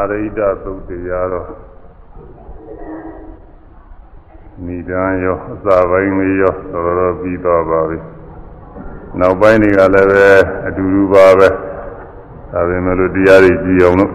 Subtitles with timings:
[0.00, 1.48] အရိဒသုတ်တရားတော့
[4.66, 7.98] နိဒာရောအစာပိုင်းလေးရောတော်တော်ပြီးတော့ပါပြီ
[9.18, 10.26] နောက်ပိုင်းတွေကလည်းပဲ
[10.66, 11.48] အတူတူပါပဲ
[12.52, 14.12] ဒါပေမဲ့လို့တရားတွေကြည်အောင်လို့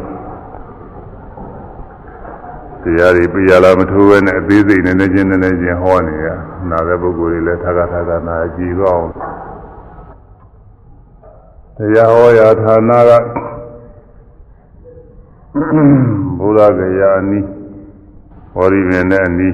[2.84, 6.28] တရားတွေပြရလားမထိုးဘဲနဲ့အသေးစိတ်နဲ့နေချင်းနေချင်းဟောနေရ
[6.70, 9.10] နာတဲ့ပုဂ္ဂိုလ်တွေလည်းထာကထာကနာကြည်တော့အောင်
[11.78, 13.12] တရားဟောရာဌာနက
[16.40, 17.46] ဘုရားကရာအနီး
[18.54, 19.54] ဟောဒီပင်နဲ့အနီး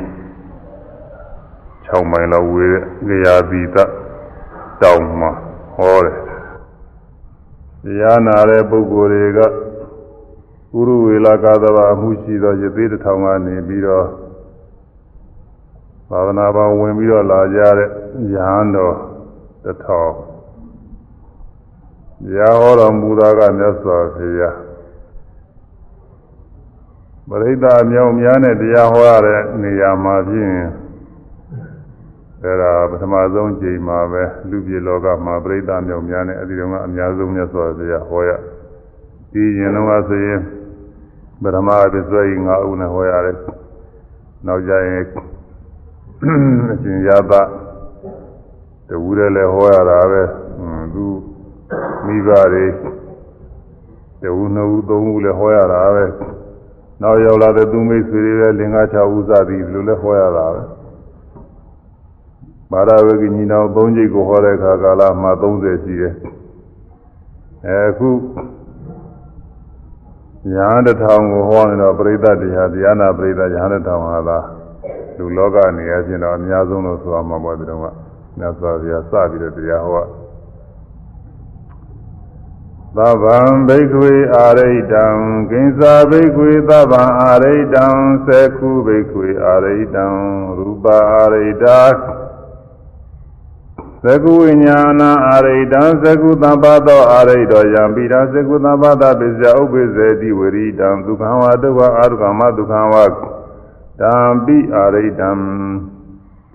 [1.88, 3.78] 6မိုင်လောက်ဝေးတဲ့ကြရာသီတ
[4.82, 5.32] တောင်မှာ
[5.76, 6.18] ဟောတယ်
[7.84, 14.08] တရားနာတဲ့ပုဂ္ဂိုလ်တွေကဥရဝေလာကာသဘာအမှုရှိသောယသိတထောင်ကနေပြီးတော့
[16.10, 17.90] သာသနာ့ဘောင်ဝင်ပြီးတော့လာကြတဲ့
[18.34, 18.96] ယဟန်တော်
[19.64, 20.14] တထောင်
[22.24, 24.67] တရားဟောတော်မူတာကမြတ်စွာဘုရား
[27.30, 30.52] ပရိသတ်မြောင်များနဲ့တရားဟောရတဲ့နေရာမှာဖြင့်
[32.44, 38.30] အဲဒါပထမဆုံးချိန်မှာပဲလူပြည်လောကမှာပရိသတ်မြောင်များနဲ့အဲဒီတော့ကအများဆုံးမြတ်စွာဘုရားဟောရ
[39.34, 40.42] ဒီရင်တော့ဆိုရင်
[41.44, 43.38] ပထမအပစ္စည်း၅ဦးနဲ့ဟောရတယ်
[44.46, 47.34] နောက်ကြရင်အရှင်ရသ
[48.90, 50.24] တဝူတယ်လည်းဟောရတာပဲ
[50.94, 51.06] သူ
[52.06, 52.66] မိဘတွေ
[54.22, 56.06] တဝူနှစ်ဦးသုံးဦးလည်းဟောရတာပဲ
[57.02, 60.62] နောက်ရောက်လာတဲ့သူမိတ်ဆွေတွေလည်းလင်္ကာ6ဦးစသည်ဒီလိုလည်းဟောရတာပဲ
[62.72, 66.14] မာရဝဂိညီနောင်၃ကြိတ်ကိုဟောတဲ့အခါကာလမှာ30ရှိတယ်
[67.66, 68.10] အဲအခု
[70.54, 74.46] ညာတထောင်ကိုဟောနေတော့ပရိသတ်တရားတရားနာပရိသတ်ညာတထောင်ဟာလား
[75.18, 77.86] လူလောကနေရာချင်းတော့အများဆုံးလို့ဆိုရမှာပေါ့ဒီတော့က
[78.38, 80.06] မြတ်စွာဘုရားစပြီးတော့တရားဟော
[82.96, 85.06] သဗ္ဗံဘိက္ခွေအာရိတံ
[85.52, 87.86] ကိဉ္စာဘိက္ခွေသဗ္ဗံအာရိတံ
[88.28, 90.06] သေခုဘိက္ခွေအာရိတံ
[90.58, 91.82] ရူပအာရိတာ
[94.04, 102.96] သကုဝိညာဏအာရိတံသကုသဗ္ဗသောအာရိတောယံပိတံသကုသဗ္ဗတပိစ္ဆဥပ္ပိစေတိဝရိတံဒုက္ခဝဒုက္ခအာဒုက္ခမဒုက္ခဝ
[104.02, 104.16] တံ
[104.46, 105.30] ပိအာရိတံ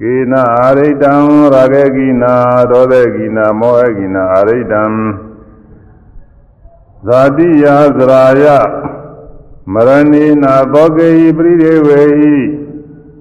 [0.00, 1.12] ကေနအာရိတံ
[1.52, 2.34] ရာဂေကိနာ
[2.70, 4.82] ဒောဒေကိနာမောဟကိနာအာရိတံ
[7.06, 7.64] ဇာတိယ
[7.98, 8.44] သရာယ
[9.72, 12.36] မရဏိနာသောကေဟိပရိဒေဝေဟိ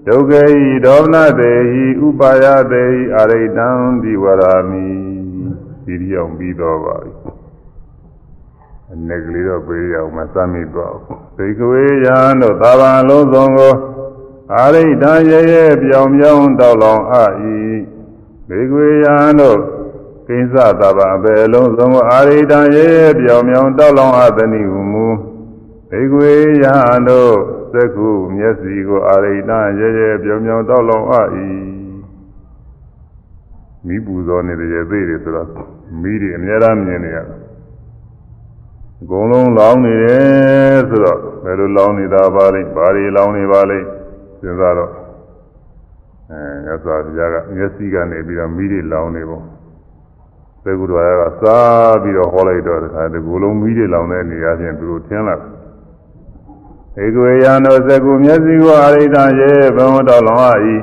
[0.07, 3.69] ဒုက္ခေဟိဒေါမနတေဟိဥပါယတေဟိအာရိတံ
[4.03, 4.85] ဒီဝရာမိ
[5.85, 7.13] ဒီပြောင်းပြီးတော့ပါပြီ
[8.91, 10.95] အနေကလေးတော့ပေးရအောင်မစမ်းမိတော့
[11.37, 13.75] သိကဝေယံတို့သာဘာလုံးစုံကို
[14.55, 17.59] အာရိတံရဲရဲပြောင်ပြောင်းတောက်လောင်အာဤ
[18.49, 19.59] သိကဝေယံတို့
[20.31, 25.07] ကိစ္စသဘာအပေလုံးစုံကိုအာရိတံရဲရဲပြောင်ပြောင်းတောက်လောင်အာသနိဟုမူ
[25.89, 26.33] သိကဝေ
[26.63, 26.75] ယံ
[27.07, 27.33] တို့
[27.73, 31.15] သက္ခုမျက်စီကိုအာရိတရဲရဲပြောင်ပြောင်တောက်လောင်အ
[31.45, 31.47] ဤ
[33.87, 35.47] မိပူဇော်နေတဲ့ရဲ့သေးတယ်ဆိုတော့
[36.01, 37.35] မိတွေအများအားမြင်နေရတာ
[39.01, 43.85] အကုန်လုံးလောင်းနေတယ်ဆိုတော့ဘယ်လိုလောင်းနေတာပါလိမ့်ဘာတွေလောင်းနေပါလိမ့်
[44.39, 44.91] စဉ်းစားတော့
[46.31, 49.41] အဲရသော်တရားကမျက်စိကနေပြီးတော့မိတွေလောင်းနေပုံ
[50.63, 55.61] သေကုတော်ကစားပြီးတော့ဟောလိုက်တော့တခါဒီကိုယ်လုံးမိတွေလောင်းတဲ့နေရာချင်းသူတို့ထင်းလာတယ်
[57.03, 60.57] ဧကဝေယံသောသကုမျက်စိကိုအရိဒံရေဘဝတော်လောင်၏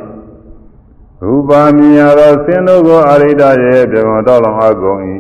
[1.23, 5.01] ရူပါမြင်ရသောဆင်းတို့ကိုအရိဒရေဘဝတော်လောင်အကုန်၏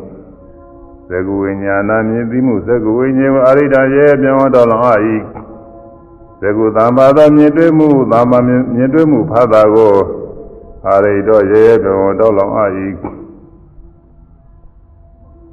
[1.10, 5.00] သကုဝိညာဏမြင်သိမှုသကုဝိညာဉ်ကိုအရိဒရေဘဝတော်လောင်၏
[6.40, 9.94] သကုသမ္ပါသောမြင်တွေ့မှုသမ္မာမြင်တွေ့မှုဖတ်တာကို
[10.88, 12.52] အရိတော်ရေဘဝတော်လောင်၏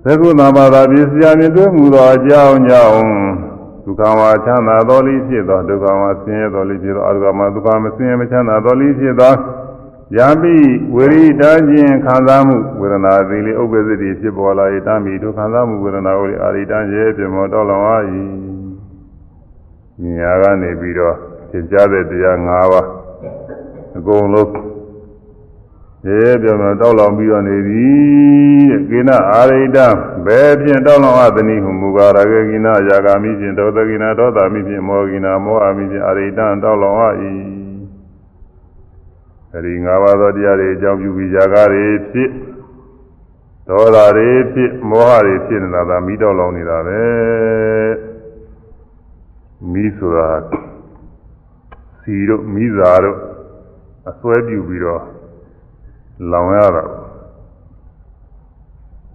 [0.06, 3.10] သကုသမ္ပါသောပြည့်စရာမြင်တွေ့မှုသောအကြောင်းကြောင့်
[3.84, 9.34] ဒုက္ခဝါချမ်းသာတော်လိဖြစ်သောဒုက္ခဝါဆင်းရဲတော်လိဖြစ်သောအဒုက္ခမဒုက္ခမဆင်းရဲမချမ်းသာတော်လိဖြစ်သော
[10.18, 10.56] ယံပိ
[10.96, 18.04] ဝိရိတာခြင်းခံစားမှုဝေဒနာသည်လေဥပ္ပဇ္ဇတိဖြစ်ပေါ်လာ၏တမိဒုက္ခခံစားမှုဝေဒနာကိုအာရိတံရဲ့ပြမောတော်လောင်အား၏
[20.18, 21.16] ညာကနေပြီးတော့
[21.52, 22.88] သင်ကြားတဲ့တရား၅ပါး
[23.97, 24.75] အကုန်လုံး
[26.07, 29.87] ရဲပြောင်းတောက်လောင်ပြီးတော့နေသည်တဲ့ကိနအာရိတံ
[30.25, 37.07] ဘယ်ဖြင့်တောက်လောင်အသနိဟုမူကာရကေကိနယာဂာမိဖြင့်ဒေါသကိနဒေါသမိဖြင့်မောကိနမောဟမိဖြင့်အာရိတံတောက်လောင်အ၏
[39.53, 42.29] အဲဒီ၅ပါးသောတရားတွေအကြောင်းပြုပြီးယာဂတွေဖြစ်
[43.69, 47.03] ဒေါသတွေဖြစ်မောဟတွေဖြစ်နေတာသာမိတောက်လောင်နေတာပဲ
[49.72, 50.29] မိဆိုတာ
[52.02, 53.17] စီတို့မိစာတို့
[54.09, 55.15] အစွဲပြုပြီးတော့
[56.32, 56.84] လောင်ရတာ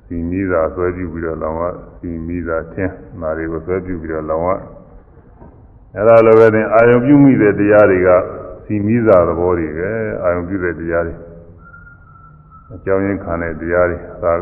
[0.05, 1.63] စီမီးသာဆွဲပြုပြီးတော့လောင်ရ
[1.99, 4.51] စီမီးသာထင်းနာတွေကိုဆွဲပြုပြီးတော့လောင်ရ
[5.95, 8.09] အဲ့ဒါလိုပဲသင်အာယုံပြုမိတဲ့တရားတွေက
[8.65, 9.91] စီမီးစာသဘောတွေပဲ
[10.23, 11.15] အာယုံပြုတဲ့တရားတွေ
[12.75, 14.33] အကြောင်းရင်းခံတဲ့တရားတွေသာ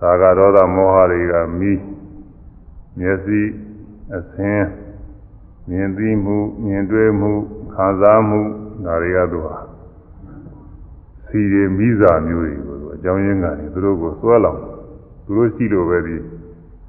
[0.00, 1.80] သာဂဒေါသမောဟတွေကမီး
[2.98, 3.40] မျက်စိ
[4.16, 4.68] အသင်း
[5.68, 7.32] မြင်သိမှုမြင်တွေ့မှု
[7.74, 8.40] ခံစားမှု
[8.84, 9.67] ဒါတွေကသူဟာ
[11.28, 14.58] စီတွေမိစာမျိုးတွေကိုသူအကြောင်းရင်းကနေသူတို့ကိုစွဲလောင်
[15.24, 16.16] သူတို့ရှိလို့ပဲဒီ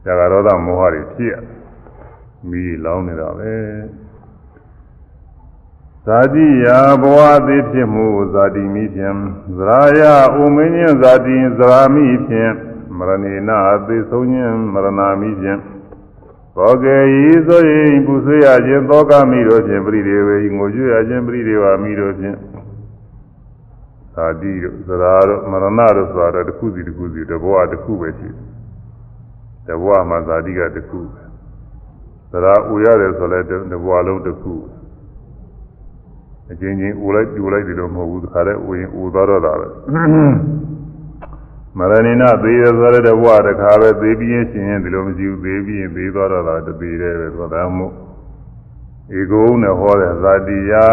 [0.04, 1.36] ဇာကရောဒမောဟတွေဖြစ်ရ
[2.50, 3.54] မိလောင်းနေတာပဲ
[6.06, 9.16] ဇာတိယာဘဝသေးဖြစ်မှုဇာတိမိဖြင့်
[9.58, 10.02] ဇရာယ
[10.42, 12.52] ဥမင်းချင်းဇာတိဇရာမိဖြင့်
[12.98, 14.90] မရဏေနအသေးဆုံးခြင်းမရဏ
[15.22, 15.60] မိဖြင့်
[16.56, 16.98] သောကေ
[17.32, 22.36] ဤဆိုရင်ပူဆွေးရခြင်းသောကမိတို့ဖြင့်ပရိဒေဝေငိုကြွရခြင်းပရိဒေဝမိတို့ဖြင့်
[24.20, 28.46] ဇာတိတို့ဇရာတို့မရဏတို့ဆိုတာတစ်ခုစီတစ်ခုစီတဘဝတစ်ခုပဲရှိတယ်
[29.68, 31.00] တဘဝမှာဇာတိကတစ်ခု
[32.32, 33.52] ဇရာဥရတယ်ဆိုလဲတ
[33.84, 34.54] ဘဝလုံးတစ်ခု
[36.52, 39.68] အချင်းချင်းဥလိုက်ပြူလိုက်ဒီလိုမဟုတ်ဘူးတခါတည်းဥရင်ဥသွားတော့တာပဲ
[41.78, 47.94] မရဏိနသေရဆိုတဲ့ဘဝတခါပဲသေပြီးရင်ရှင်ရင်ဒီလိုမရှိဘူးသေပြီးရင်သေသွားတော့တာတသေးတယ်ပဲဆိုတာမို့
[49.20, 50.86] ဧကုံနဲ့ဟောတဲ့ဇာတိယာ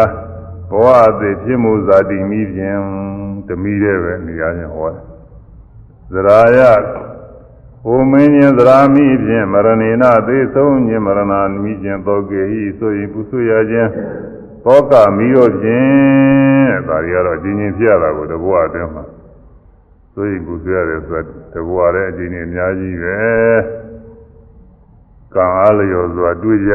[0.69, 2.77] ဘဝအသေးဖြစ်မှုဇာတိမိဖြင့်
[3.47, 5.03] တမိတဲ့ပဲနေရာချင်းဟောတယ်
[6.13, 6.59] ဇရာယ
[7.83, 11.21] ဟိုမင်းချင်းသရာမိဖြင့်မရဏိနသေဆုံးခြင်းမရဏ
[11.63, 13.89] မိဖြင့်သောကေဟိဆိုရင်ပုဆွရခြင်း
[14.65, 19.03] သောကမိတို့ဖြင့်ဒါတွေကတော့အချင်းချင်းဖြစ်ရတာကိုတဘဝအတွင်းမှာ
[20.13, 21.21] ဆိုရင်ပုဆွရတယ်ဆိုတာ
[21.53, 23.17] တဘဝရဲ့အချင်းချင်းအများကြီးပဲ
[25.33, 26.73] ကံအားလျော်စွာတွေ့ကြ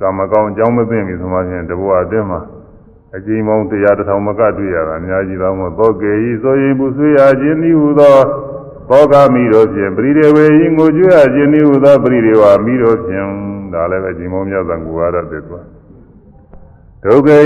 [0.00, 2.40] ကာမကောင်းအကြောင်းမသိပြီဆိုမှဖြင့်တဘဝအတွင်းမှာ
[3.16, 8.16] အကျဉ်းပေါင်းတရားတစ်ထောင်မကတွေ့ရတာအများကြီးသောမို့သောကေဤဆိုရင်ပုဆွရခြင်းဤဟူသော
[8.88, 13.26] ဘောဂမိတို့ဖြင့်ပရိဒေဝေဤငိုကြွရခြင်းဤဟူသောပရိဒေဝမိတို့ဖြင့်
[13.72, 15.66] ဒါလည်းပဲကြီးမောမြတ်သံကူရတဲ့သွား
[17.04, 17.42] ဒုက္ခဤ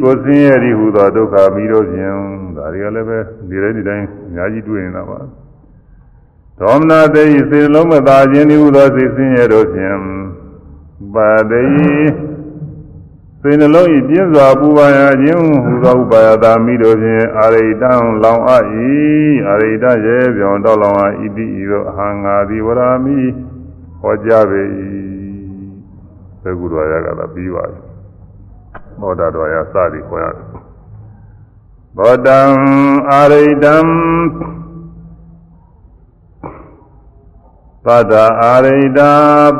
[0.00, 2.14] ကိုဆင်းရဲသည်ဟူသောဒုက္ခမိတို့ဖြင့်
[2.56, 3.18] ဒါတွေကလည်းပဲ
[3.48, 5.18] ဒီတိုင်းဒီတိုင်းအများကြီးတွေ့နေတာပါ
[6.60, 9.98] ဒေါမနတေဤစေလုံးမသာခြင်းဤဟူသောစိတ်ဆင်းရဲတို့ဖြင့်
[11.14, 11.64] ပါတေ
[13.44, 17.92] စေနှလုံးဤပြင်းစွာပူပါရခြင်းဟူသောဥပါယတာမိတို့ဖြင့်အာရိတံ
[18.22, 18.64] လောင်အပ်၏
[19.48, 23.18] အာရိတရေပြောင်းတော့လောင်အပ်၏တိဤသို့အဟံငါသည်ဝရမိ
[24.00, 24.62] ဟောကြားပေ၏
[26.42, 27.80] သေကုတော်ရကသာပြီးပါပြီ
[29.00, 30.46] ဘောဓတော်ရစသည်ခေါ်ရတယ်
[31.98, 32.40] ဘောတံ
[33.10, 33.74] အာရိတံ
[37.86, 38.12] သတ္တ
[38.42, 39.10] အာရိတံ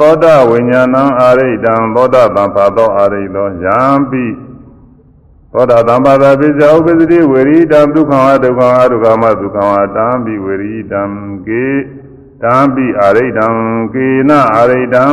[0.00, 3.80] သောတဝိညာဏံအာရိတံသောတသံဖာသောအာရိတောယံ
[4.10, 4.24] ပိ
[5.52, 11.02] သောတသံပါဒပိစ္ဆဥပ္ပစ္စတိဝေရိတံဒုက္ခဝဒုက္ခဝဒုက္ခမဒုက္ခဝတံပိဝေရိတံ
[11.46, 11.66] ကေ
[12.42, 13.46] တံပိအာရိတံ
[13.94, 15.04] ကေနအာရိတံ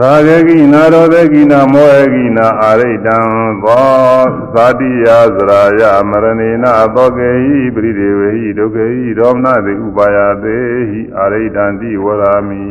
[0.00, 3.18] ရာဂကိနာရောဒကိနာမောဟကိနာအာရိတံ
[3.62, 5.06] သောဇာတိယ
[5.36, 6.64] သရာယမရဏေန
[6.94, 10.58] သောကေဟိပရိဒေဝဟိဒုက္ခေဟိဒေါမနတိဥပါယသေ
[10.90, 12.64] ဟိအာရိတံတိဝရာမိ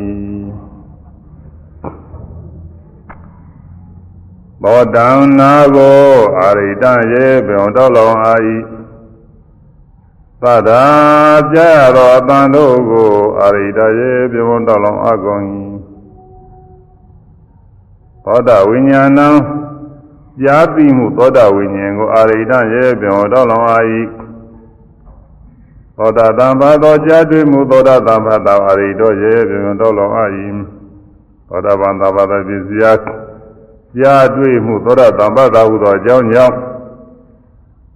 [4.63, 8.57] ဘောတံနာကိုအာရိတံရေပြောင်းတော်လောင်အာဤ
[10.41, 10.85] သဒ္ဒါ
[11.51, 13.11] ပြရသောအတန်တို့ကို
[13.41, 15.43] အာရိတရေပြောင်းတော်လောင်အကုန်၏
[18.25, 19.29] သောတာဝိညာဏံ
[20.41, 23.79] ကြားသိမှုသောတာဝိညာဉ်ကိုအာရိတရဲပြောင်းတော်လောင်အာ၏
[25.97, 30.25] သောတာတံဘာသောကြားတွေ့မှုသောတာတံဘာသောအာရိတောရဲပြောင်းတော်လောင်အာ၏
[31.49, 32.83] သောတာပန်သဘာဝပစ္စယ
[33.97, 36.55] ကြားတွေ့မှုသောတာတံဘာသာဟုသောအကြောင်းကြောင့်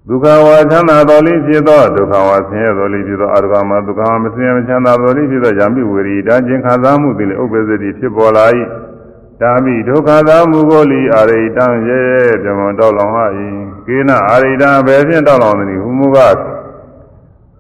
[0.08, 8.46] ဒုက္ခဝါချမ်းသာတော်လေးဖြစ်သောဒုက္ခဝါဆင်းရဲတော်လေးဖြစ်သောအာရကမဒုက္ခဝါမဆင်းရဲမချမ်းသာတော်လေးဖြစ်သောယံပိဝေရီတခြင်းခံစားမှုသည်လည်းဥပ္ပဇ္ဇတိဖြစ်ပေါ်လာ၏
[9.42, 13.18] ဒါမိဒုက္ခသာမူကိုလီအာရိတံရဲ့ပြမတော်လောင်ဟ၏
[13.88, 16.36] ကေနအာရိတံဘယ်ဖြင့်တော်လောင်သည်ဟူမူကား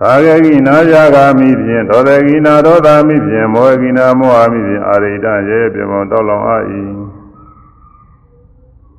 [0.01, 6.49] သာဂကိနာယဂာမိဖြင့်ဒေါသကိနာဒေါသမိဖြင့်မောဟကိနာမောဟမိဖြင့်အာရိတံရဲ့ပြမတော်လောင်ဟ၏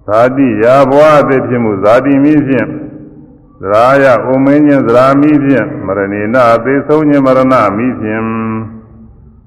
[0.06, 2.68] ဇာတိယာဘဝအဖြစ်ဖြစ်မှုဇာတိမိဖြင့်
[3.62, 7.40] သရာယဥမင်းချင်းသရာမိဖြင့်မရဏိနာသေဆုံးခြင်းမရဏ
[7.76, 8.22] မိဖြင့်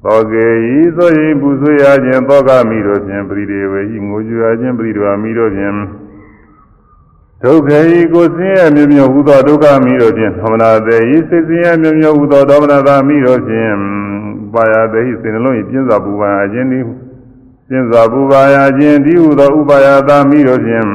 [0.05, 5.75] သောကေဤသောယိပူဆွေရခြင်းသောကမိတို့ဖြင့်ပရိဒေဝေဤငိုကြွရခြင်းပရိဒဝမိတို့ဖြင့်
[7.43, 13.73] ဒုက္ခေဤကိုဆင်းရဲမြမြဟူသောဒုက္ခမိတို့ဖြင့်သမနာတေဤစိတ်ဆင်းရဲမြမြဟူသောဒေါမနတာမိတို့ဖြင့်
[14.53, 16.83] ပါယတေဤစေနှလုံးဤပြင်းစွာပူပါအခြင်းသည်
[17.67, 20.87] ပြင်းစွာပူပါရခြင်းဒီဟူသောဥပါယတာမိတို့ဖြင့်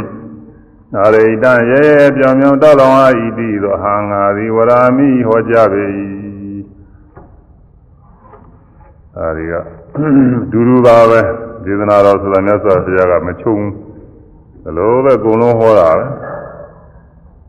[0.97, 1.85] အာရိတရေ
[2.17, 5.85] ပြောင်ပြောင်တောက်လောင်အာဤတိသောဟာငါသည်ဝရာမိဟောကြားပေ၏
[9.18, 9.54] အဲဒီက
[10.52, 11.28] ဒူဒူပါပဲဒ
[11.64, 13.72] ဒေသနာတော်ဆိုတာမြတ်စွာဘုရားကမချုံဘူး
[14.64, 16.04] ဒါလိုပဲအကုန်လုံးဟောတာပဲ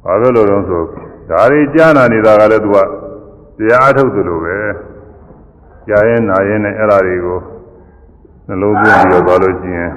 [0.04, 0.82] ဘာဖြစ်လို့လဲဆို
[1.30, 2.78] ဒါတွေကြားနာနေတာကလည်းသူက
[3.58, 4.58] တရားအထုတ်သလိုပဲ
[5.88, 7.40] ကြားရင်နာရင်နဲ့အဲ့ဓာတွေကို
[8.48, 9.92] နှလုံးသွင်းပြီးတော့သွားလို့ရှိရင်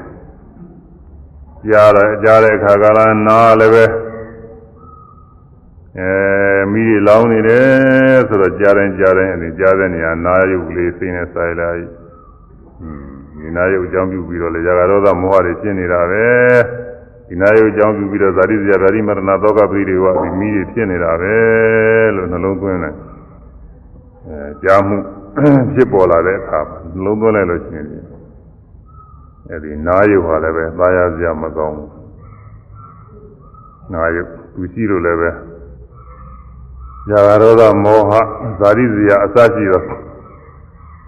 [1.69, 3.85] ကြားတယ်ကြားတဲ့အခါကလည်းနားလည်းပဲ
[5.99, 6.22] အဲ
[6.73, 11.87] မိတွေလောင်းနေတယ်ဆိုတော့ကြားတိုင်းကြားတိုင်းအဲဒီကြားတဲ့နေရာနားရုပ်လေးစိနေဆိုင်လာပြီ
[12.83, 13.05] อืม
[13.41, 16.27] ဒီနားရုပ်အကြောင်းပြုပြီးတော့လေရာဂရောသမောဟတွေဖြစ်နေတာပဲ
[17.29, 21.37] ဒီနားရုပ်အကြောင်းပြုပြီးတော့ဇာတိဇာဗာတိမရဏသောကပရိတွေကဒီမိတွေဖြစ်နေတာပဲ
[22.17, 22.95] လို့နှလုံးသွင်းတယ်
[24.29, 24.97] အဲကြားမှု
[25.75, 27.87] ဖြစ်ပေါ်လာတဲ့အခါမှာနှလုံးသွင်းလိုက်လို့ရှိရင်
[29.51, 31.91] အဲဒီနားရုပ်ဟာလည်းပဲသာယာစရာမကောင်းဘူး
[33.93, 35.31] နားရုပ်သူရှိလို့လည်းပဲ
[37.09, 38.13] ဇာဂရောသမောဟ
[38.59, 39.85] ဇာတိဇာအစရှိတော့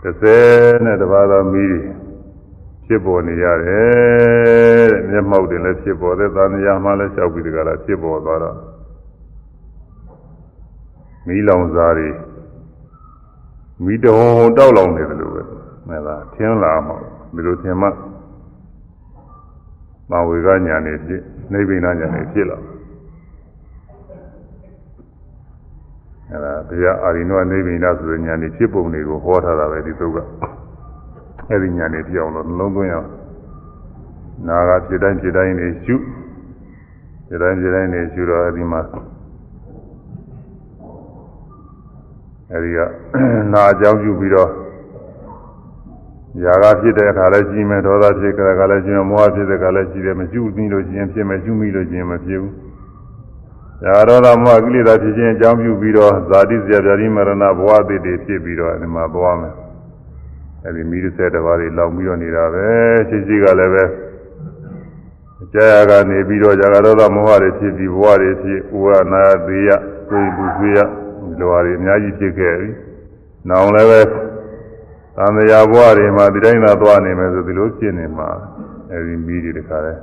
[0.03, 0.37] တစ်စဲ
[0.85, 1.81] နဲ့တပါးသောမိတွေ
[2.87, 8.57] ဖြစ်ပေါ်နေရတယ်တဲ့မျက်မှောက်တင်လည်းဖြစ်ပေါ်တယ်သာမယာမှလည်းလျှောက်ပြီးတကလားဖြစ်ပေါ်သွားတော့
[11.27, 12.09] မီးလောင်စားတွေ
[13.85, 14.19] မီးတုံ
[14.57, 15.43] တောက်လောင်နေတယ်လို့ပဲ
[15.89, 16.97] မဲလားထင်းလာမှာ
[17.35, 17.89] ဒီလိုထင်မှ
[20.11, 21.23] မဝေကညာနေဖြစ်
[21.53, 22.59] နိဗ္ဗာန်ညာနေဖြစ်လာ
[26.35, 30.19] အဲဒါတရားအာရိနောနိဗ္ဗာန်ဆိုတဲ့ညာနေဖြစ်ပုံတွေကိုဟောထားတာပဲဒီသုတ်က
[31.49, 33.09] အဲ့ဒီညာနေပြောင်းလို့နှလုံးသွင်းရအောင်
[34.49, 35.97] နာကဖြစ်တိုင်းဖြစ်တိုင်းနေရှု
[37.29, 38.81] ဖြစ်တိုင်းဖြစ်တိုင်းနေရှုတော့အဲ့ဒီမှာ
[42.51, 42.79] အဲ့ဒီက
[43.53, 44.51] နာအကြောင်းပြုပြီးတော့
[46.43, 52.53] ຢာကဖြစ်တဲ့အခါလည်းကြီးမယ်ဒေါသဖြစ်တဲ့အခါလည်းကြီးမယ်မောဟဖြစ်တဲ့အခါလည်းကြီးတယ်မရှုမိလို့ရှိရင်ဖြစ်မယ်ရှုမိလို့ရှိရင်မဖြစ်ဘူး
[53.83, 59.55] ຢာဒေါသမောဟကိလေသာဖြစ်ခြင်းအကြောင်းပြုပြီးတော့ဇာတိဇာပြာတိမရဏဘဝတည်တည်ဖြစ်ပြီးတော့ဒီမှာသွားမယ်
[60.65, 62.67] အဲဒီမိရစေတဘာတွေလောင်ပြီးတော့နေတာပဲ
[63.09, 63.85] ရှိရှိကလည်းပဲ
[65.53, 69.71] ကြာရကနေပြီးတော့ဇာကဒေါသမောဟတွေဖြစ်ပြီးဘဝတွေဖြစ်ဥဝနာယသေယ
[70.09, 72.71] သိဘူးသွေးရဒီလိုဟာတွေအများကြီးဖြစ်ခဲ့ပြီ။
[73.49, 74.01] နောင်လည်းပဲ
[75.17, 78.29] သံဃာဘဝတွေမှာဒီတိုင်းသာသွားနေမယ်ဆိုဒီလိုဖြစ်နေမှာ
[78.91, 79.95] အဲဒီမိတွေတခါလဲ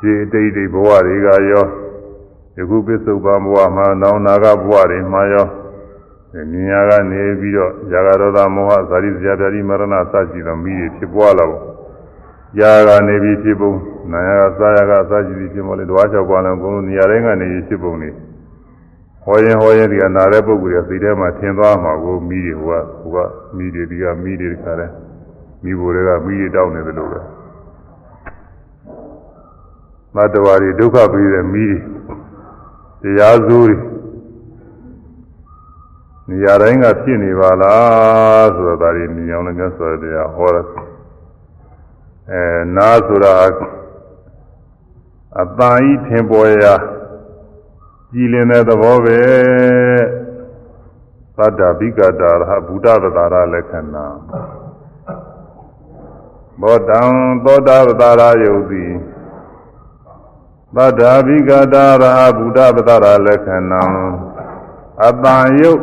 [0.00, 1.66] ခြေတိတ်တိတ်ဘဝတွေကရော
[2.56, 5.46] ယခုပစ္စုပန်ဘဝမှာနောင်နာဂဘဝတွေမှာရော
[6.32, 11.62] မြညာကနေပြီးတော့ဇာဂရောသမောဟဇာတိဇာတိမရဏစရှိသောမိတွေဖြစ်ပွားလာဖို့
[12.58, 13.72] ຢာကနေပြီးဖြစ်ပုံ
[14.12, 18.08] နာယကသာယကစရှိပြီးဖြစ်မလို့ဓဝါ၆ပါးလုံးအကုန်လုံးနေရာတိုင်းကနေဖြစ်ပုံနေ
[19.24, 24.86] ဟောရင်ဟောရင်ဒီကနာတဲ့ပုဂ္ဂိုလ်ရဲ့စိတ်ထဲမှာထင်သွားမှာကိုမိတွေဟိုကဟိုကမိတွေဒီကမိတွေတခါလဲ
[25.62, 27.20] မိဘတွေကမိတွေတောက်နေတယ်လို့ပဲ
[30.14, 31.91] မတ္တဝါတွေဒုက္ခပြီးတဲ့မိတွေ
[33.02, 33.92] တရားစိုးတွေ
[36.28, 40.66] နေရာတိုင်းကဖြစ်နေပါလားဆိုတော့ဒါတွေမြင်အောင်လည်းမြတ်စွာဘုရားဟောတယ်
[42.30, 42.42] အဲ
[42.76, 43.32] နာဆိုတာ
[45.40, 46.74] အတန်ဤထင်ပေါ်ရာ
[48.12, 49.20] ကြည်လင်တဲ့သဘောပဲ
[51.36, 54.06] သတ္တဗိကတာရဟဗုဒ္ဓဗတာရလက္ခဏာ
[56.60, 57.00] ဘောတံ
[57.44, 58.84] သောတာဗတာရယုတ်တိ
[60.76, 62.04] သတ္တဗိကတာရ
[62.36, 63.82] ဟဗုဒ္ဓဗတာရလက္ခဏာ
[65.06, 65.82] အတန်ယုတ်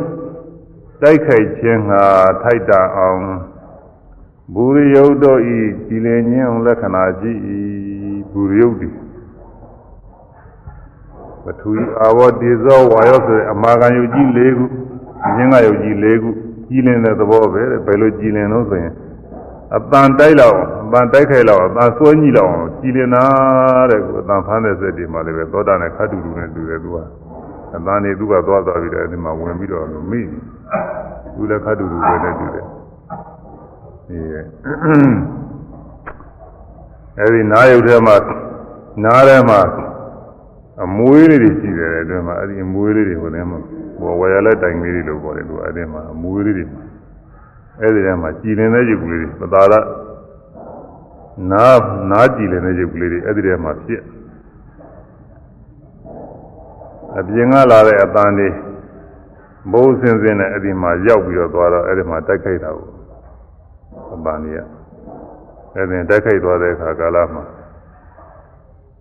[1.02, 2.02] တိုက်ခိုက်ခြင်းဟာ
[2.42, 3.22] ထိုက်တာအောင်
[4.54, 7.32] ဘူရိယုတ်တို့ဤကြည်လင်ခြင်းလက္ခဏာရှိ၏
[8.30, 8.88] ဘူရိယုတ်တိ
[11.44, 14.64] ပထဝီအာဝတေဇောဝါယောဆိုတဲ့အမာခံယုတ်ကြီး၄ခု
[15.36, 16.30] ဉာဏ်ကယုတ်ကြီး၄ခု
[16.68, 18.94] ကြီးလင်းတဲ့သဘောပဲဘယ်လိုကြီးလင်းလို့ဆိုရင်
[19.76, 23.24] အပန်တိုက်လောက်အပန်တိုက်ခိုက်လောက်အပန်စွဲကြီးလောက်ကြီးလင်းတာ
[23.90, 26.96] တဲ့ကအပန်ဖမ်းတဲ့စက်တွေမှာလည်းပဲသောတာနဲ့ခတ်တူတူနဲ့တူတယ်သူက
[27.76, 30.20] အပန်နေသူကသွားသွားပြီးတော့ဒီမှာဝင်ပြီးတော့မိ
[31.34, 32.66] သူလည်းခတ်တူတူပဲနဲ့တူတယ်
[34.10, 38.16] အဲအဲဒီနားယုတ်ထဲမှာ
[39.04, 39.60] နားထဲမှာ
[40.84, 43.58] အမွေးလေးတွေရှိတယ်အတွင်းမှာအဲ့ဒီအမွေးလေးတွေဟိုထဲမှာ
[44.00, 46.64] ဟိုဝယ်ရလက်တိုင်လေးတွေလို့ပြောတယ်သူအဲ့ဒီမှာအမွေးလေးတွေ
[47.80, 49.74] အဲ့ဒီထဲမှာကြည်လင်တဲ့ရုပ်ကလေးတွေပသာရ
[51.50, 51.64] နာ
[52.10, 54.02] နာကြည်လင်တဲ့ရုပ်ကလေးတွေအဲ့ဒီထဲမှာဖြစ်
[57.18, 58.48] အပြင်ကလာတဲ့အတန်တွေ
[59.72, 62.88] ဘိုးစင်စင်နဲ့အဲ့ဒီမှာရောက်ပြီးတော့သွားတော့အဲ့ဒီမှာတိုက်ခိုက်တာကို
[64.14, 64.60] အပန်ကြီးက
[65.74, 67.44] အဲ့ဒီတိုက်ခိုက်သွားတဲ့အခါကာလမှာ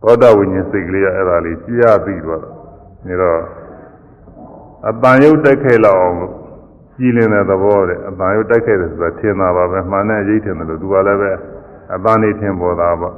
[0.02, 2.44] သောတာဝိညာဉ်စိတ်ကလေးကအဲ့ဒါလေးကြားပြီးတော့
[3.08, 3.40] နေတော့
[4.90, 6.18] အတန်ရုပ်တိုက်ခဲလောက်အောင်
[7.00, 11.32] ကြည်လင်တဲ့သဘောတဲ့အတန်ရုပ်တိုက်ခဲတယ်ဆိုတာထင်တာပါပဲမှန်တဲ့ရိတ်ထင်တယ်လို့သူကလည်းပဲ
[11.94, 13.14] အတန်နေထင်ပေါ်တာပေါ့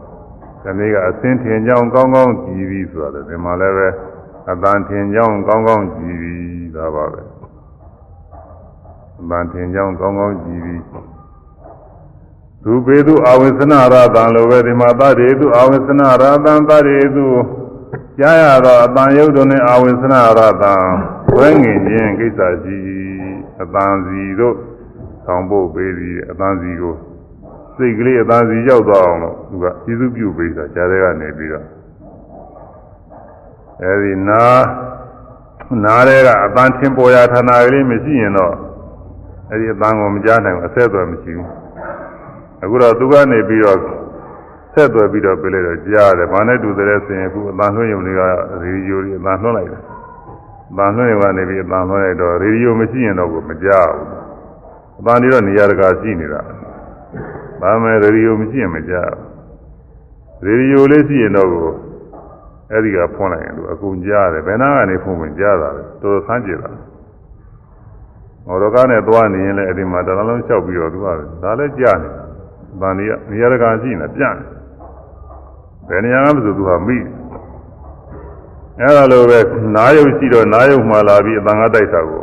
[0.63, 3.87] ဒီနေ့ကအစင်းထင်ကြောင်းကောင်းကောင်းကြည်ပြီးဆိုတာလေဒီမှာလည်းပဲ
[4.51, 7.21] အတန်ထင်ကြောင်းကောင်းကောင်းကြည်ပြီးဒါပါပဲ
[9.19, 10.81] အတန်ထင်ကြောင်းကောင်းကောင်းကြည်ပြီး
[12.63, 17.25] သူပေသူအဝိသနာရတံလိုပဲဒီမှာတရေသူအဝိသနာရတံတရေသူ
[18.19, 20.73] ကြားရတော့အတန်ယုတ်တို့နဲ့အဝိသနာရတံ
[21.35, 22.77] ဝဲငင်ခြင်းကိစ္စရှိ
[23.61, 24.55] အတန်စီတို့
[25.25, 26.95] ဆောင်ဖို့ပေးသည်အတန်စီကို
[27.75, 31.65] စိတ်ကလေးအတန်စီရောက်သွားအောင်လို့သူကကျေးဇူးပြုပေးတာကြားတဲ့ကနေပြီးတော့
[33.81, 34.43] အဲဒီနာ
[35.83, 38.53] နားတဲ့ကအတန်ထင်ပေါ်ရာဌာနကလေးမရှိရင်တော့
[39.51, 41.49] အဲဒီအတန်ကိုမကြားနိုင်ဘူးအဆက်အသွယ်မရှိဘူး
[42.63, 43.79] အခုတော့သူကနေပြီးတော့
[44.73, 48.21] ဆက်သွယ်ပြီးတော့ပြလိုက်တော့ကြားတယ်။ဘာနဲ့တူတယ်ဆိုရင်အခုအတန်လွှင့်ရုံတွေက
[48.63, 49.81] ရေဒီယိုတွေအတန်လွှင့်လိုက်တယ်။
[50.71, 54.07] အတန်လွှင့်ရုံကနေပြီးအတန်လွှင့်လိုက်တော့ရေဒီယိုမရှိရင်တော့ကိုမကြားဘူး။
[54.99, 56.41] အတန်တွေတော့နေရာတကာရှိနေတာ။
[57.61, 59.25] ဒါမဲ့ရေဒီယိုမရှိရင်မကြားဘူး။
[60.45, 61.69] ရေဒီယိုလေးရှိရင်တော့ကို
[62.71, 66.69] အဲ့ဒီကဖွင့်လိုက်ရင်သူအကုန်ကြားတယ်။ဘယ်နာကနေဖွင့်ဝင်ကြားတာလဲ။တော်တော်ဆန်းကြည့်တာ။
[68.45, 71.07] မော်တော်ကားနဲ့သွားနေရင်လည်းအဲ့ဒီမှာတလုံးလုံးလျှောက်ပြီးတော့သူက
[71.43, 72.23] ဒါလည်းကြားနေတာ
[72.79, 74.37] ဗန်ဒီကနေရာတကာရှိနေပြန့်
[75.87, 76.97] ဘယ်နေရာမှမဆိုသူဟာမိ
[78.81, 79.39] အဲ့ဒါလိုပဲ
[79.75, 82.21] နားယုတ်ရှိတော့နားယုတ်မှလာပြီးအတန်ကတိုက်တာကို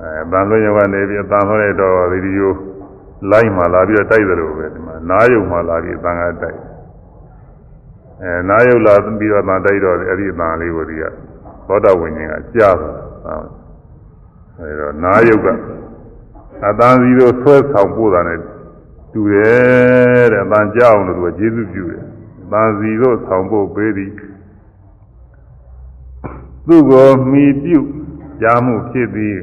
[0.00, 2.52] အဲဗန်လွင်ယောကနေပြီးအတန်လွှဲလိုက်တော့ဗီဒီယို
[3.30, 6.58] လိုင်းမှလာပြီးတော့တိုက်တယ်လို့ပဲဒီမှာနားယုတ်မှလာပြီးအတန်ကတိုက်
[8.22, 11.04] အဲနားယုတ်လာပြီးတော့အတန်တိုက်တော့အဲ့ဒီအတန်လေးကိုဒီက
[11.68, 12.90] သောတာဝိညာဉ်ကကြားတာ
[14.60, 15.46] အဲဒါနားယုတ်က
[16.66, 18.38] အတန်စီတို့ဆွဲဆောင်ပို့တာနဲ့
[19.12, 22.02] တူတယ်တဲ့အတန်ကြောက်လို့သူကကျေးဇူးပြုတယ်။
[22.52, 24.12] တန်စီတို့ဆောင်ဖို့ပေးသည်
[26.67, 27.79] သူ့ကိုမိပြု
[28.41, 29.37] ကြားမှုဖြစ်သည်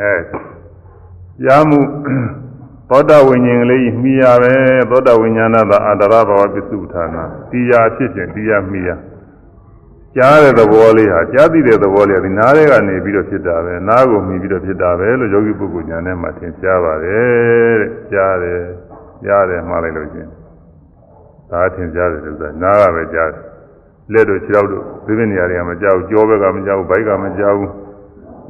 [0.00, 0.14] အဲ
[1.42, 1.80] ကြားမှု
[2.90, 4.54] သောတာဝိညာဉ်ကလေးမိရပဲ
[4.90, 8.90] သောတာဝိညာဏသာအတ္တရဘဝပစ္စုဌာနာတရားဖြစ်ခြင်းတရားမိရ
[10.16, 18.62] ကြားတဲ့သဘောလေးဟာကြားသိတဲ့သဘောလေးကဒီနားထဲကနေပြီးတော့ဖြစ်တာပဲနားကိုမြင်ပြီးတော့ဖြစ်တာပဲလို့ယောဂီပုဂ္ဂိုလ်ညာနဲ့မှသင်ကြားပါတယ်တဲ့ကြားတယ်
[19.24, 20.30] ကြားတယ်မှားလိုက်လို့ချင်း
[21.50, 23.42] ဒါသင်ကြားတယ်လို့ဆိုတာနားကပဲကြားတယ်
[24.13, 27.57] လက်တို့ခြေထောက်တို့သိပင်နေရာတွေကမကြောက်ကြောဘက်ကမကြောက်ဘိုက်ကမကြောက်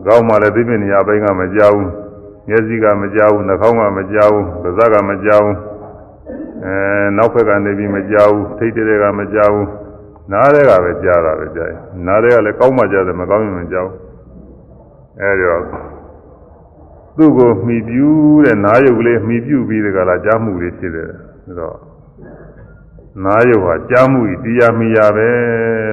[0.06, 1.78] ကောင်းမှလည်းသိပင်နေရာဘိုက်ကမကြောက်
[2.47, 5.47] မျက်စိကမကြောက်နှာခေါင်းကမကြောက်ပါးစပ်ကမကြောက်
[6.65, 6.74] အဲ
[7.17, 9.58] နောက်ဘက်ကနေပြီးမကြောက်ထိတ်တဲ့ကမကြောက်
[10.32, 13.91] နားတဲ့ကပဲကြားတာပဲကြားရင်နားတဲ့ကလည်းကောင်းမှကြားတယ်မကောင်းရင်မကြောက်
[15.19, 15.63] အဲဒီတော့
[17.17, 21.10] သူ့ကိုမှီပြူးတဲ့နားယုတ်ကလေးမှီပြူးပြီးဒီကလာကြားမှုလေးဖြစ်တယ်
[21.43, 21.90] ဆိုတော့
[23.26, 25.30] နားယုတ်ဟာကြားမှုဤတရားမိရပဲ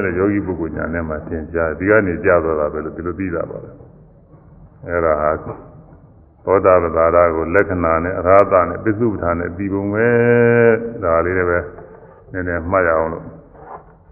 [0.05, 3.71] တဲ့ယောဂီပုဂ္ဂိုလ်ညာနဲ့မှသင်ကြားဒီကနေကြားသွားတာပဲလို့ဒီလိုသိတာပါလေ
[4.87, 10.09] အဲဒါဟာသောတာပတာရကိုလက္ခဏာနဲ့အရာသနဲ့ပိစုပ္ပထာနဲ့ပြီးပုံပဲ
[11.03, 11.59] ဒါလေးလည်းပဲ
[12.33, 13.25] နည်းနည်းမှတ်ရအောင်လို့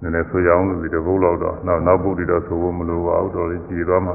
[0.00, 4.14] နည်းနည်းဆိုကြအောင်လို့ဒီတပုတ်လောက်တော့နောက်နောက်ပုတ်တွေတော့ဆိုဖို့မလိုပါဘူးတော်လေးကြည်သွားမှာ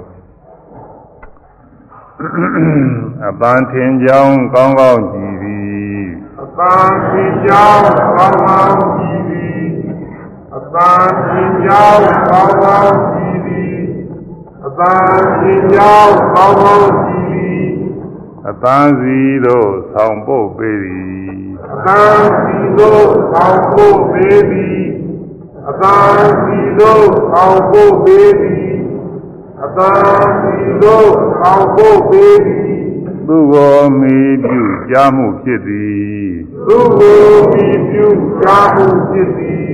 [3.30, 5.31] အပန်းထင်ကြောင်းကောင်းကောင်းကြည်
[6.58, 9.66] သည်အပန်းထင်ကြောင်းကောင်းကောင်းကြည်သည်
[10.56, 13.78] အပန်းထင်ကြောင်းကောင်းကောင်းကြည်သည်
[14.66, 17.66] အပန်းထင်ကြောင်းကောင်းကောင်းကြည်သည်
[18.48, 21.40] အပန်းစီတို့ဆောင်ပုတ်ပေသည်
[21.74, 24.82] အပန်းစီတို့ဆောင်ပုတ်ပေသည်
[25.70, 25.96] အသာ
[26.44, 28.72] စီတို့အောင်ဖို့ပေးသည်
[29.64, 29.92] အသာ
[30.42, 31.12] စီတို့
[31.44, 32.61] အောင်ဖို့ပေးသည်
[33.34, 36.32] သူကိုမိပြုကြားမှုဖြစ်သည်
[36.68, 38.08] သူကိုမိပြု
[38.42, 39.70] ကြားမှုဖြစ်သည်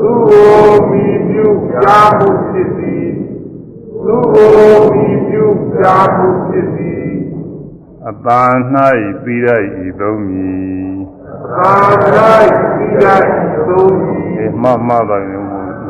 [0.00, 3.08] သူကိုမိပြုကြားမှုဖြစ်သည်
[4.04, 5.46] သူကိုမိပြု
[5.76, 7.08] ကြားမှုဖြစ်သည်
[8.08, 8.42] အသာ၌
[9.22, 9.48] ပြီးရ၏
[10.00, 10.94] သုံးမည်
[11.42, 12.32] အသာ၌
[12.74, 13.06] ပြီးရ၏
[13.68, 15.44] သုံးမည်မှမှပါရင်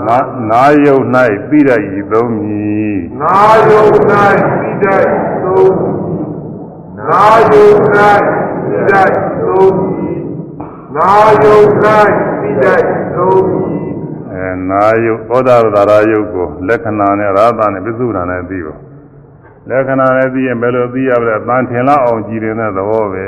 [0.06, 0.18] နာ
[0.50, 1.04] နာယုတ်၌
[1.48, 3.96] ပြိရဤသုံးမည်နာယုတ်၌
[4.80, 6.03] ပြိရဤသုံး
[7.04, 7.76] မည်နာယုတ်၌
[8.64, 10.22] ပြိရဤသုံးမည်
[10.96, 11.12] နာ
[11.42, 11.68] ယုတ်၌
[12.40, 12.78] ပြိရဤ
[13.14, 13.92] သုံးမည်
[14.30, 18.74] အဲနာယုတ်သောတာပတာရယုတ်ကိုလက္ခဏာနဲ့ရာသနဲ့ပြစ္ဆုဒာနဲ့သိပါ
[19.68, 23.26] လက္ခဏာနဲ့သိရင်ဘယ်လိုသိရမလဲတန်ထင်လောက်အောင်ကြည်နေတဲ့သဘောပဲ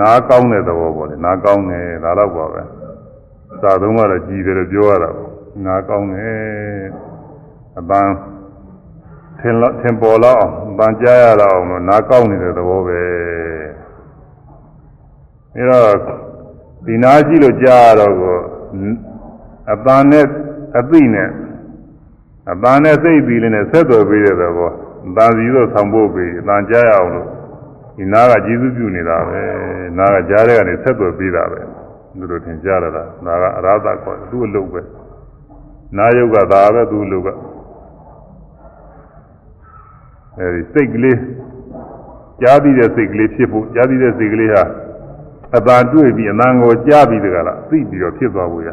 [0.00, 2.62] နားကောင်းတဲ့သဘောပေါ့လေနားကောင်းတယ်ဒါတော့ပါပဲ
[3.60, 5.30] စာသုံးကတော့ကြည်တယ်လို့ပြောရတာပေါ့
[5.66, 6.38] နာကောင်းတယ်
[7.78, 8.12] အပန်း
[9.46, 13.00] ထင်လို့ထင်ပေါ်လောက်အောင်အပန်းကြားရတော့အောင်နာကောင်းနေတဲ့သဘောပဲ
[15.56, 15.96] အဲတော့
[16.86, 18.36] ဒီနာကြည့်လို့ကြားရတော့ကို
[19.72, 20.26] အပန်းနဲ့
[20.78, 21.28] အသိနဲ့
[22.52, 24.70] အပန်းနဲ့စိတ်ပြီးလေးနဲ့ဆက်သွယ်ပေးတဲ့သဘော
[25.08, 27.28] အပန်းစီတော့ဆောင်ဖို့ပြီးအပန်းကြားရအောင်လို့
[27.96, 29.40] ဒီနာကကျေးဇူးပြုနေတာပဲ
[29.98, 31.60] နာကကြားတဲ့ကနေဆက်သွယ်ပေးတာပဲ
[32.18, 34.80] သူတို့ထင်ကြရတာနာကအရာသခေါ်သူ့အလုပ်ပဲ
[35.96, 37.28] နာယုတ်ကဒါပဲသူ့လူက
[40.38, 41.18] အဲဒီစိတ်ကလေး
[42.40, 44.62] ကြားသိတဲ့စိတ်ကလေးဖြစ်ဖို့ကြားသိတဲ့စိတ်ကလေးဟာ
[45.56, 48.68] အတန်တွေ့ပြီးအတန်ကိုကြားပြီးတကလားသိပြီးတော့ဖြစ်သွားဖို့ရ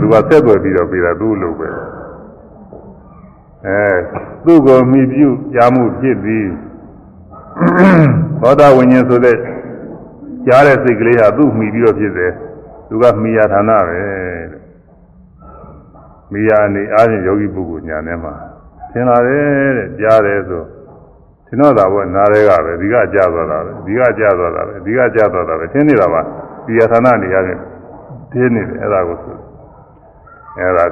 [0.00, 1.68] သူကဆက်သွယ်ပြီးတော့ပြီးတာသူ့လိုပဲ
[3.66, 3.80] အဲ
[4.44, 6.48] သူ့ကိုမိပြုကြားမှုဖြစ်ပြီး
[8.40, 9.36] သောတာဝိညာဉ်ဆိုတဲ့
[10.46, 12.32] ကြားတဲ့စိတ်ကလေးဟာသူ့မိပြီးတော့ဖြစ်တယ်
[12.88, 13.98] သူကမိယာဌာနပဲ
[14.50, 14.62] တဲ့
[16.32, 18.34] မိယာအနေအားဖြင့်ယောဂီပုဂ္ဂိုလ်ညာထဲမှာ
[18.94, 20.62] သင်လာတယ်တဲ့ကြားတယ်ဆို
[21.46, 26.20] သင်တော့တာဘုနားတွေကပဲဒီကကြားသွားတာပဲဒီကကြားသွားတာပဲဒီကကြားသွားတာပဲသင်နေတာပါ
[26.66, 27.60] မိယာဌာနအနေအားဖြင့်
[28.32, 29.36] သင်နေတယ်အဲ့ဒါကိုဆို
[30.58, 30.86] အဲ့ဒါ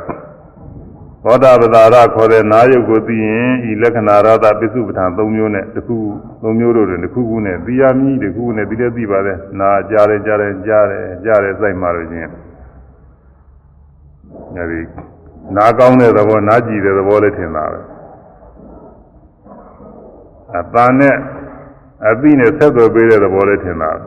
[1.24, 5.96] သောတာပဒါရခေါ်တဲ့နာယုတ်ကိုသိရင်ဤလက္ခဏာရတာပစ္စုပ္ပန်၃မျိုးနဲ့တစ်ခု
[6.42, 12.30] ၃မျိုးတို့တွင်တစ်ခုခုနဲ့သိရမည်တစ်ခုခုနဲ့သိလည်းသိပါတယ်နာကြားတယ်ကြားတယ်ကြားတယ်ကြားတယ်စိုက်မှလို့ချင်း
[14.56, 14.80] အဲဒီ
[15.56, 17.80] နာကောင်းတဲ့သဘောနာကြည်တဲ့သဘောလေးထင်တာပဲ
[20.58, 21.16] အပန်းနဲ့
[22.08, 24.02] အသိနဲ့ဆက်သွယ်ပေးတဲ့သဘောလေးထင်တာပ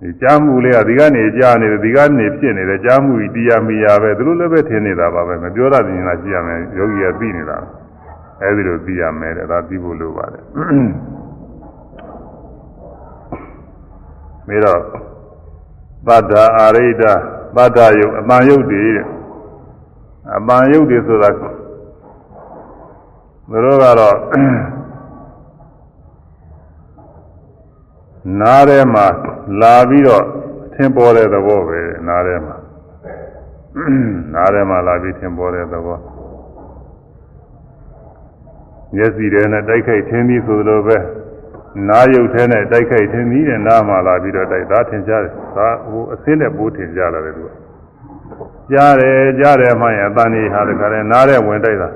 [0.00, 7.56] ဒီကြားမှုလေးကဒီကနေကြားနေတယ်ဒီကနေဖြစ်နေတယ်ကြားမှုဤတရားမိယာပဲသူတို့လည်းပဲထင်နေတာပါပဲမပြောရသေးရင်လားကြည့်ရမယ်ယောဂီကသိနေတာ
[8.42, 10.44] အဲဒီလိုသိရမယ်တဲ့ဒါသိဖို့လိုပါတယ်
[14.48, 14.80] မေတော့
[16.06, 17.02] သတ္တာအာရိဒ
[17.56, 19.06] သတ္တယုတ်အပန်ယုတ်တည်တဲ့
[20.36, 21.30] အပန်ယုတ်တည်ဆိုတာ
[23.50, 24.16] သူတို့ကတော့
[28.40, 29.06] နားထဲမှာ
[29.60, 30.24] လာပြီးတော့
[30.74, 32.56] ထင်ပေါ်တဲ့သဘောပဲနားထဲမှာ
[34.34, 35.98] နားထဲမှာလာပြီးထင်ပေါ်တဲ့သဘော
[38.94, 40.98] မျက်စိထဲနဲ့တိုက်ခိုက်ထင်းပြီးဆိုလိုပဲ
[41.88, 47.50] နားရုပ်ထဲနဲ့တိုက်ခိုက်ထင်းပြီးတဲ့နားမှာလာပြီးတော့တိုက်သားထင်ရှားတယ်ဒါဟိုအစင်းနဲ့ပိုးထင်ရှားလာတယ်သူက
[48.72, 51.88] ကြားတယ်ကြားတယ်မှရင်အတန်ကြီးဟာတခါလဲနားထဲဝင်တိုက်တာ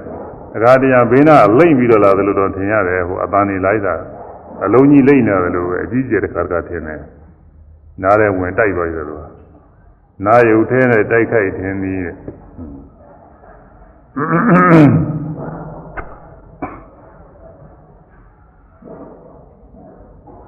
[0.57, 3.95] တခါတည်းကဘေးနာလိမ့်ပြီးတော့လာတယ်လို့တော့ထင်ရတယ်ဟိုအတန်ကြီးလိုက်တာ
[4.65, 7.01] အလုံးကြီးလိမ့်နေတယ်လို့ပဲအကြီးကျယ်တစ်ခါတခါထင်တယ်
[8.03, 9.23] နားထဲဝင်တိုက်သွားတယ်လို့
[10.25, 12.17] နားရုပ်ထဲနဲ့တိုက်ခိုက်ထင်းပြီးတဲ့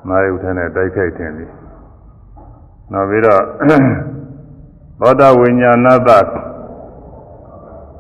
[0.09, 1.51] နာယုထဲနဲ့တိုက်ခိုက်တင်သည်
[2.93, 3.43] နောက်ပြီးတော့
[5.01, 6.11] သောတာဝိညာဏသ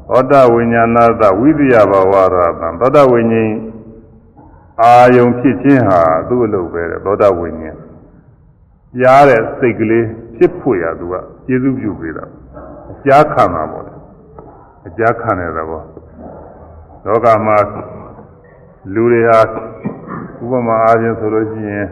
[0.09, 3.53] သောတာဝိညာဏသဝိသယဘဝရတံသောတာဝိညာဉ်
[4.83, 7.77] အာယုံဖြစ်ခြင်းဟာသူ့အလုပ်ပဲတဲ့သောတာဝိညာဉ်
[8.99, 11.15] ကြားတဲ့စိတ်ကလေးဖြစ်ဖို့ရသူက
[11.47, 12.25] ကျေစုပြုပေးတာ
[12.93, 13.95] အကြားခံတာပေါ့လေ
[14.89, 15.83] အကြားခံတဲ့သဘော
[17.05, 17.57] လောကမှာ
[18.95, 19.41] လူတွေဟာ
[20.43, 21.87] ဥပမာအားဖြင့်ဆိုလို့ရှိရင်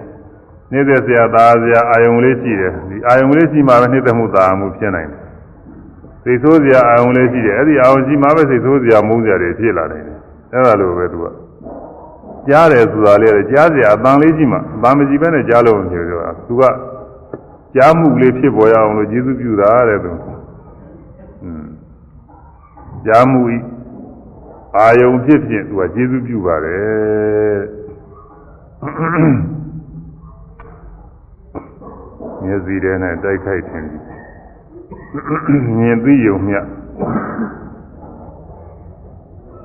[0.70, 5.25] နှိမ့်သက်စရာသားစရာအာယုံလေးရှိတယ်ဒီအာယုံလေးရှိမှပဲနှိမ့်သက်မှုသာမှုဖြစ်နိုင်တယ်
[6.26, 10.18] စိတ်ဆိုးစရာအာယုံလေးရှိတယ်အဲ့ဒီအာယုံရှိမှပဲစိတ်ဆိုးစရာမုန်းစရာတွေဖြစ်လာနိုင်တယ်
[10.52, 11.26] အဲ့ဒါလိုပဲသူက
[12.48, 16.62] ကြားတယ်ဆိုတာလေးကြားစရာအတန်လေးရှိမှအတန်မကြည့်ဘဲနဲ့ကြားလို့ပြောပြောသူက
[17.74, 20.12] ကြားမှုလေးဖြစ်ပေါ်ရအောင်လို့ကျေးဇူးပြုတာတဲ့သူ
[21.42, 21.66] อืม
[23.06, 23.56] ကြားမှုဤ
[24.76, 27.58] အာယုံဖြစ်ဖြစ်သူကကျေးဇူးပြုပါတယ်
[32.44, 33.88] မျက်စိထဲနဲ့တိုက်ခိုက်ခြင်း
[35.78, 36.56] မြင်သိယုံမြ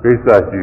[0.02, 0.62] ကိစ္စရှိ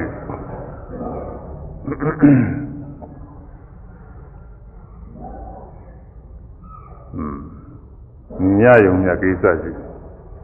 [8.59, 9.71] ညယုံမြကိစ္စရှိ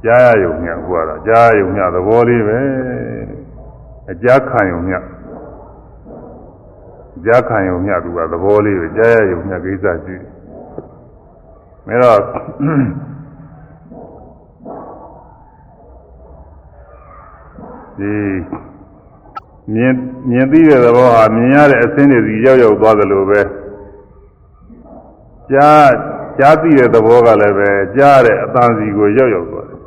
[0.04, 2.60] ကြားရယုံမြဟိုကတော့ကြားယုံမြသဘောလေးပဲ
[4.12, 4.96] အကြားခံယုံမြ
[7.26, 10.16] ကြားခံယုံမြသူကသဘောလေးပဲကြားရယုံမြကိစ္စရှိ
[11.88, 12.20] မဲတော့
[18.00, 18.14] ဒီ
[19.74, 19.94] မြင်
[20.30, 23.42] မြင်သိတဲ့သဘောဟာမြင်ရတဲ့အဆင်းတွေစီရောက်ရောက်သွားသလိုပဲ
[25.52, 25.90] ကြား
[26.40, 29.80] ကြားသိတဲ့သဘောကလည်းပဲကြားတဲ့အတန်စီကိုရောက်ရောက်သွားတယ်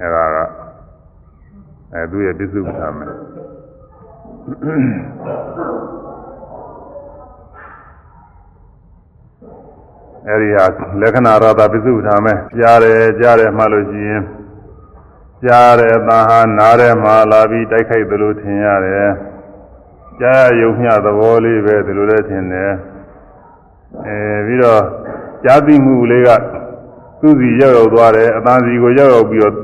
[0.00, 0.36] အဲဒါက
[1.92, 3.12] အဲသူရဲ့ပြစ္ဆုတ်ထားမယ်
[10.28, 10.64] အဲဒီဟာ
[11.00, 14.22] လက္ခဏာရတာပြစ္ဆုတ်ထားမယ်ကြားတယ်ကြားတယ်မှလို့ရှိရင်
[15.44, 19.10] ကြားတဲ့အတန်ဟာနားထဲမှာလာပြီးတိုက်ခိုက်သလိုထင်ရတယ်
[20.20, 22.72] ကြားရုံမျှသဘောလေးပဲဒီလိုလည်းထင်တယ်
[24.06, 24.82] အဲပြီးတော့
[25.44, 26.30] ကြားသိမှုလေးက
[27.20, 29.54] သူ့စီရောက်ရောက်သွားတယ်အတန်စီကိုရောက်ရောက်ပြီးတော့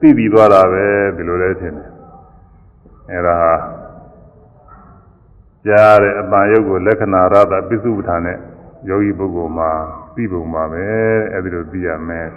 [0.00, 0.84] သိပြီးသွားတာပဲ
[1.16, 1.90] ဒီလိုလည်းထင်တယ်
[3.10, 3.54] အဲဒါဟာ
[5.66, 8.38] ကြားတဲ့အတန်ရုပ်ကိုလက္ခဏာရတာပြစ္ဆုတ်ထားတဲ့
[8.88, 9.70] ယောဂီပုဂ္ဂိုလ်မှာ
[10.14, 10.84] သိပုံပါပဲ
[11.32, 12.28] အဲဒီလိုသိရမယ်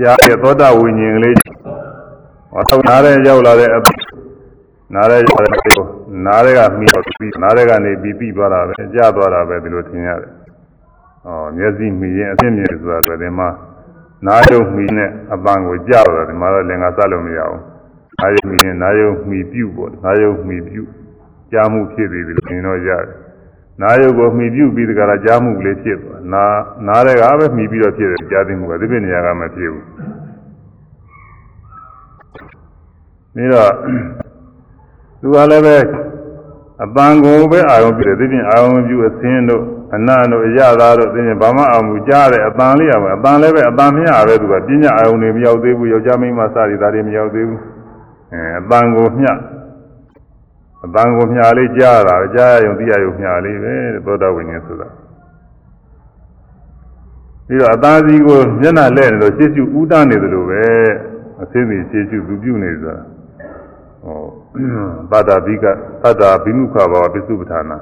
[0.00, 1.34] ကြားတဲ့သောတာဝိညာဉ်ကလေး
[2.50, 3.78] ဟောတော့နားရဲရောက်လာတဲ့အ
[4.94, 5.84] နားရဲရောက်တဲ့ကို
[6.26, 10.30] နားရဲကမိတော့ပြီးနားရဲကနေပြီးပြီးသွားတာပဲကြာသွားတာပဲဒီလိုထင်ရတယ်။
[11.26, 13.48] ဩမျက်စိမိရင်အသိမြင်ဆိုတာပဲဒီမှာ
[14.26, 17.60] နားယုံမိနဲ့အပန်းကိုကြာတော့ဒီမှာတော့လင်္ကာစလို့မရဘူး။
[18.18, 20.88] နားယုံမိရင်နားယုံမိပြုတ်ပေါ့နားယုံမိပြုတ်
[21.52, 23.16] ကြားမှုဖြစ်ပြီးပြီလို့ထင်တော့ရတယ်။
[23.82, 26.44] နားယုံကိုမိပြုတ်ပြီးတကလားကြားမှုကလေးဖြစ်သွား။နာ
[26.86, 29.84] နားရဲကပဲမိပြီးတော့ဖြစ်တယ်ကြားသိမှုကဒီပြနေရာကမဖြစ်ဘူး။
[33.34, 33.72] ပြီးတော့
[35.20, 35.76] သူကလည်းပဲ
[36.84, 39.62] အပန်းကိုပဲအာရုံပြုတယ်သိပြင်အာရုံပြုအစင်းတို့
[39.94, 47.60] အနတ်တို့အရသာတို့သိပြင်ဘာမှအာရုံပြုကြားတယ်အပန်းလေးရမယ်အပန်းလည်းပဲအပန်းမရပဲသူကပညာအာရုံတွေမရောက်သေးဘူးယောက်ျားမိန်းမစသည်ဒါတွေမရောက်သေးဘူး
[48.32, 49.30] အဲအပန်းကိုမျှ
[50.84, 54.88] အပန်းကိုမျှလေးကြားတာကြားရယုံသိရယုံမျှလေးပဲသောတာဝိညာဉ်ဆိုတာ
[57.46, 60.64] ပြီးတော့အသားစီကိုမျက်နှာလဲနေလို့ရှေ့ရှုဥဒနေတယ်လို့ပဲ
[61.42, 62.96] အသိသိရှေ့ရှုသူပြုနေဆိုတာ
[64.04, 64.20] ဟော
[65.10, 65.64] သတ္တဘိက
[66.02, 67.78] သတ္တဘိမုခဘာဝပိစုပဌာနာ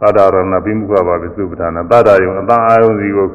[0.00, 3.26] သတ္တရဏဘိမုခဘာပိစုပဌာနာသတ္တယုံအတန်အာယုံစီကို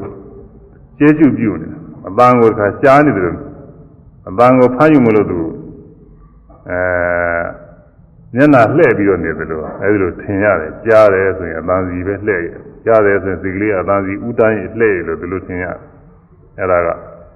[0.98, 1.67] ကျေးဇူးပြုနေ
[2.08, 3.38] အတန်ကိုခါရှားနေတယ်လို့
[4.30, 5.39] အတန်ကိုဖမ်းယူမလို့သူ
[6.69, 6.80] အဲ
[8.36, 12.50] မျက်နှာလှည့်ပြီးတော့နေတယ်လို့အဲဒီလိုထင်ရတယ်ကြားတယ်ဆိုရင်အတန်စီပဲလှည့်ရ
[12.86, 15.65] ကြားတယ်ဆိုရင်ဒီကလေးအတန်စီဥတိုင်းလှည့်ရလို့ဒီလိုထင်ရ
[16.58, 16.89] အဲ့ဒါက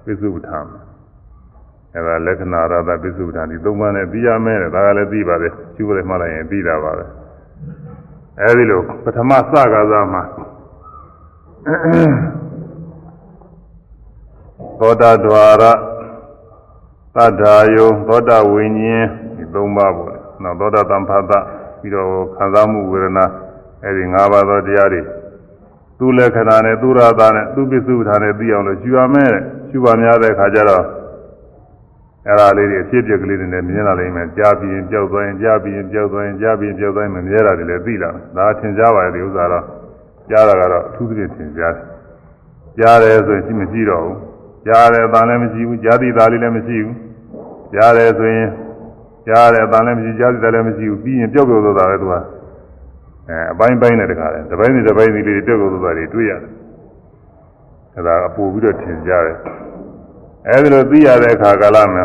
[0.04, 0.80] ပိစုပဌာနာ
[1.94, 7.04] အဲဒါလက္ခဏာရသပိစုဒ္ဓန်ဒီသုံးပါးနဲ့သိရမယ်တဲ့ဒါကလည်းသိပါတယ်ကျူးတယ်မှလိုက်ရင်သိတာပါပဲ
[8.40, 10.22] အဲဒီလိုပထမစကားစားမှာ
[14.78, 15.64] သောတာဒွါရ
[17.16, 20.13] သတ္တာယုသောတာဝိညာဉ်ဒီသုံးပါးပေါ့
[20.44, 23.26] နော်သောတာတံဖတ်ပြီးတော့ခံစားမှုဝေဒနာ
[23.84, 25.02] အဲဒီ၅ပါးသောတရားတွေ
[25.98, 30.84] သူ့လက္ခဏာနဲ့သူ့ရတာနဲ့သူ့ပိစုဒ္ဓန်နဲ့သိအောင်လို့ရှင်းရမယ်တဲ့ရှင်းပါများတဲ့အခါကျတော့
[32.26, 39.64] အဲ့ဒါလေးတွေအဖြစ်အပျက်ကလေးတွေနဲ့မြင်လာလိမ့်မယ်ကြားပြီးရင်ကြောက်သွားရင်ကြားပြီးရင်ကြောက်သွားရင်ကြားပြီးရင်ကြောက်သွားရင်မမြဲတာတွေလည်းသိလာတယ်ဒါထင်ရှားပါရဲ့ဒီဥစ္စာတော့
[40.30, 41.84] ကြားတာကတော့အထူးသဖြင့်ထင်ရှားတယ်
[42.78, 44.18] ကြားတယ်ဆိုရင်ရှိမရှိတော့ဘူး
[44.66, 46.96] ကြားတယ်အတန်လည်းမရှိဘူးကြားသိတာလေးလည်းမရှိဘူး
[47.74, 48.48] ကြားတယ်ဆိုရင်
[49.26, 52.14] ကြားတယ်အတန်လည်းမရှိကြားသိတာလည်းမရှိဘူးပြီးရင်ပျောက်ပျောက်သွားတာပဲသူက
[53.28, 56.52] အဲအပိုင်းပိုင်းနဲ့တခါတယ်တစ်ပိုင်းနဲ့တစ်ပိုင်းလေးပျောက်ပျောက်သွားတာတွေတွေ့ရတယ်
[57.96, 59.38] အဲဒါအပူပြီးတော့ထင်ရှားတယ်
[60.48, 62.04] အဲဒီလိုသိရတဲ့အခါကာလမှာ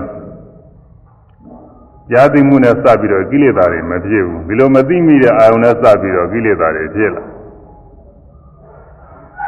[2.13, 7.23] ယာသိမှုနဲ့စပြီးတော့ကိလေသာတွေမဖြစ်ဘူးဒီလိုမသိမိတဲ့အာယုန်နဲ့စပြီးတော့ကိလေသာတွေဖြစ်လာ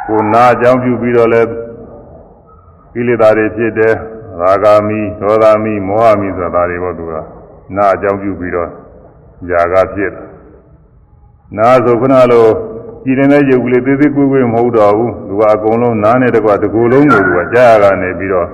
[0.07, 1.41] ကိုနာအကြောင်းပြုပြီးတော့လဲ
[2.93, 3.95] ကိလေသာတွေဖြစ်တယ်
[4.41, 7.13] ရာဂာမိဒေါသမိမောဟမိဆိုတာတွေပေါ့သူက
[7.75, 8.69] နာအကြောင်းပြုပြီးတော့
[9.49, 10.27] ຢာကဖြစ်တယ်
[11.57, 12.45] နာဆိုခုနလို
[13.03, 18.47] ကြည်နေတဲ့ရုပ်ကလေးသေးသေးကွေးကွေးမဟုတ်တော့ဘူးသူကအကုန်လုံးနားနဲ့တကွတကူလုံးကိုသူကကြားရကနေပြီးတော့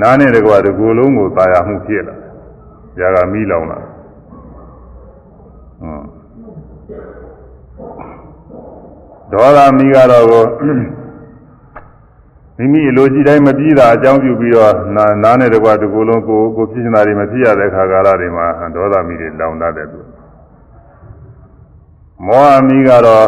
[0.00, 2.14] နားနဲ့တကွတကူလုံးကိုသာယာမှုဖြစ်လာ
[2.98, 3.78] ຢာကမိလောင်လာ
[9.32, 10.26] ဒေါ်လာမိကတော့
[12.60, 20.00] မိမိအလိုရှိတိုင်းမပြီးတာအကြောင်းပြုပြီးတော့နာနားနဲ့တကွာတကူလုံးကိုကိုဖြစ်နေတာတွေမဖြစ်ရတဲ့ခါကာလတွေမှာဒေါသမီးတွေလောင်တတ်တယ်သူ
[22.26, 23.26] မောဟမီးကတော့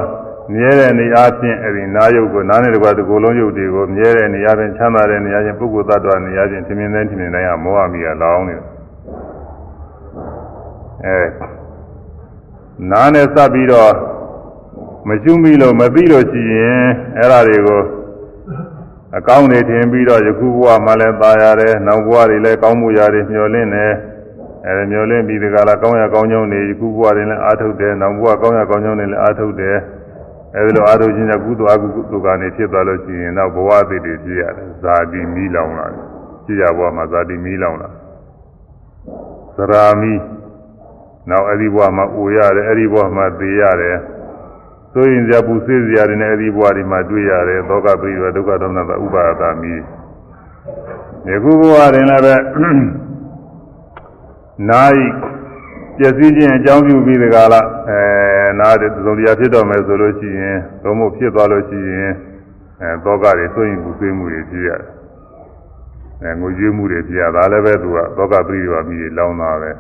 [0.54, 8.64] မြဲတဲ့နေအားဖြင့်အဲဒီနာယုတ်ကိုနားနဲ့တကွာတကူလုံးယုတ်တွေကိုမြဲတဲ့နေရာဖြင့်ချမ်းသာတဲ့နေရာချင်းပုဂ္ဂိုလ်သတ္တဝါနေရာချင်းထင်မြင်တဲ့ထင်မြင်တိုင်းကမောဟမီးကလောင်နေတယ်
[11.04, 11.18] အဲ
[12.90, 13.92] နားနဲ့စပ်ပြီးတော့
[15.08, 16.84] မကျွမိလို့မသိလို့ရှိရင်
[17.16, 17.82] အဲ့ဒါတွေကို
[19.16, 23.92] အကောင်းတွေထင်ပြီးတော့ယခုဘဝမှာလည်းပါရတယ်နောက်ဘဝတွေလည်းကောင်းမှုရာတွေမျှော်လင့်တယ်
[24.66, 29.76] အဲမျှော်လင့်ပြီးဒီကလာကောင်းရကောင်းကြောင်းတွေယခုဘဝတွေလည်းအာထုတ်တယ်နောက်ဘဝကောင်းရကောင်းကြောင်းတွေလည်းအာထုတ်တယ်
[30.56, 36.04] အဲဒီလိုအာထုတ်ခြင်းကြောင့်ကုသိုလ်အကုသိုလ်ကနေဖြစ်သွားလို့ရှိရင်နောက်ဘဝအသေးတွေဖြစ်ရတယ်ဇာတိမီးလောင်လာတယ်
[36.44, 37.88] ဖြစ်ရဘဝမှာဇာတိမီးလောင်လာ
[39.56, 40.20] သရာမီး
[41.30, 43.96] နောက်အဲဒီဘဝမှာအိုရတယ်အဲဒီဘဝမှာသေရတယ်
[44.92, 49.74] ဆိုရင်ဇာပူစေးစရာတွေနဲ့အဲ့ဒီဘဝတွေမှာတွေ့ရတယ်သောကပိရဒုက္ခဒေါမနတဥပါဒာမီ
[51.28, 52.34] ယခုဘဝတွင်လည်းပဲ
[54.70, 54.98] နာယ
[55.98, 58.00] ပျက်စီးခြင်းအကြောင်းပြုပြီးဒီကလာအဲ
[58.60, 62.12] နာတဲ့သုံးတရားဖြစ်တော့မယ်ဆိုလို့ရှိရင်သုံးဖို့ဖြစ်သွားလို့ရှိရင်
[62.80, 64.90] အဲသောကတွေဆိုရင်ပူစေးမှုတွေဖြစ်ရတယ်
[66.22, 69.70] အဲငိုကြွေးမှုတွေဖြစ်ရတာလည်းပဲသူကသောကပိရမီတွေလောင်းတာပဲ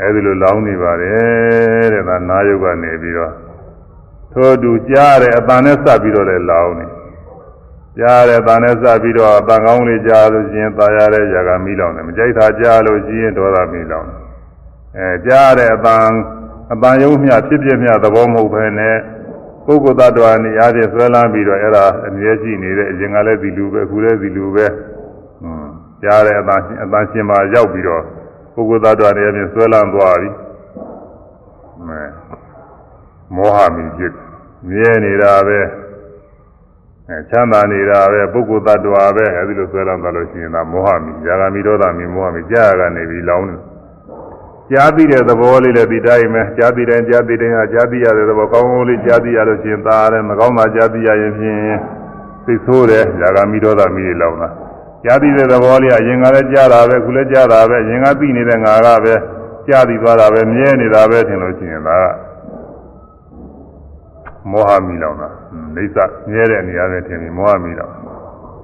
[0.00, 3.32] အဲဒီလိုလောင်းနေပါတယ်တဲ့ဒါနာယုတ်ကနေပြီးတော့
[4.33, 6.85] ထို့တူကြားတဲ့အတန်နဲ့စပ်ပြီးတော့လည်းလောင်းနေ
[7.99, 14.19] ကြားတဲ့အတန်နဲ့စပ်ပြီးတော့အတန်ကောင်းလေးကြားလို့ရှိရင်ตายရတဲ့ຢာကမီးလောင်တယ်မကြိုက်တာကြားလို့ရှိရင်ဒေါသမီးလောင်တယ်
[14.97, 16.05] အဲကြားတဲ့အတန်
[16.73, 18.95] အတန်ယုံမြဖြစ်ဖြစ်မြသဘောမဟုတ်ဘဲနဲ့
[19.65, 24.65] ပုဂ္ဂိုလ်သတ္တဝါနေရာချင်းဆွဲလန်းပြီးတော့အဲ့ဒါအမြဲရှိနေတဲ့အရင်ကလည်းဒီလူပဲအခုလည်းဒီလူပဲ
[25.41, 25.71] ဟွန်း
[26.03, 28.03] ကြားတဲ့အတန်အတန်ရှင်မှာရောက်ပြီးတော့
[28.53, 30.29] ပုဂ္ဂိုလ်သားတော်တွေအပြင်ဆွဲလန်းသွားပြီ
[31.87, 32.01] မဲ
[33.36, 34.14] မောဟမီဖြစ်
[34.68, 35.60] မြဲနေတာပဲ
[37.08, 43.56] အဲချမ်းသာနေတာပဲပုဂ္ဂိုလ်သတ္တဝါပဲအဲဒီလိုဆွဲလန်းသွားလို့ရှိရင်ဒါမောဟမီဇာဂမီဒေါသမီမောဟမီကြာရကနေပြီးလောင်းနေ
[44.70, 51.58] ကြားသိတဲ့သဘောလေးလည်းဒီတိုင်းပဲကြားသိတိုင်းကြားသိတိုင်းဟာကြားသိရတဲ့သဘောကောင်းကောင်းလေးကြားသိရလို့ရှိရင်သာရတယ်မကောင်းတာကြားသိရရင်ဖြင့်
[52.46, 54.48] သိဆိုးတယ်ဇာဂမီဒေါသမီတွေလောင်းတာ
[55.04, 59.14] ကြားသိတဲ့သဘောလေးကအရင်ကလည်းကြားတာပဲခုလည်းကြားတာပဲအရင်ကသိနေတဲ့ငါကပဲ
[59.68, 62.29] ကြားသိသွားတာပဲမြဲနေတာပဲထင်လို့ရှိရင်ဒါက
[64.50, 65.28] မောဟမီလောင်တာ
[65.76, 65.96] လိစ္ဆ
[66.30, 67.92] မြဲတဲ့နေရာနဲ့ထင်ပြီးမောဟမီလောင်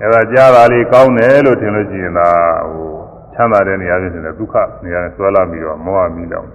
[0.03, 2.29] အဲဒါကြားတာလေးကောင်းတယ်လို့ထင်လို့ရှိရင်ဒါ
[2.71, 2.89] ဟို
[3.35, 6.49] ချမ်းသာတဲ့နေရာနဲ့ထင်တယ်ဒုက္ခနေရာနဲ့ဆွဲလာပြီးတော့မောဟမီလောင်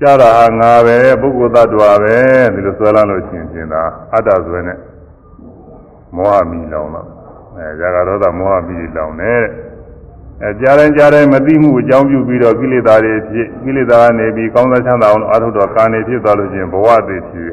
[0.00, 2.16] ကြားတာဟာငါပဲပုဂ္ဂိုလ်သတ္တဝါပဲ
[2.54, 3.82] ဒီလိုဆွဲလာလို့ရှိရင်ဖြင့်ဒါ
[4.14, 4.78] အတ္တဆွဲနဲ့
[6.16, 7.08] မောဟမီလောင်တော့
[7.56, 9.42] အဲဇာကရောသမောဟမီလောင်တယ်
[10.44, 17.52] အဲကြားတိုင်းကြားတိုင်းမသိမှုအကြောင်းပြုပြီးတော့ကိလေသာတွေဖြစ်ကိလေသာကနေပြီးကောင်းသောချမ်းသာအောင်အထုတော်ကာနေဖြစ်သွားလို့ရှိရင်ဘဝတည်ဖြစ်ရ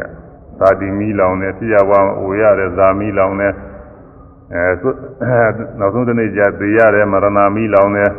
[0.60, 3.54] ဇာတိမီလောင်တယ်ဖြစ်ရဘဝအိုရတယ်ဇာမီလောင်တယ်
[4.54, 5.38] အဲ
[5.80, 8.12] နောက်ဆုံးတစ်နေ့ကျသေရတယ်မရဏမီလောင်တယ်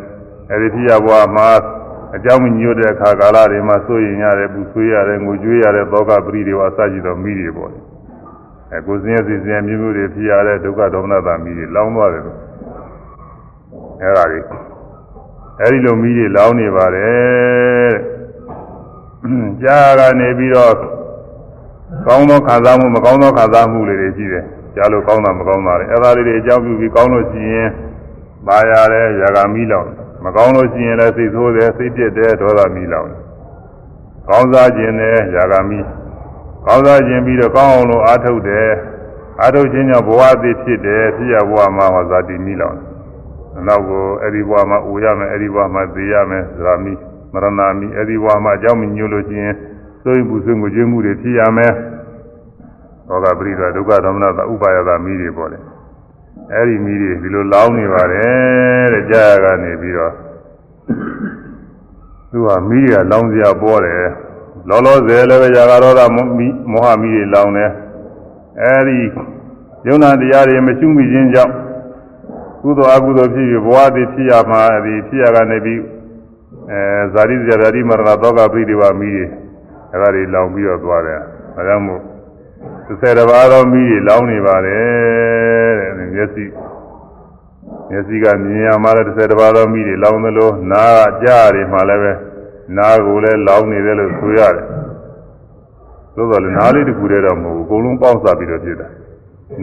[0.52, 1.48] အဲဒီဖြစ်ရဘဝမှာ
[2.16, 7.72] အကြောင်းမညွတ်တဲ့အခါကာလတွေမှာစိုးရင်ရတယ်ပူဆွေးရတယ်ငိုကြွေးရတယ်သောကပရိတွေဝအစရှိသောမိတွေပေါ့
[8.72, 12.24] အဲကိုယ်စင်းရစီစင်းမျိုးမျိုးတွေဖြစ်ရတဲ့ဒုက္ခဒေါမနတာမိတွေလောင်းသွားတယ်
[14.02, 14.40] အဲဒါတွေ
[15.60, 17.92] အဲဒီလိုမိတွေလောင်းနေပါတယ်
[19.62, 20.74] ကြားကနေပြီးတော့
[22.06, 27.68] ကောင်းသောခံစားမှုမကောင်းသောခံစားမှုလေးတွေရှိတယ်ကြားလို့ကောင်းတာမကောင်းတာတွေအဲဒါလေးတွေအကြောင်းပြုပြီးကောင်းလို့ရှိရင်
[28.46, 29.88] ပါရတယ်ရာဂမိလောင်
[30.24, 33.08] မကောင်းလို့ရှိရင်လည်းစိတ်ဆိုးတယ်စိတ်ပြစ်တယ်ဒေါသမိလောင်
[34.28, 35.80] ကောင်းစားခြင်းနဲ့ရာဂမိ
[36.66, 38.70] ကောင်းစားခြင်းပြီးတော့ကောင်းအောင်လို့အားထုတ်တယ်
[39.40, 42.78] အားထုတ်ခြင်းကြောင့်ဘဝအသစ်ဖြစ်တယ်ဖြစ်ရဘဝမှာဟောဇာတိမိလောင်
[43.66, 46.92] နောက်ကိုအဲ့ဒီဘဝမှာအိုရမယ်အဲ့ဒီဘဝမှာသေရမယ်ဇာမိ
[47.32, 49.54] မရဏမိအဲ့ဒီဘဝမှာအကြောင်းမညို့လို့ရှိရင်
[50.04, 51.72] သိုးပူဆွေးငိုကြွေးမှုတွေဖြစ်ရမယ်
[53.08, 55.58] သောကပရိဒဒုက္ခသမဏသဥပါယတာမိတွေပေါ့လေ
[56.52, 60.12] အဲ့ဒီမိတွေဒီလိုလောင်းနေပါတယ်တဲ့ကြာရကနေပြီးတော့
[62.30, 64.08] သူကမိတွေကလောင်းစရာပေါ်တယ်
[64.68, 66.30] လောလောဆယ်လည်းပဲຢာကတော့တာမောဟ
[67.00, 67.70] မိတွေလောင်းတယ်
[68.62, 68.98] အဲ့ဒီ
[69.86, 71.52] ယုံနာတရားတွေမရှုမိခြင်းကြောင့်
[72.62, 75.80] ကုသိုလ်အကုသိုလ်ဖြစ်ပြီးဘဝတည်ဖြစ်ရမှာဒီဖြစ်ရကနေပြီး
[76.70, 76.82] အဲ
[77.14, 79.24] ဇာတိဇာတိမရဏသောကပရိဒီဝမိတွေ
[79.92, 82.02] အဲ့ဒါတွေလောင်ပြီးတော့သွားတယ်ဒါကြောင့်မို့
[82.88, 86.44] 30တပါးသောမိတွေလောင်းနေပါတယ်တဲ့မျက်စိ
[87.90, 92.12] မျက်စိကမြင်ရမှာလည်း30တပါးသောမိတွေလောင်းသလိုနားကကြားရတယ်မှလည်းပဲ
[92.76, 94.66] နားကိုလည်းလောင်းနေတယ်လို့ဆိုရတယ်
[96.16, 98.88] သို့တော်လည်းနားလေးတစ်ခုတည်းတော့မဟုတ်ဘူးအကုန်လုံးပေါင်းစားပြီးတော့ဖြစ်တာ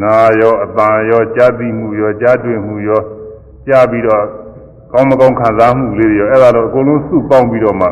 [0.01, 3.01] နာရောအပန်ရောကြားသိမှုရောကြားတွေ့မှုရော
[3.67, 4.23] ကြားပြီးတော့
[4.91, 7.87] ကောင်းမကောင်းခံစားမှုလေးတွေရောအဲ့ဒါတော့အကုန်လုံးစုပေါင်းပြီးတော့မှ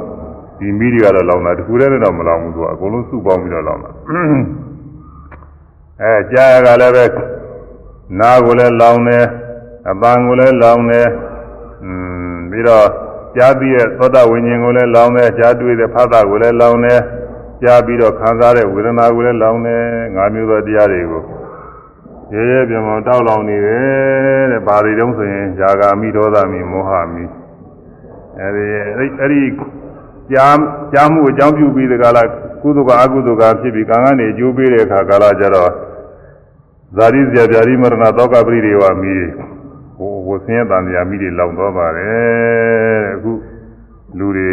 [0.59, 3.89] ဒီမိတွေကတော့လောင်တာတခုတည်းနဲ့တော့မလောင်ဘူးသူကအကုန်လုံးစုပေါင်းပြီးတော့လောင်တာ
[6.01, 7.05] အဲကြားရကလည်းပဲ
[8.19, 9.25] နာကိုလည်းလောင်တယ်
[9.89, 11.07] အပန်ကိုလည်းလောင်တယ်
[11.83, 11.91] อื
[12.33, 12.87] มပြီးတော့
[13.35, 17.01] ကြားပြီးတဲ့သောတာဝိညာဉ်ကိုလည်းလောင်တယ်ကြားတွေ့တဲ့ဖသကိုလည်းလောင်တယ်
[17.63, 19.81] ကြားပြီးတော့ခံစားတဲ့ဝေဒနာကိုလည်းလောင်တယ်
[20.15, 21.23] ငါးမျိုးသောတရားတွေကို
[22.33, 27.23] ရဲရဲပြမတောက်လောင်နေတယ်တဲ့ဘာတွေတုံးဆိုရင်ဇာဂာမိဒေါသမိမောဟမိ
[28.39, 28.65] အဲဒီ
[29.19, 29.41] အဲ့ဒီ
[30.31, 30.57] ကြား
[30.93, 32.23] ကြားမှုအကြောင်းပြုပြီးဒီကလာ
[32.61, 35.71] ကုသကအကုသကဖြစ်ပြီးကံကနေအကျိုးပေးတဲ့အခါကာလကျတော့
[36.95, 39.13] ဇာတိဇာပြာတိမရဏတောကပရိဒေဝမိ
[39.97, 43.31] ဟိုဝဆင်းရဲတန်မြာမိတွေလောင်သွားပါတယ်တဲ့အခု
[44.17, 44.49] လူတွေ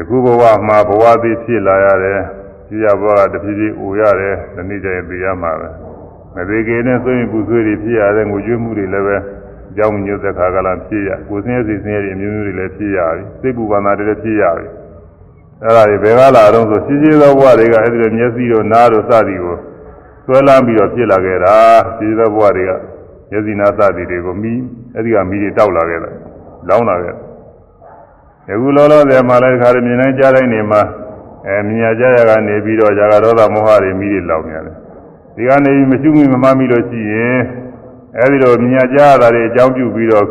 [0.00, 2.20] အခုဘဝမှာဘဝသည်ဖြစ်လာရတယ်
[2.68, 5.68] ကြည်ရဘဝကတဖြည်းဖြည်းအိုရတယ်ဒီနေ့ကျရင်ပြရမှာပဲ
[6.34, 9.16] မသေးခင်နဲ့ဆိုရင်ပူဆွေးတွေဖြစ်ရတယ်ငိုကြွေးမှုတွေလည်းပဲ
[9.70, 14.66] အကြောင်းညွှတ်တဲ့ခါကလာဖြစ်ရကိုယ်စင်းရစီစင်းရတွေအမျိုးမျိုးတွေလည်းဖြစ်ရပြီစိတ်ပူပန္နာတွေလည်းဖြစ်ရပြီ
[15.62, 19.56] အဲ့ဒါတွေဘယ်ကလာတော့ဆိုရှိရှိသောဘဝတွေကအဲ့ဒီလိုမျက်စိတို့နားတို့စသည်ကို
[20.24, 21.56] ဆွဲလန်းပြီးတော့ဖြစ်လာခဲ့တာ
[21.96, 22.72] ရှိရှိသောဘဝတွေက
[23.30, 24.52] မျက်စိနာစသည်တွေကိုမိ
[24.94, 26.10] အဲ့ဒီကမိတွေတောက်လာခဲ့တာ
[26.68, 27.14] လောင်းလာခဲ့
[28.50, 30.82] အခုလောလောဆယ်မှာလည်းခါရမြင်တိုင်းကြားတိုင်းနေမှာ
[31.48, 34.64] အဲမြညာကြရကနေပြီးတော့ဇာကရောသမောဟတွေမိတွေလောင်နေတယ်
[35.36, 37.38] ဒီကနေမရှုမိမမမိလို့ရှိရင်
[38.18, 40.26] အဲဒီလိုမြညာကြရတာတွေအကြောင်းပြုပြီးတော့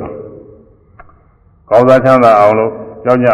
[1.70, 2.72] ကောင်းစားချမ်းသာအောင်လို့
[3.06, 3.30] ကြောင်းကြ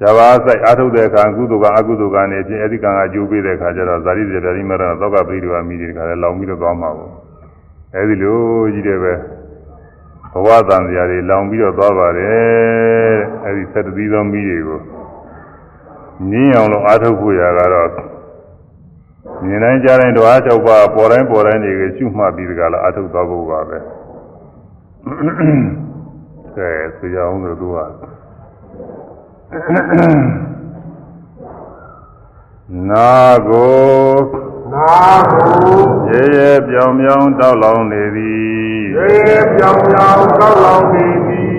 [0.00, 7.12] ဇာဘာဆိုင်အာထုတ်တဲ့အခါကုသိုလ်ကအကုသိုလ်ကနေဖြင့်အဲဒီကံကအကျိုးပေးတဲ့အခါကျတော့ဇာတိစေတတိမရဏသောကပရိဒီဝမိတွေကလည်းလောင်ပြီးတော့သွားမှာပေါ့
[7.94, 8.38] အဲဒီလို
[8.74, 9.14] ကြီးတယ်ပဲ
[10.32, 14.80] ဘဝတန်တရားတွေလောင်ပြီးတော့သွားပါတယ်အဲဒီသတ္တသီးသောမိတွေကို
[16.30, 17.90] နင်းအောင်လို့အားထုတ်ဖို့ရကတော့
[19.44, 23.78] မြင်တိုင်းကြားတိုင်းဓဝါ၆ပါးပေါ်တိုင်းပေါ်တိုင်းတွေကရှုမှတ်ပြီးတကလားအားထုတ်သွားဖို့ပါပဲ
[26.56, 27.76] ကဲဆရာအောင်လို့သူက
[32.90, 33.10] နာ
[33.48, 33.78] ကို
[34.74, 34.96] နာ
[35.30, 35.50] ကို
[36.10, 41.58] ရေရေပြောင်ပြောင်တောက်လောင်နေသည်ရေပြောင်ပြောင်တောက်လောင်နေသည်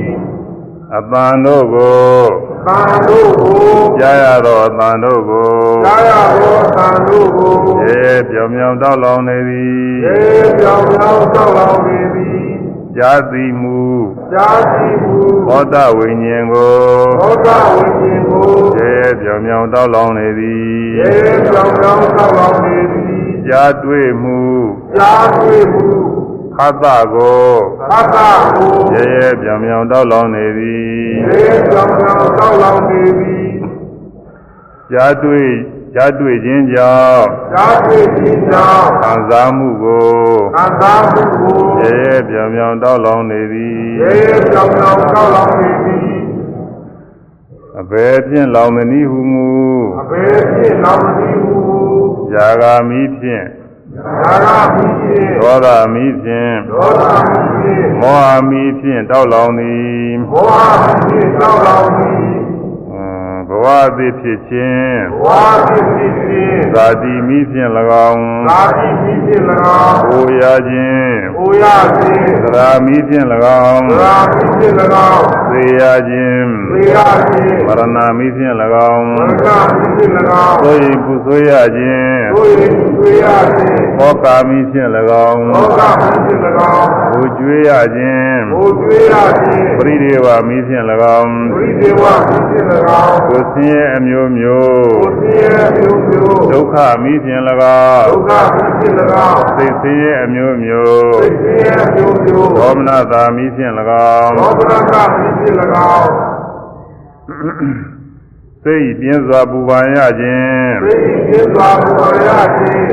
[0.95, 3.57] အပန်တို့ကို သံတို့ကို
[3.99, 5.49] ကြားရသောအပန်တို့ကို
[5.85, 10.15] သာရသောသံတို့ကိုရေရေပြောင်ပြောင်တောက်လောင်နေသည်ရေ
[10.59, 12.39] ပြောင်ပြောင်တောက်လောင်နေသည်
[12.95, 13.79] ကြားသိမှု
[14.33, 15.17] ကြာစီမူ
[15.47, 16.73] ဘောဓဝိညာဉ်ကို
[17.21, 18.47] သောတာဝိညာဉ်ကို
[18.77, 20.67] ရေရေပြောင်ပြောင်တောက်လောင်နေသည်
[20.97, 21.09] ရေ
[21.47, 24.39] ပြောင်ပြောင်တောက်လောင်နေသည်ကြားတွေ့မှု
[24.97, 26.08] ကြာစီမူ
[26.59, 27.49] ခတ်တကို
[27.89, 28.17] သတ္တ
[28.57, 30.89] ကိုရေရေပြောင်ပြောင်တောက်လောင်နေသည်
[31.27, 33.49] ရေပြောင်ပြောင်တောက်လောင်နေသည်
[34.91, 35.49] ကြားတွေ့
[35.95, 40.07] ကြားတွေ့ခြင်းကြောင့်ကြာစီခြင်းကြောင့်ခံစားမှုကို
[40.55, 44.11] သံသာမှုကိုရေရေပြောင်ပြောင်တောက်လောင်နေသည်ရေ
[44.51, 46.17] ပြောင်ပြောင်တောက်လောင်နေသည်
[47.79, 49.49] အဘယ်ဖြင့်လောင်မနည်းဟုမူ
[50.01, 51.57] အဘယ်ဖြင့်လောင်သည်ဟု
[52.33, 53.58] ຢာဂာမိဖြင့်သာရမိဖြင့်
[53.95, 56.57] ဒေါသမီဖြင့်ဒေါသမိဖြင့်
[58.01, 62.38] မောဟမိဖြင့်တောက်လောင်သည်ဘောဟမိဖြင့်တောက်လောင်သည်အင်း
[63.49, 63.65] ဘဝ
[63.97, 67.69] သည်ဖြစ်ခြင်းဝါတိဖြစ်ခြင်းဇာတိမိဖြင့်၎
[68.09, 69.43] င်းသာတိမိဖြင့်၎
[69.81, 71.65] င်းအိုရခြင်းအိုရ
[71.97, 73.25] ခြင်းသရာမိဖြင့်၎
[73.65, 74.73] င်းသာမိဖြင့်၎
[75.09, 76.97] င်းသေရခြင်းသေရ
[77.29, 78.55] ခြင်းမရဏမိဖြင့်၎
[78.91, 80.11] င်းဝရကမိဖြင့်၎
[80.43, 83.25] င်းသို့ရင်ပူဆွေးရခြင်းတို့ရင်တွေ့ရ
[83.57, 84.89] ခြင်းဘောကာမိဖြင့်၎
[85.27, 86.39] င်းသောတာမိဖြင့်၎
[86.73, 90.83] င်းဘိုကျွေးရခြင်းဘိုလ်တွေ့ရခြင်းပရိဒေဝမိဖြင့်၎
[91.17, 92.65] င်းပရိဒေဝမိဖြင့်၎
[93.03, 97.41] င်းကိုယ်ဆင်းရဲအမျိုးမျိုးကိုသိရမျိုးမျိုးဒုက္ခမိဖြင့်၎
[97.87, 98.93] င်းဒုက္ခမိဖြင့်၎
[99.29, 103.73] င်းသိဆင်းရဲအမျိုးမျိုးသိသိရမျိုးမျိုးဒေါမနတာမိဖြင့်၎
[104.15, 105.55] င်းသောပရကမိဖြင့်၎
[105.95, 106.09] င်း
[108.63, 110.93] စိတ်ပြင်းစွာပူပန်ရခြင်းသိ
[111.29, 112.87] သိစွာဘုရားခြင်း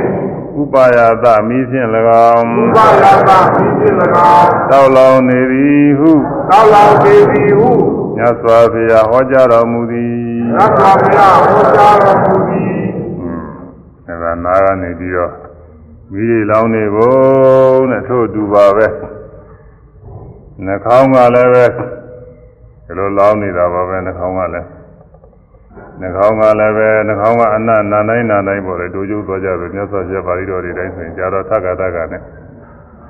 [0.60, 1.88] ဥပါယသမိဖြင့်၎
[2.32, 3.94] င်းဥပါယတာမိဖြင့်၎
[4.36, 6.10] င်းတောက်လောင်နေသည်ဟု
[6.50, 10.10] သောလောင်ဒေဝီဟု မြတ်စွာဘုရားဟောကြားတော်မူသည်
[10.52, 10.80] ရသ
[11.12, 12.76] ဗျာဟောကြားတော်မူသည်
[14.06, 15.32] အဲဒါနာကနေပြီးတော့
[16.12, 18.86] မိရိလောင်းနေဖို့နဲ့ထို့အတူပါပဲ
[20.64, 21.64] နှာခေါင်းကလည်းပဲ
[22.86, 24.68] ဒီလိုလောင်းနေတာပါပဲနှာခေါင်းကလည်း
[26.00, 32.22] နှာခေါင်းကလည်းပဲနှာခေါင်းကအနတ်နာတိုင်းနာတိုင်းပေါ်လေတို့ကျိုးသွားကြတယ်မြတ်စွာဘုရားပါဠိတော်တွေတိုင်းဆိုရင်ကြာတော့ထက္ကတကနဲ့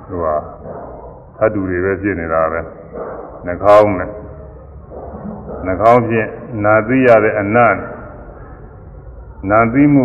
[0.07, 0.35] ဟိုဟာ
[1.37, 2.59] သတ္တူတွေပဲဖြစ်နေတာပဲ
[3.45, 4.26] နှာခေါင်းနဲ့နှာခေါ
[5.71, 6.29] င်းဖြင့်
[6.65, 7.75] နာသိရတဲ့အနတ်
[9.49, 10.03] နာသိမှု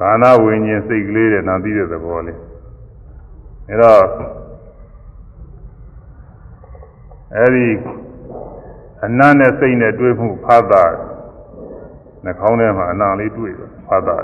[0.00, 2.38] ကာဏဝိညာဉ်စိတ်ကလေးတဲ့နာသိတဲ့သဘောလေး
[3.68, 4.02] အဲတော့
[7.36, 7.68] အဲဒီ
[9.04, 10.84] အနတ်နဲ့စိတ်နဲ့တွေ့မှုဖတ်တာ
[12.24, 14.16] နှာခေါင်းထဲမှာအနာလေးတွေ့တယ်ဖတ်တာ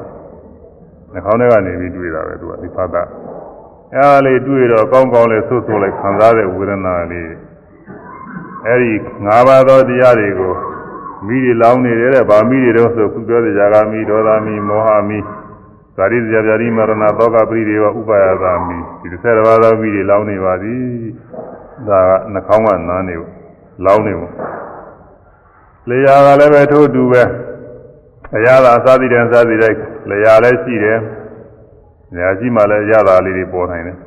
[1.12, 3.02] နှာခေါင်းထဲကနေပြီးတွေ့တာပဲသူကဒီဖတ်တာ
[3.94, 7.30] အဲဒါလေးတွေ့တော့ကောင်းကောင်းလေးဆွဆွလိုက်ခံစားတဲ့ဝေဒနာလေး
[8.68, 8.92] အဲဒီ
[9.26, 10.54] ၅ပါးသောတရားတွေကို
[11.26, 15.18] မိတွေလောင်းနေတယ်တဲ့ဗာမိတွေတော့ဆိုခုပြောတဲ့ဇာဂာမိဒေါသမီမောဟမိ
[15.96, 20.82] ဇာတိဇာပြာတိမရဏသောကပရိဒေဝဥပါယသာမိဒီ၁၀ပါးသောမိတွေလောင်းနေပါသည်
[21.88, 23.30] ဒါကနှာခေါင်းကနားနေဘူး
[23.84, 24.32] လောင်းနေဘူး
[25.88, 27.22] လေယာကလည်းပဲထို့အတူပဲ
[28.36, 29.74] အရာသာသာတိတယ်သာတိတဲ့
[30.10, 30.98] လေယာလည်းရှိတယ်
[32.14, 33.98] နေရာရှိမှလည်းအရာသာလေးတွေပေါ်နိုင်တယ်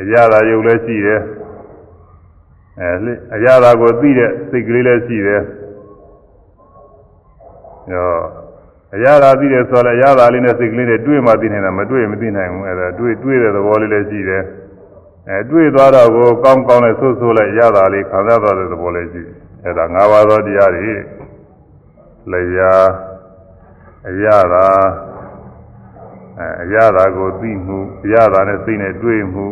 [0.00, 1.20] အရာသာယုတ်လည်းရှိတယ်
[2.80, 5.42] အဲအရာသာကိုသိတဲ့စိတ်ကလေးလည်းရှိတယ်
[7.92, 8.12] ရော
[8.94, 14.42] အရာသာသိတယ်ဆိုတော့အရာသာလေးနဲ့စိတ်ကလေးနဲ့တွေ့မှသိနိုင်တာမတွေ့မသိနိုင်ဘူးအဲဒါတွေ့တွေ့တဲ့သဘောလေးလည်းရှိတယ်
[15.30, 20.94] အဲတွေ့သွားတော့ကိုကောင်းကောင်းနဲ့ဆိုးဆိုးလိုက်ရတာလေးခံစားသွားတဲ့သဘောလေးရှိတယ်အဲဒါ၅ပါးသောတရားတွေ
[22.32, 22.74] လျာ
[24.08, 24.66] အရာသာ
[26.38, 29.46] အဲအရာသာကိုသိမှုအရာသာနဲ့စိတ်နဲ့တွေ့မှု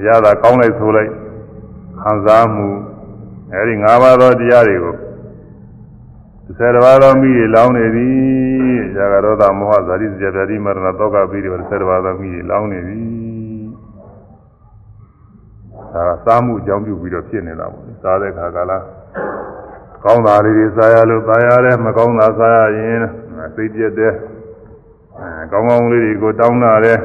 [0.00, 1.10] အရာသာကောင်းလိုက်ဆိုးလိုက်
[2.02, 2.68] ခံစားမှု
[3.52, 4.94] အဲဒီ၅ပါးသောတရားတွေကို
[6.58, 13.16] ဆယ်တပါးသောမိတွေလောင်းနေသည်ဇာကရောသမောဟဇာတိဇာတိမရဏတောကပိတွေဆယ်တပါးသောမိတွေလောင်းနေသည်
[15.92, 18.78] ဒါကစားမှုအကြောင်းပြုပြီးတော့ဖြစ်နေတာပေါ့စားတဲ့ခါကလာ
[20.04, 23.00] ကောင်းတာလေးတွေစားရလို့စားရတယ်မကောင်းတာစားရရင်
[23.54, 24.14] စိတ်ပြက်တယ်
[25.18, 26.98] အဲကောင်းကောင်းလေးတွေကိုတောင်းတာတယ်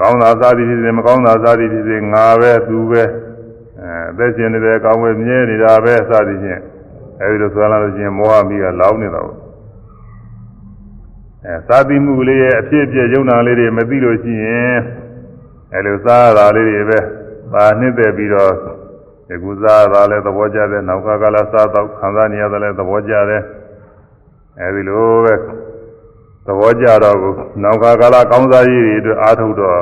[0.00, 3.04] ကောင်းတာစားသည်ဖြစ်စေမကောင်းတာစားသည်ဖြစ်စေငါပဲသူပဲ
[3.88, 6.62] အဲအသက်ရှင်နေတယ်ကောင်းဝဲမြဲနေတာပဲစသည်ဖြင့်
[7.20, 9.38] အဲဒီလိုဆိုလာလို့ရှိရင်မောဟမိကလောင်းနေတာပေါ့
[11.44, 14.76] အဲသာတိမှုလေးရဲ့အဖြစ်အပျက်ယုံနာလေးတွေမသိလို့ရှိရင်
[15.74, 16.98] အဲလိုစားရတာလေးတွေပဲ
[17.52, 18.52] ပါနှစ်သက်ပြီးတော့
[19.28, 23.42] ဒီကုစားတာလည်းသဘောကျတယ်နောက်ကကလာစားတော့ခံစားနေရတယ်လည်းသဘောကျတယ်
[24.60, 25.34] အဲဒီလိုပဲ
[26.46, 27.32] သဘောကျတော့ကို
[27.62, 29.80] နောက်ကကလာကောင်းစားရည်တွေအတွက်အားထုတ်တော့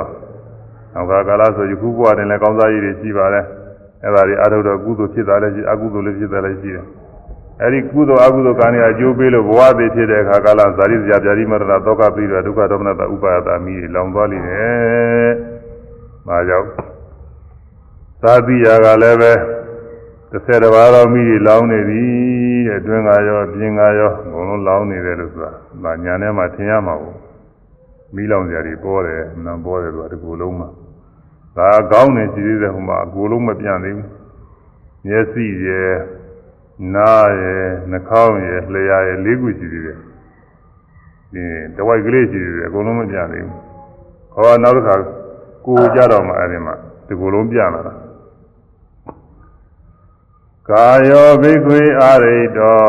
[0.94, 3.46] နောက်ကကလာဆိုယခုဘဝတင်လည်းကောင်းစားရည်တွေရှိပါတယ်
[4.06, 6.86] အဲဒါတွေအားထုတ်တော့ကုသိုလ်ဖြစ်တာလည်းရှိအကုသိုလ်လည်းဖြစ်တာလည်းရှိတယ်
[7.62, 15.30] အဲဒီကုသိုလ်အကုသိုလ်ကံတွေအကျိုးပေးလို့ဘဝသေးဖြစ်တဲ့အခါကလာဇာတိဇာပြာတိမရဏဒုက္ခပြီးတော့ဒုက္ခဒေါမနတဥပါယတာမိလောင်သွားလိမ့်မယ်။
[16.26, 16.68] ဒါကြောင့်
[18.22, 19.32] သာတိယာကလည်းပဲ
[20.32, 22.04] 30တဘာတော်မိလောင်နေပြီ
[22.66, 25.52] တဲ့အတွင်းကရောပြင်ကရောဘုံလုံးလောင်နေတယ်လို့ဆိုတာ
[25.84, 27.16] ဒါညာထဲမှာထင်ရမှာပေါ့
[28.14, 30.68] မိလောင်ကြတွေပေါ်တယ်နံပေါ်တယ်ဆိုတာဒီကိုယ်လုံးမှာ
[31.56, 34.10] ဒါကောင်းနေရှိသေးတယ်ဟိုမှာအကိုယ်လုံးမပြန့်သေးဘူး
[35.06, 35.92] မျက်စိရဲ့
[36.94, 39.98] နားရဲ့နှာခေါင်းရဲ့လျှာရဲ့လေးခုရှိသေးတယ်
[41.32, 41.44] ဒီ
[41.76, 43.54] တဝိုက်ကလေးရှိသေးတယ်အကုန်လုံးမပြသေးဘူး
[44.34, 44.94] ဟောနောက်တစ်ခါ
[45.66, 46.74] ကိုကြတော့မှအဲဒီမှာ
[47.06, 47.94] ဒီကိုယ်လုံးပြလာတာ
[50.70, 52.80] ကာယောဘိက္ခွေအာရိတော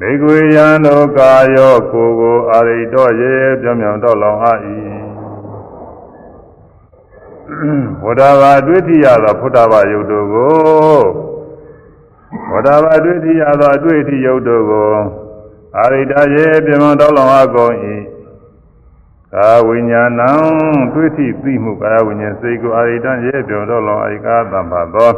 [0.00, 4.52] ဘိက္ခွေယံတို့ကာယောကိုကိုအာရိတောရေပြောင်းပြောင်းတော့လောင်အာ၏
[8.02, 11.02] ဘုဒ္ဓဘာတွေ့ထရသောဘုဒ္ဓဘာယုတ်တို့ကို
[12.52, 14.90] ဝဒဘာတွေ့ထရသောအတွေ့အထိယုတ်တို့ကို
[15.78, 17.74] အာရိတရေပြမတော်လောင်အကုန်၏
[19.34, 20.30] ကာဝိညာဏံ
[20.94, 25.12] တွေ့ထိသိမှုကာယဝိညာဉ်စိတ်ကိုအာရိတရေပြမတော်လောင်အကာသံပါသော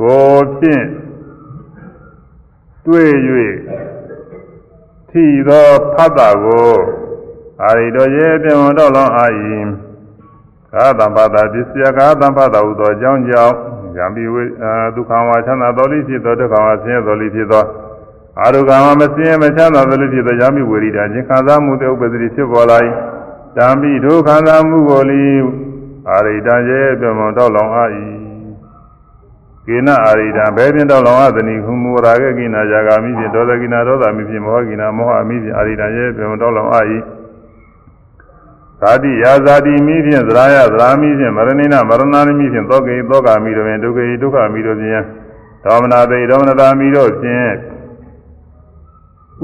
[0.00, 0.86] ကိုဖြင့်
[2.86, 3.12] တွေ့၍
[5.10, 6.72] ထိသောဖတ်တာကို
[7.64, 9.26] အာရိတော်ရေပြမတော်လောင်အာ၏
[10.74, 13.54] ကာသံပါတာပစ္စယကာသံပါတာဟုသောအကြောင်းကြောင့်
[13.96, 14.44] ယံပိဝေ
[14.94, 17.64] ဒုက္ခဝါချမ်းသာတော်လိဖြစ်သောဒုက္ခဝါဆင်းရဲတော်လိဖြစ်သော
[18.40, 22.78] အာရုကံမဆင်းရဲမချမ်းသာတော်လိဖြစ်သောယံပိဝေရိတာခြင်းခံစားမှုတဲ့ဥပ္ပဒတိဖြစ်ပေါ်လာ၏
[23.56, 25.22] တံပိဒုက္ခသာမှုကိုလီ
[26.10, 27.84] အာရိတံရဲ့ပြမတော်လောင်အာ၏
[29.66, 36.80] ကိနအာရိတံဘယ်ပြင်တော်လောင်အသနိဟုမူရာဂကိနာယာဂာမိဖြင့်ဒေါသကိနာဒေါသမိဖြင့်မောဟကိနာမောဟမိဖြင့်အာရိတံရဲ့ပြမတော်လောင်အာ၏
[38.80, 45.04] ဇာတိယာဇာတိမိဖြင့်သရယသရာမိဖြင့်မရဏိနမရဏာမိဖြင့်သောကေသောကာမိတို့ဖြင့်ဒုက္ခေဒုက္ခမိတို့ဖြင့်
[45.64, 47.50] ဒေါမနာတေဒေါမနတာမိတို့ဖြင့်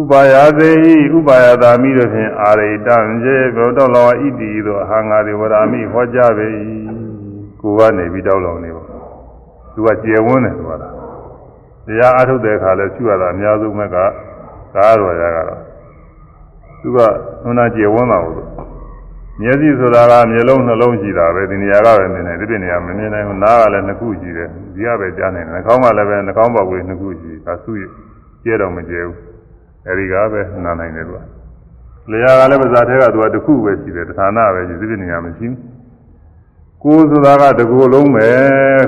[0.00, 6.46] ဥပါယသေဤဥပါယတာမိတို့ဖြင့်အာရိတံကျေဘုဒ္ဓလောဣတိသောအဟံငါတိဝရမိဟောကြားပေ၏
[7.60, 8.82] ကိုကနေပြီးတောက်လောင်နေပါ
[9.74, 10.88] သူကကျေဝန်းတယ်ဆိုတာ
[11.86, 13.96] တရားအထုတ်တဲ့အခါလဲရှိရတာအများဆုံးမဲ့က
[14.74, 15.62] ကားတော်ရကတော့
[16.80, 16.98] သူက
[17.42, 18.65] ဟိုနာကျေဝန်းတာဟုတ်
[19.40, 27.82] မျက်စိဆိုတာကမျက်လုံးနှလုံးရှိတာပဲဒီနေရာကပဲနေနေဒီပြနေရာမမြင်နိုင်ဘူးနားကလည်းနှစ်ခုရှိတယ်ဒီကပဲကြားနေတယ်နှာခေါင်းကလည်းပဲနှာခေါင်းပေါက်ကလေးနှစ်ခုရှိဒါစုရ
[28.44, 29.18] ကျဲတော့မကျဲဘူး
[29.88, 31.20] အဲဒီကပဲနားနိုင်တယ်သူက
[32.10, 35.58] လျာကလည်းပါးစားထဲကသူကတစ်ခုပဲရှိတယ်ဌာနပဲရှိဒီပြနေရာမရှိဘူး
[36.82, 38.28] ကိုယ်ဆိုတာကတကူလုံးပဲ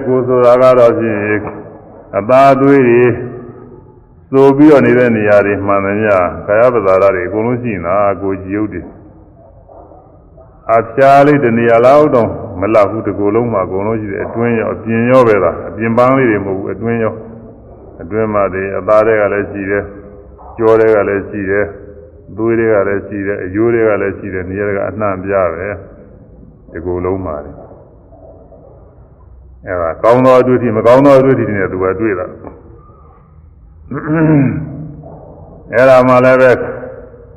[0.07, 1.21] ကိုယ်ဆိုတာကတော့ဖြင့်
[2.17, 3.05] အသားသွေးတွေ
[4.33, 6.07] သို့ပြီးတော့နေတဲ့နေရာတွေမှန်တယ်ည
[6.47, 8.87] ခရပဇာရတွေအကုန်လုံးရှိနေတာကိုကြည်ုတ်တယ်
[10.77, 12.29] အဖျားလေးတနေရာလောက်တော့
[12.61, 17.15] မလောက်ဘူးတကူလုံးမှာအကုန်လုံးရှိတယ်အတွင်းရောအပြင်ရောပဲလားအပြင်ပန်းလေးတွေမဟုတ်ဘူးအတွင်းရော
[18.03, 19.85] အတွင်းမှာတွေအသားတွေကလည်းရှိတယ်
[20.59, 21.67] ကြောတွေကလည်းရှိတယ်
[22.37, 25.69] သွေးတွေကလည်းရှိတယ်အယိုးတွေကလည်းရှိတယ်နေရာကအနှံ့ပြပဲ
[26.73, 27.57] တကူလုံးမှာတယ်
[29.67, 32.27] အဲဒါကောင်းသောအတွေ့အထိမကောင်းသောအတွေ့အထိတွေနဲ့သူကတွေ့တာ
[35.75, 36.51] အဲဒါမှလည်းပဲ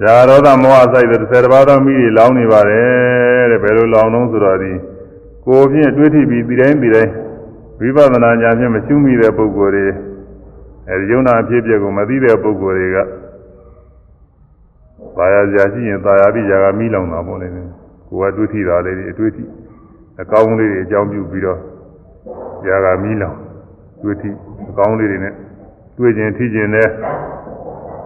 [0.01, 4.71] ဇာရောဒမောဟစိုက်တဲ့၁၀ပါးသောမိတွေလောင်းနေပါတယ်တဲ့ဘယ်လိုလောင်းလုံးဆိုတော့ဒီ
[5.45, 7.11] ကိုယ်ဖြင့်တွေးထိပြီးဒီတိုင်းဒီတိုင်း
[7.79, 9.85] ဝိပဿနာဉာဏ်ဖြင့်မရှုမိတဲ့ပုဂ္ဂိုလ်တွေ
[10.89, 12.97] အဲဒီယုံနာအဖြစ်အပျက်ကိုမသိတဲ့ပုဂ္ဂိုလ်တွေက
[15.17, 17.63] ဘာယာကြာရှိရင်သာယာပြီးຢာကမိလောင်တာပေါ့လေကို
[18.25, 19.43] ယ်ကတွေးထိတာလေးတွေအတွေးထိ
[20.21, 21.59] အကောင်းလေးတွေအကြောင်းပြုပြီးတော့
[22.67, 23.37] ຢာကမိလောင်
[24.01, 24.29] တွေးထိ
[24.69, 25.33] အကောင်းလေးတွေနဲ့
[25.97, 26.87] တွေးခြင်းထိခြင်းနဲ့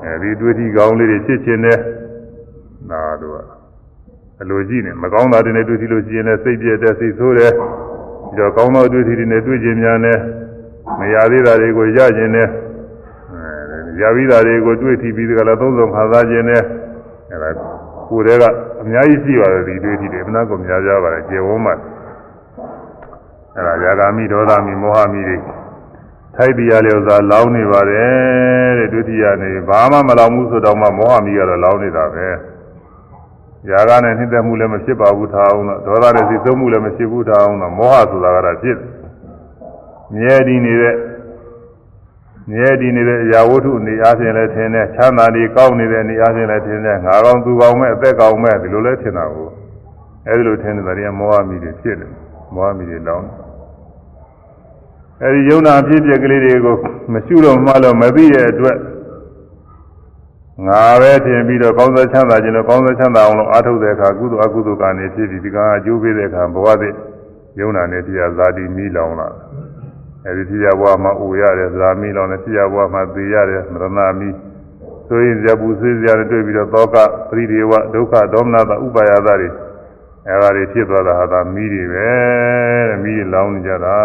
[0.06, 1.80] အဲဒီတွေးထိကောင်းလေးတွေဖြစ်ခြင်းနဲ့
[2.90, 3.40] နာတို့က
[4.42, 10.18] အလိုကြည့်နေမကောင်းတာတွေနဲ့တွေးထိလို့ရှိရင်လည်းစိတ်ပြည့်တဲ့စိတ်ဆိုးတယ်ပြီးတော့ကောင်းသောတွေးထိတွေနဲ့တွေးခြင်းများနဲ့
[11.00, 12.48] မရသေးတာတွေကိုရခြင်းနဲ့
[14.02, 16.62] ရပြီးတာတွေကိုတွေးထိပြီးကြလားသုံးဆုံးခါစားခြင်းနဲ့
[17.32, 17.50] အဲဒါ
[18.10, 18.44] ကိုယ်တည်းက
[18.82, 21.76] အများကြီးရှိပါတယ်ဒီတွေးထိတွေအမှန်ကောများကြပါတယ်ကျေဝန်းမှာ
[23.56, 25.38] အဲဒါຢာဂာမိဒေါသမိမောဟမိတွေ
[26.36, 32.28] ထိုက်တရားလျော်စွာလောင်းနေပါတယ်တဲ့ဒုတိယနေဘာမှမလောင်ဘူးဆိုတော့မှမောဟမိကတော့လောင်းနေတာပဲ
[33.70, 38.78] ຢာကနဲ့နှိမ့်သက်မှုလည်းမဖြစ်ပါဘူးထားအောင်တော့ဒေါသနဲ့စိတ်သုံးမှုလည်းမဖြစ်ဘူးထားအောင်တော့မောဟဆိုတာကတော့ဖြစ်
[40.16, 40.96] မြဲတည်နေတဲ့
[42.52, 49.50] မြဲတည်နေတဲ့အရာဝတ္ထုအနေအားဖြင့်လည်းထင်တယ်ချမ်းသာနေကောင်းနေတဲ့အနေအားဖြင့်လည်းထင်တယ်ငါကောင်းသူကောင်းမဲ့အသက်ကောင်းမဲ့ဒီလိုလဲထင်တာကို
[50.28, 52.12] အဲဒီလိုထင်တဲ့တရားမောဟမိတွေဖြစ်တယ်
[52.56, 53.28] မောဟမီတွေလောင်း
[55.24, 56.76] အဲဒီယုံနာအဖြစ်အပျက်ကလေးတွေကို
[57.14, 58.78] မရှုတော့မှလို့မသိတဲ့အတွက်
[60.68, 66.94] ငါပဲထင်ပြီးတော့ကောင်းသောချမ်းသာခြင်းလို့ကောင်းသောချမ်းသာအောင်လို့အားထုတ်တဲ့အခါကုသိုလ်အကုသိုလ်ကနေဖြစ်ပြီးဒီကအကျိုးပေးတဲ့အခါဘဝသည်
[67.60, 69.28] ယုံနာနဲ့တရားဇာတိမိလောင်လာ
[70.28, 73.86] အဲဒီတရားဘဝမှာအိုရတယ်ဇာမိလောင်တယ်တရားဘဝမှာသေရတယ်မရဏ
[74.20, 74.30] မိ
[75.08, 76.96] ဆိုရင်ဇပူဆွေးစရာတွေတွေ့ပြီးတော့သောက
[77.30, 79.50] ပရိဒေဝဒုက္ခဒေါမနတာဥပါယတာတွေ
[80.30, 82.10] အဲဒါတွေဖြစ်သွားတာဟာသာမိတွေပဲ
[82.90, 83.98] တဲ့မိလောင်နေကြတာ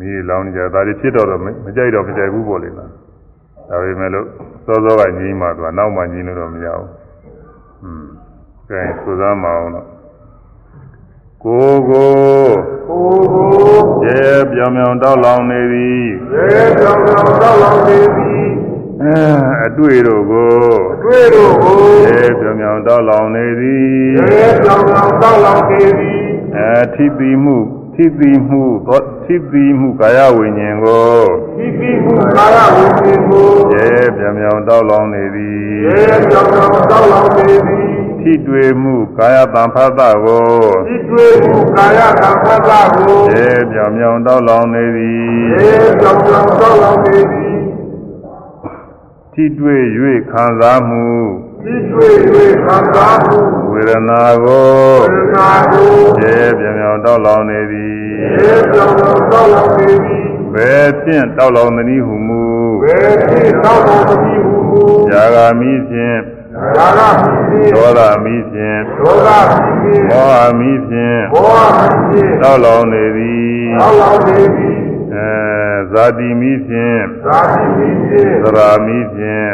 [0.00, 1.46] မိလောင်နေကြတာဒါတွေဖြစ်တော့တော့မ
[1.76, 2.90] ကြိုက်တော့မကြိုက်ဘူးပေါ့လေလား
[3.68, 4.26] ဒါပေမဲ့လို့
[4.64, 6.88] စောစောကညီးမှသူကနောက်မှညီးလို့တော့မရဘူး။
[7.84, 8.06] อืม
[8.68, 9.86] ကဲစူးစမ်းမအောင်တော့
[11.44, 12.12] ကိုကို
[12.88, 13.48] ကိုကို
[14.04, 14.22] ရဲ
[14.52, 18.44] ပြောင်ပြောင်တောက်လောင်နေသည်ရဲကြောင်ကြောင်တောက်လောင်နေသည်
[19.02, 19.18] အဲ
[19.66, 20.52] အတွေ့တို့ကို
[20.94, 21.76] အတွေ့တို့ကို
[22.06, 23.82] ရဲပြောင်ပြောင်တောက်လောင်နေသည်
[24.16, 26.20] ရဲကြောင်ကြောင်တောက်လောင်နေသည်
[26.56, 27.56] အဲထိတိမှု
[28.02, 31.20] ထိတိမှုသောထိတိမှုကာယဝိညာဉ်ကို
[31.64, 35.98] ဤပြီးမှုကာယဝိဉ္ဇဉ်ကိုရဲပြောင်ပြောင်တောက်လောင်နေသည်ရဲ
[36.30, 37.88] ကြောင်ကြောင်တောက်လောင်နေသည်
[38.20, 40.44] ထိတွေ့မှုကာယတံဖတ်တာကို
[40.94, 45.20] ဤတွေ့မှုကာယကံဖတ်တာကိုရဲပြောင်ပြောင်တောက်လောင်နေသည်
[45.52, 45.70] ရဲ
[46.00, 47.56] ကြောင်ကြောင်တောက်လောင်နေသည်
[49.32, 49.82] ထိတွေ့၍
[50.30, 51.04] ခံစားမှု
[51.72, 52.14] ဤတွေ့၍
[52.64, 54.68] ခံစားမှု ဝေဒနာကို
[55.02, 55.90] ဝေဒနာကို
[56.22, 62.42] ရဲပြောင်ပြောင်တောက်လောင်နေသည်ရဲကြောင်ကြောင်တောက်လောင်နေသည်ဘယ်ဖြင့်တောက်လောင်သနည်းဟုမူ
[62.82, 66.18] ဝေတိတောက်လောင်သည်ဟုမူဇာဂာမိဖြင့်
[66.76, 67.00] ဒါက
[67.50, 69.28] ဖြစ်ဒေါသမိဖြင့်ဒေါသ
[69.82, 71.64] ဖြစ်မောဟမိဖြင့်ဘော
[72.10, 74.79] ဖြစ်တောက်လောင်နေသည်တောက်လောင်နေသည်
[75.14, 75.30] အဲ
[75.92, 79.52] ဇာတိမိဖြင့်သာတိဖြစ်သရာမိဖြင့်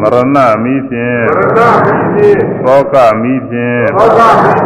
[0.00, 1.60] မရဏမိဖြင့်ပရဒ
[2.14, 4.20] ဖြစ်သောကမိဖြင့်ဒေါသ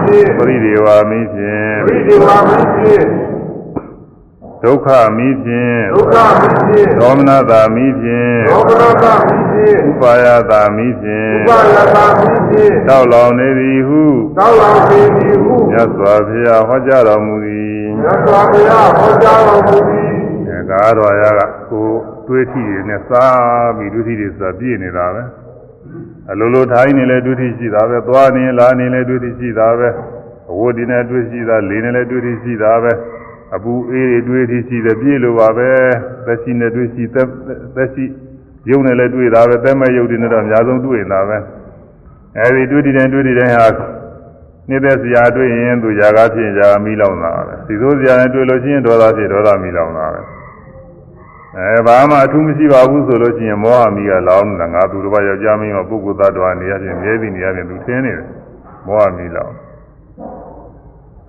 [0.07, 2.29] ဖြစ်ပရိဒေဝမိဖြင့်ဝိဒေဝ
[2.77, 3.28] ဖြစ်
[4.65, 14.03] ဒုက္ခမိဖြင့်ဒုက္ခဖြစ်ဒေါမနတာမိဖြင့်ဒေါမနတာဖြစ်ဥပါယတာမိဖြင့်ဥပါယတာဖြစ်တောက်လောင်နေသည်ဟု
[14.39, 20.11] တောက်လောင်နေသည်ဟုမြတ်စွာဘုရားဟောကြားတော်မူသည်မြတ်စွာဘုရားဟောကြားတော်မူသည်
[20.49, 21.41] အဲကားတော်ရက
[21.71, 21.89] ကို
[22.27, 25.23] တွေးထီတွေနဲ့စားပြီးဒုတိတွေဆိုတာပြည့်နေတာပဲ
[26.31, 29.89] အလိုလိုထိုင်းနေလဲဒုတိရှိတာပဲသွားနေလာနေလဲဒုတိရှိတာပဲ
[30.51, 32.93] အဝတ်ဒီနဲ့တွေးရှိတာလေနေလဲဒုတိရှိတာပဲ
[33.55, 35.71] အပူအေးတွေတွေးထီရှိတယ်ပြည့်လိုပါပဲ
[36.27, 37.27] သက်ရှိနဲ့တွေးရှိသက်
[37.77, 38.05] သက်ရှိ
[38.71, 41.39] ရုပ်နဲ့လဲတွေးတာပဲသက်မဲ့ရုပ်တွေနဲ့တော့အများဆုံးတွေးနေတာပဲ
[42.39, 43.69] အဲဒီတွေးတည်တယ်တွေးတည်တယ်ဟာ
[44.71, 50.21] နေတဲ့စရာတွေ့ရင်သူຢာကားဖြစ်ຢာမီးလောင်တာပဲစီစိုးစရာနဲ့တွေ့လို့ရှိရင်ဒေါသဖြစ်ဒေါသမီးလောင်တာပဲ
[51.57, 58.27] အဲဘာမှအထူးမရှိပါဘူးဆိုလို့ရှိရင်မောဟမီးကလောင်နေတာငါသူတစ်ပါးယောက်ျားမင်းရောပုဂ္ဂိုလ်သားတော်နေရချင်းမြဲသည်နေရချင်းသူထင်းနေတယ်
[58.87, 59.53] မောဟမီးလောင်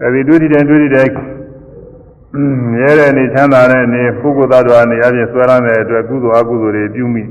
[0.04, 1.08] အဲဒီတွေ့တည်တယ်တွေ့တည်တယ်
[2.74, 7.24] မြဲတဲ့နေချမ်းသာတဲ့နေပုဂ္ဂိုလ်သားတော်နေရချင်းဆွဲလန်းတဲ့အတွက်ကုသိုလ်အကုသိုလ်တွေပြုမိ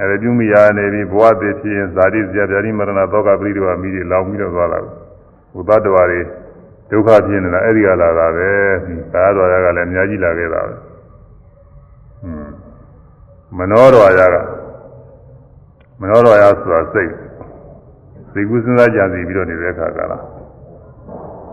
[0.00, 4.78] အဲဒီပြုမိရနေပြီးဘဝတည်ဖြစ်ရင်ဇာတိဇာပြာတိမရဏသောကပရိဒေဝမီးတွေလောင်ပြီးတော့သွားတာ
[5.54, 6.20] ဘုသတ္တဝါတွေ
[6.90, 8.48] ဒုက္ခဖြစ်နေတာအဲ့ဒီကလာတာပဲ
[9.12, 10.74] သာတော်ရကလည်းအများကြီးလာခဲ့တာပဲ
[13.58, 14.36] မနောတော်ရက
[16.00, 17.12] မနောတော်ရဆိုတာစိတ်
[18.32, 20.22] စိတ်ကူးစဉ်းစားကြံစီပြီးတော့နေတဲ့အခါကလား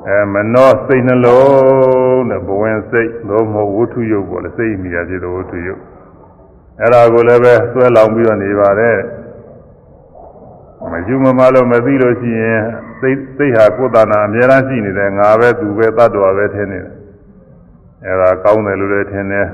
[0.08, 5.82] အဲမနောစိတ်နှလုံးတဲ့ဘဝင်စိတ်လို့မဟုတ်ဝဋ္ထုယုတ်ပေါ့လေစိတ်မိရဖြစ်တဲ့ဝဋ္ထုယုတ်
[6.80, 9.00] အဲ့ဒါကိုလည်းပဲဆွဲလောင်ပြီးတော့နေပါတယ်
[10.92, 12.62] မယူမမလို့မသိလို့ရှိရင်
[13.00, 16.94] စိတ်စိတ်ဟာကိုယ်တဏ္ဍာအများအားရှိနေတယ်ငါပဲသူပဲတတ်တော်ပဲထင်နေတယ်
[18.06, 19.48] အဲ့ဒါကောင်းတယ်လို့လည်းထင်တယ်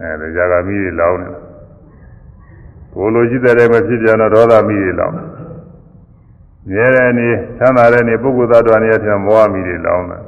[0.00, 1.42] အဲဒါဇာကမီးတွေလောင်းနေတယ်
[2.94, 5.14] ကိုလိုရှိတဲ့မဖြစ်ပြန်တော့ဒေါသမီးတွေလောင်း
[6.70, 10.22] မြဲတဲ့နေချမ်းသာတဲ့နေပုဂ္ဂိုလ်သားတော်နေရတဲ့မောဟမီးတွေလောင်းတယ်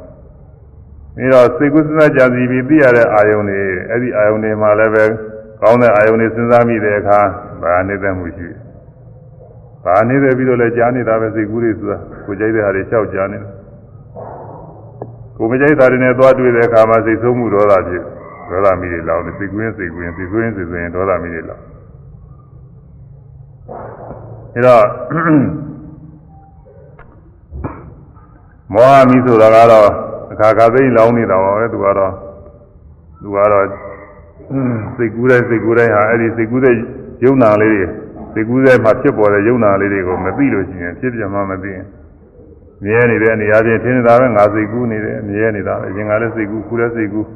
[1.16, 3.60] ပြီးတော့စိတ်ကူးစဉ်းစားကြံစီပြီးသိရတဲ့အာယုန်တွေ
[3.90, 5.04] အဲ့ဒီအာယုန်တွေမှာလည်းပဲ
[5.62, 7.20] ကောင်းတဲ့အာယုန်တွေစဉ်းစားမိတဲ့အခါ
[7.62, 8.60] ဗာနေတဲ့မှုရှိတယ်။
[9.84, 13.48] ဗာနေတယ်ပြီးတော့လည်းကြားနေတာပဲစိတ်ကူးတွေဆိုတာကိုကြိုက်တဲ့ဟာတွေလျှောက်ကြားနေတာ။
[15.36, 18.02] ကိုမကြိုက်တာတွေနဲ့သွားတွေ့တဲ့အခါမှာစိတ်ဆိုးမှုဒေါသဖြစ်
[18.50, 21.62] ဒေါသမီးတွေလောင်းတယ်စိတ်ကူးရင်စိတ်ကူးရင်စိတ်ဆိုးရင်စိတ်ဆိုးရင်ဒေါသမီးတွေလောင်း။
[24.54, 24.84] အဲတော့
[28.72, 29.88] မောဟမီးဆိုတာကတော့
[30.32, 32.12] အခါခါသိလောင်းနေတာပါပဲသူကတော့
[33.22, 33.66] သူကတော့
[34.96, 36.74] စိတ်ကူးတဲ့စိတ်ကူးတဲ့ဟာအဲ့ဒီစိတ်ကူးတဲ့
[37.24, 37.84] ယုံနာလေးတွေ
[38.34, 41.84] စိတ်ကူးတဲ့မှာဖြစ်ပေါ်တဲ့ယုံနာလေးတွေကိုမသိလို့ရှိရင်ဖြစ်ပြမှမသိရင်
[42.84, 47.26] မြဲနေတဲ့နေရာချင်းထင်နေတာပဲငါစိတ်ကူးနေတယ်မြဲနေတာပဲအရင်ကလည်းစိတ်ကူးခုလည်းစိတ်ကူး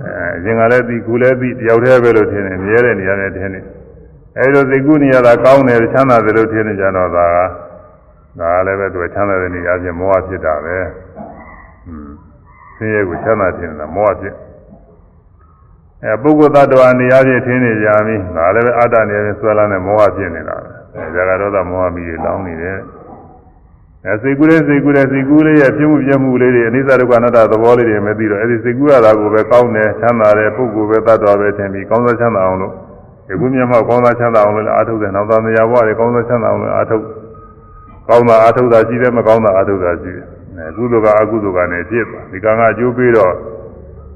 [0.00, 3.64] အဲအရင်ကလည်းသိခုလည်းသိတယောက်တည်းပဲလို့ထင်တယ်မြဲတဲ့နေရာနဲ့ထင်တယ်
[4.38, 7.63] အဲဒီလိုစိတ်ကူးနေရတာကောင်းတယ်ချမ်းသာတယ်လို့ထင်နေကြတော့ဒါက
[8.38, 10.76] ဒါလည်းပဲသူချမ်းသာတဲ့နေရာချင်းမောဟဖြစ်တာပဲ
[11.88, 12.08] อืม
[12.76, 14.34] ဆင်းရဲကိုချမ်းသာခြင်းလားမောဟဖြစ်
[16.04, 22.78] အဲပုဂ္ဂိုလ်သတ္တဝါနေရာချင်းထင်းနေကြပြီဒါလည်းပဲအတ္တနေရာချင်းဆွဲလာတဲ့မောဟဖြစ်နေတာပဲအဲဇာကရောသမောဟမိတွေလောင်းနေတယ်
[24.06, 32.72] အဲစိတ်ကူးလေးစိတ်ကူးလေးစိတ်ကူးလေးရဲ့ဖြစ်မှုပြမှုလေးတွေအနိစ္စဒုက္ခအနတ္တသဘောလေးတွေမသိတော့အဲဒီစိတ်ကူးရတာကိုပဲကောင်းတယ်ချမ်းသာတယ်ပုဂ္ဂိုလ်ပဲတ attva ပဲထင်ပြီးကောင်းသောချမ်းသာအောင်လို့
[33.26, 37.04] ဒီကုမျက်မှောက်ကောင်းသောချမ်းသာအောင်လို့အားထုတ်တယ်နောက်သားမယာဘဝတွေကောင်းသောချမ်းသာအောင်လို့အားထုတ်
[38.08, 40.26] ကောင်းတာအားထုတ်တာရှိတယ်မကောင်းတာအားထုတ်တာရှိတယ်
[40.58, 43.34] အဲကုသိုလ်ကအကုသိုလ်ကနေဖြစ်သွားဒီကံကအကျိုးပေးတော့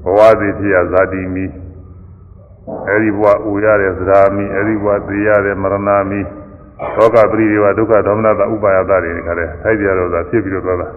[0.03, 1.45] ဘဝစီဖြစ်ရဇာတိမီ
[2.87, 6.21] အဲဒီဘဝဥရတဲ့သရာမီအဲဒီဘဝသေရတဲ့မရဏမီ
[6.95, 10.87] ဒုက္ခပရိဒေဝဒုက္ခဒေါမနတဥပါယတတွေခါတဲ့ထိုက်ပြတော့သာဖြစ်ပြီးတော့သွားတာ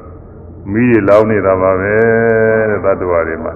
[0.72, 1.94] မီးတွေလောင်းနေတာပါပဲ
[2.70, 3.52] တဲ့သတ္တဝါတွေမှာ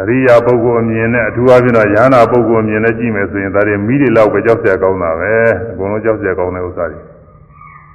[0.00, 5.32] အရိယာပုဂ္ဂိုလ်အမြင်နဲ့အထူးအဖြင့်တော့ယ ahanan ပုဂ္ဂိုလ်အမြင်နဲ့ကြည့်မယ်ဆိုရင်ဒါတွေမိတွေလောက်ပဲကြောက်စရာကောင်းတာပဲ
[5.70, 7.00] အကုန်လုံးကြောက်စရာကောင်းတဲ့ဥစ္စာတွေ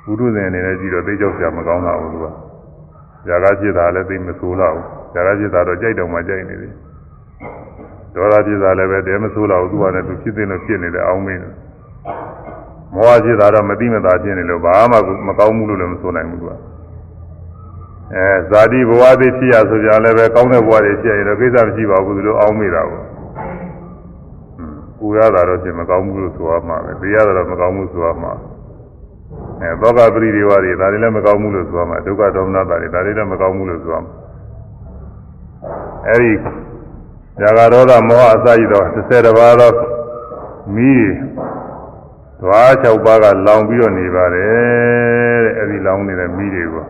[0.05, 2.25] ဘုရုဇင်အနေနဲ့ကြည့်တော့သိကြောက်စရာမကောင်းတာဘူးသူက
[3.27, 4.85] ຢာကဖြစ်တာလည်းသိမဆိုးတော့ဘူး
[5.15, 6.73] ຢာကဖြစ်တာတော့ကြိုက်တော့မှကြိုက်နေတယ်
[8.15, 11.41] ဒေါသဖြစ်တာလည်းပဲတဲမဆိုးတော့ဘူးသူကလည်းသူဖြစ်တဲ့လို့ဖြစ်နေတယ်အောင်းမင်း
[12.93, 16.53] မောဟဖြစ်တာတော့မသိမသာဖြစ်နေလို့ဘာမှမကောင်းဘူးလို့လည်းမဆိုနိုင်ဘူးသူက
[18.15, 23.01] အဲဇာတိဘဝသိဖြစ်ရဆိုကြလည်းပဲကောင်းတဲ့ဘဝတွေဖြစ်ရင်တော့ကိစ္စမရှိပါဘူးသူတို့အောင်းမိတာကို
[24.99, 28.33] ပူရတာတော့ပြင်မကောင်းဘူးလို့ဆိုရမှာပဲသိရတာတော့မကောင်းဘူးဆိုရမှာ
[29.61, 34.11] အဲသောကပရိဒီဝါတွေဒါတွေလည်းမကောင်းဘူးလို့ဆိုရမှာဒုက္ခဒေါမနတာတွေဒါတွေလည်းမကောင်းဘူးလို့ဆိုရမှာ
[36.07, 36.33] အဲဒီ
[37.41, 39.71] ဇာကရောဓမောဟအစရှိသော30တပါးသော
[40.75, 40.93] မိ
[42.41, 46.85] ဓွား6ပါးကလောင်ပြီးတော့နေပါတယ်တဲ့အဲဒီလောင်နေတဲ့မိတွေကို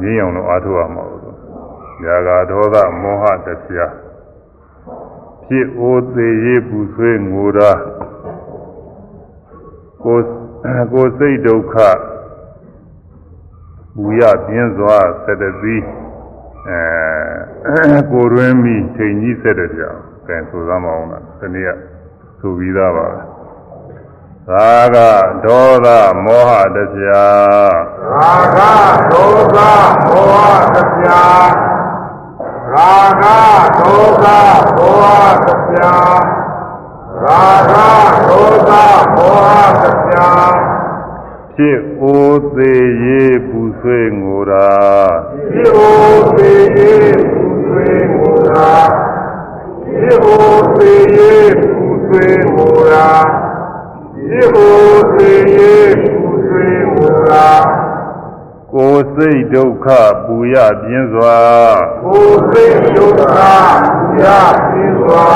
[0.00, 1.22] ငြင်းအောင်လို့အားထုတ်ရမှာလို့
[2.02, 3.92] ဇာကဒေါသမောဟတရား
[5.46, 7.70] ဖြစ်အိုသေးရေးပူဆွေးငိုတာ
[10.04, 10.18] ကို
[10.92, 11.74] ကိုစိတ်ဒုက္ခ
[13.96, 15.84] ဘူရပြင်းစွာဆက်တသီး
[16.68, 21.70] အဲကိုတွင်းမိထိန်ကြီးဆက်တဲ့ကြောင်ကဲဆိုသမ်းမအောင်လားဒီနေ့က
[22.40, 23.06] ဆိုပြီးသားပါ
[24.48, 24.96] သာက
[25.44, 25.86] ဒေါသ
[26.24, 27.76] မောဟတရား
[28.12, 28.58] သာက
[29.10, 29.58] ဒေါသ
[30.06, 30.76] မောဟတ
[31.06, 31.72] ရား
[32.72, 33.24] ရာဂ
[33.78, 34.26] ဒေါသ
[34.76, 36.22] မောဟတရား
[37.24, 37.74] ရာဂ
[38.28, 38.72] ဒေါသ
[39.14, 39.36] မော
[39.80, 40.52] ဟတရား
[41.54, 44.70] ဖြစ်အိုသေးရေးပူဆွေးငိုတာ
[45.52, 48.72] ဖြစ်အိုသေးရေးပူဆွေးငိုတာ
[49.98, 53.10] ဖြစ်အိုသေးရေးပူဆွေးငိုတာ
[54.32, 57.50] ဖြစ်အိုသေးရေးပူဆွေးငိုတာ
[58.72, 59.86] ကိုယ်စိတ်ဒုက္ခ
[60.24, 61.40] ပူရပြင်းစွာ
[62.04, 63.36] ကိုယ်စိတ်ဒုက္ခ
[63.88, 64.26] ပူရ
[64.68, 65.28] ပြင်းစွာ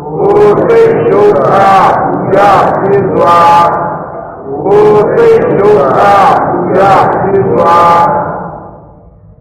[0.00, 1.52] ကိုယ်စိတ်ဒုက္ခ
[2.02, 2.38] ပူရ
[2.80, 3.40] ပြင်းစွာ
[4.64, 6.00] ကိုယ်စိတ်ဒုက္ခ
[6.46, 6.80] ပူရ
[7.12, 7.78] ပြင်းစွာ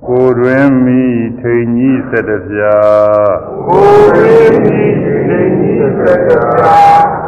[0.08, 1.04] ကိုယ်တွင်မိ
[1.40, 2.78] ထိန်ကြီးဆက်တပြာ
[3.68, 4.82] ကိုယ်တွင်မိ
[5.28, 7.27] ထိန်ကြီးဆက်တပြာ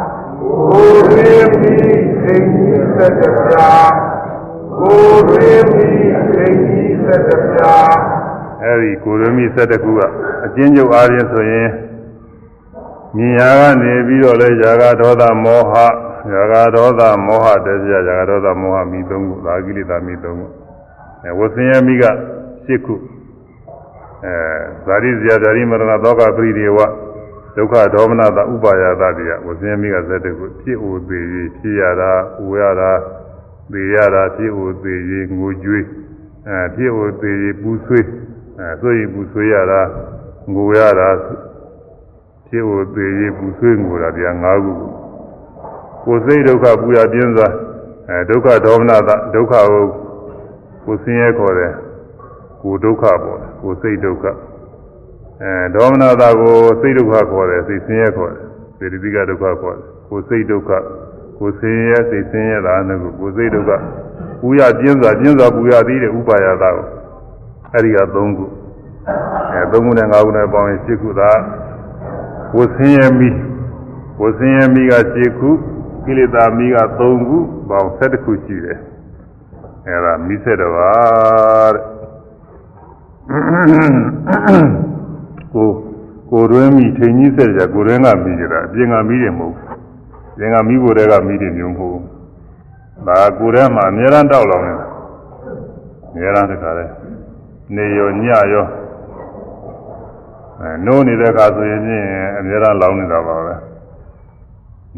[8.63, 10.01] အဲဒီကိုယ်ရင်းပြီးသက်တကူက
[10.45, 11.69] အကျဉ်းချုပ်အားဖြင့်ဆိုရင်
[13.17, 15.73] မြင်ရကနေပြီးတော့လဲຢာကဒေါသမောဟ
[16.33, 20.47] ຢာကဒေါသမောဟတရားຢာကဒေါသမောဟမိသုံးခုသာကိလေသာမိသုံးခု
[21.25, 22.05] အဲဝဆင်းရဲမိက
[22.67, 22.95] ၈ခု
[24.25, 24.35] အဲ
[24.87, 26.79] ဇာတိဇာတာရိမရဏသောကပရိဒေဝ
[27.60, 32.12] ဒုက္ခဒေါမနတာဥပါယတာတရားဝဆင်းရဲမိကဇတ်တခုဖြစ်ဥသေးဖြစ်ရတာ
[32.44, 32.92] ဥရတာ
[33.72, 35.86] သေရတာဖြစ်ဟိုသေရေးငိုကြွေး
[36.48, 38.06] အဲဖြစ်ဟိုသေရေးပူဆွေး
[38.60, 39.82] အဲဆိုရင်ပူဆွေးရတာ
[40.54, 41.10] ငိုရတာ
[42.48, 44.74] ဖြစ်ဟိုသေရေးပူဆွေးငိုတာတရား၅ခု
[46.04, 47.50] ကိုယ်စိတ်ဒုက္ခပူရပြင်းစွာ
[48.10, 49.86] အဲဒုက္ခဒေါမနတာဒုက္ခကို
[50.86, 51.74] ကိုဆင်းရဲခေါ်တယ်
[52.62, 54.26] ကိုဒုက္ခပေါ့ကိုစိတ်ဒုက္ခ
[55.44, 58.46] အဲဒေါမနတာကိုစိတ်ဒုက္ခခေါ်တယ်စိတ်ဆင်းရဲခေါ်တယ်
[58.78, 60.72] စေတသိကဒုက္ခခေါ်တယ်ကိုစိတ်ဒုက္ခ
[61.40, 63.72] ကိုဆင်းရဲစိတ်ဆင်းရဲတာနဲ့ကိုကိုစိတ်ဒုက္ခ
[64.42, 66.86] ပူရပြင်းစွာပြင်းစွာပူရသေးတဲ့ဥပါယတာကို
[67.74, 68.24] အဲဒီက၃ခု
[69.54, 71.32] အဲ၃ခုနဲ့၅ခုနဲ့ပေါင်းရင်၈ခုသာ
[72.54, 73.30] ကိုဆင်းရဲမိ
[74.20, 75.50] ကိုဆင်းရဲမိက၈ခု
[76.06, 77.38] ကိလေသာမိက၃ခု
[77.70, 78.80] ပေါင်း၁၁ခုရှိတယ်
[79.88, 80.92] အဲဒါမိဆက်တော်ပါ
[81.74, 84.99] တဲ့
[85.54, 85.68] ကို
[86.32, 89.80] ကိုတွင်းမိထိန်ကြီးဆက်ကြကိုတွင်းကမိကြတာအပြင်ကမိတယ်မဟုတ်ဘူး
[90.40, 92.06] သင်္ကမိဖို့တဲ့ကမိတယ်မျိုးမဟုတ်ဘူး
[93.08, 94.86] ဒါကိုယ်ထဲမှာအများအားတောက်လောင်နေတာ
[96.12, 96.86] အများအားတခါလဲ
[97.76, 98.24] နေရောည
[98.54, 98.66] ရော
[100.60, 102.06] အဲနိုးနေတဲ့အခါဆိုရင်ချင်း
[102.40, 103.56] အများအားလောင်နေတာပါပဲ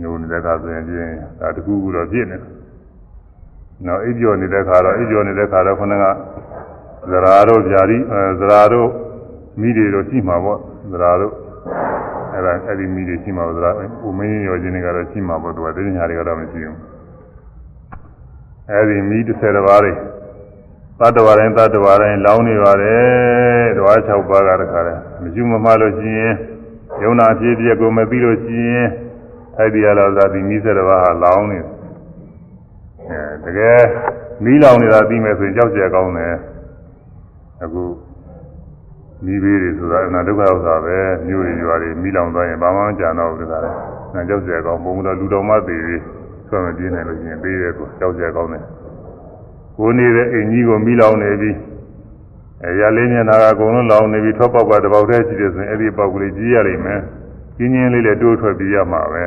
[0.02, 2.52] နိုးနေတဲ့အခါဆိုရင်ချင်းဒါတခုခုတော့ပြည့်နေတယ်
[3.86, 6.06] နော်အိပ်ကျော်နေတဲ့ခါတော့အိပ်ကျော်နေတဲ့ခါတော့ခဏက
[7.10, 8.89] ဇရာတို့ဗျာတိအဲဇရာတို့
[9.60, 10.60] မိတွေတို့ရှိမှာပေါ့
[10.91, 11.34] ဇရာတို့
[12.34, 13.72] အဲ့ဒါအဲ့ဒီမိတွေရှိမှာပေါ့ဇရာ
[14.08, 16.78] ဥမင်းရောခြင်းတွေကတော့ရှိမှာပေါ့သူကတင်းညာတွေကတော့မရှိဘူး
[18.70, 19.93] အဲ့ဒီမိ30ပါးတွေ
[20.99, 26.34] သတ္တဝါတိုင်းသတ္တဝါတိုင်းလောင်းနေပါတယ်ဓဝါ6ပါးကတခါလဲမရှိမမှလို့ရှိရင်
[27.04, 28.88] ယုံနာအဖြစ်အပျက်ကိုမသိလို့ရှိရင်
[29.56, 31.68] ထိုက်တရားတော်သာဒီမိ30ပါးဟာလောင်းနေတယ်
[33.10, 33.82] အဲတကယ်
[34.43, 36.36] မီးလောင်နေတာသိမယ်ဆိုရင်ကြောက်ကြကောင်းတယ်
[37.64, 37.84] အခု
[39.26, 40.97] မိဘေးတွေဆိုတာအနာဒုက္ခဥစ္စာပဲ
[41.28, 43.72] မြို့တွေရွာတွေမီးလောင်သွားရင်ဘာမှမကြံတော့ဘူးတခါလဲ
[44.13, 46.01] နာကြောက်ကြကောင်းပုံတော့လူတော်မသေးသေး
[46.47, 48.63] ဆွမ်းမပြေးနိုင်လို့ရှိရင်ပေးတယ်ကိုကြောက်ကြကောင်းတယ်
[49.78, 51.51] ကိုနေတဲ့အိမ်ကြီးကိုမီးလောင်နေပြီ
[52.63, 57.01] အဲရလေးမျက်နှာကအကုန်လုံးလောင်နေပြီထွက်ပေါက်ကတပေါက်တည်းရှိတယ်ဆိုရင်အဲ့ဒီပေါက်ကလေးကြီးရလိမ့်မယ်
[57.57, 59.24] ကျင်းချင်းလေးလည်းတိုးထွက်ပြီးရမှာပဲ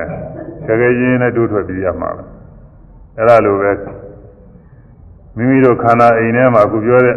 [0.66, 2.22] ခဲခဲချင်းနဲ့တိုးထွက်ပြီးရမှာပဲ
[3.16, 3.72] အဲ့ဒါလိုပဲ
[5.36, 7.16] မိမိတို့ခန္ဓာအိမ်ထဲမှာအခုပြောတဲ့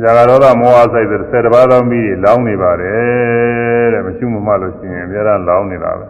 [0.00, 6.06] ဇာကရောဒမောဟစိုက်တဲ့၁၀ပါးသောမိတွေလောင်းနေပါတယ်တဲ့မရှိမမှလို့ရှိရင်အများအားလောင်းနေတာပဲ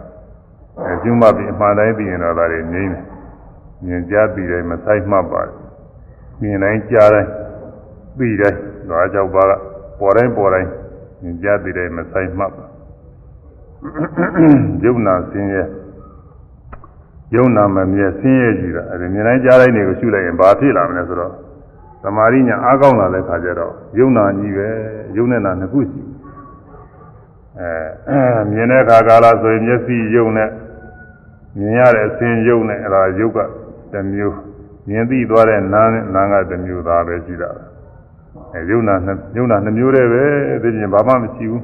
[0.85, 3.03] အဲကျွမပြီးအမှန်တိုင်းသိရင်တော့ဒါတွေငြိမ့်တယ်
[3.85, 5.53] မြင်ကြားပြီးတိုင်းမဆိုင်မှတ်ပါတယ်
[6.41, 7.29] မြင်တိုင်းကြားတိုင်း
[8.17, 8.59] ပြီးတိုင်း
[8.89, 9.51] တော့အကြောက်ပါက
[9.99, 10.69] ပေါ်တိုင်းပေါ်တိုင်း
[11.21, 12.65] မြင်ကြားပြီးတိုင်းမဆိုင်မှတ်ပါ
[14.83, 15.67] ယုံနာစင်းရဲ့
[17.35, 21.33] ယုံနာမမြဲဆင်းရဲကြည့်တာအဲဒီမြင်တိုင်းကြားတိုင်းတွေကိုရှုလိုက်ရင်ဘာဖြစ်လာမလဲဆိုတော့
[22.03, 24.67] သမာဓိညာအားကောင်းလာတဲ့ခါကျတော့ယုံနာကြီးပဲ
[25.15, 26.01] ယုံနေတာနှစ်ခုရှိ
[27.59, 28.19] အဲ
[28.51, 30.49] မြင်တဲ့အခါကာလဆိုရင်မျက်စိယုံနဲ့
[31.57, 33.39] မြင်ရတဲ့အစင်ယုံနဲ့အဲဒါယုတ်က
[33.91, 34.37] တစ်မျိုး
[34.87, 37.49] မြင်သိသွားတဲ့နာနဲ့နာကတစ်မျိုးသားပဲရှိတာ
[38.53, 38.95] အဲယုံနာ
[39.37, 40.25] ယုံနာနှစ်မျိုးတည်းပဲ
[40.63, 41.63] သိချင်းဘာမှမရှိဘူး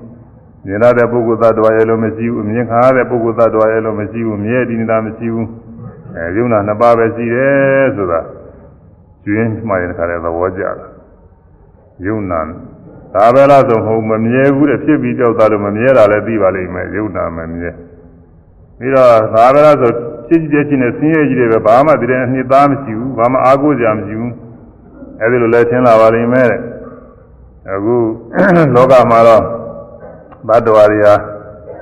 [0.66, 5.48] မြင်ရတဲ့ပုဂ္ဂိုလ်သတ္တဝါရဲ့လို့မရှိဘူးမြင်ခါရတဲ့ပုဂ္ဂိုလ်သတ္တဝါရဲ့လို့မရှိဘူးမြဲတည်နေတာမရှိဘူး
[6.16, 8.22] အဲယုံနာနှစ်ပါးပဲရှိတယ်ဆိုတာ
[9.26, 10.88] ကျွင်းမှရင်ခါတဲ့သဘောကျတာ
[12.06, 12.42] ယုံနာ
[13.14, 17.70] ဒါပဲလားဆိုမဟုတ်မမြဲဘူးတဲ့ဖြစ်ပြီးကြောက်တာလို့မမြဲတာလည်းသိပါလိမ့်မယ်ယုံနာမမြဲ
[18.80, 19.92] ပြီးတော့ဒါပဲလားဆို
[20.28, 24.34] ဖြစ်ကြည့်ချင်းနဲ့ဆင်းရဲကြီးတွေပဲဘာမှတည်းအနှစ်သားမရှိဘူးဘာမှအားကိုးကြမရှိဘူး
[25.22, 26.62] အဲဒီလိုလဲထင်လာပါလိမ့်မယ်တဲ့
[27.74, 27.96] အခု
[28.76, 29.44] လောကမှာတော့
[30.48, 31.16] ဘတ်တော်ရီဟာ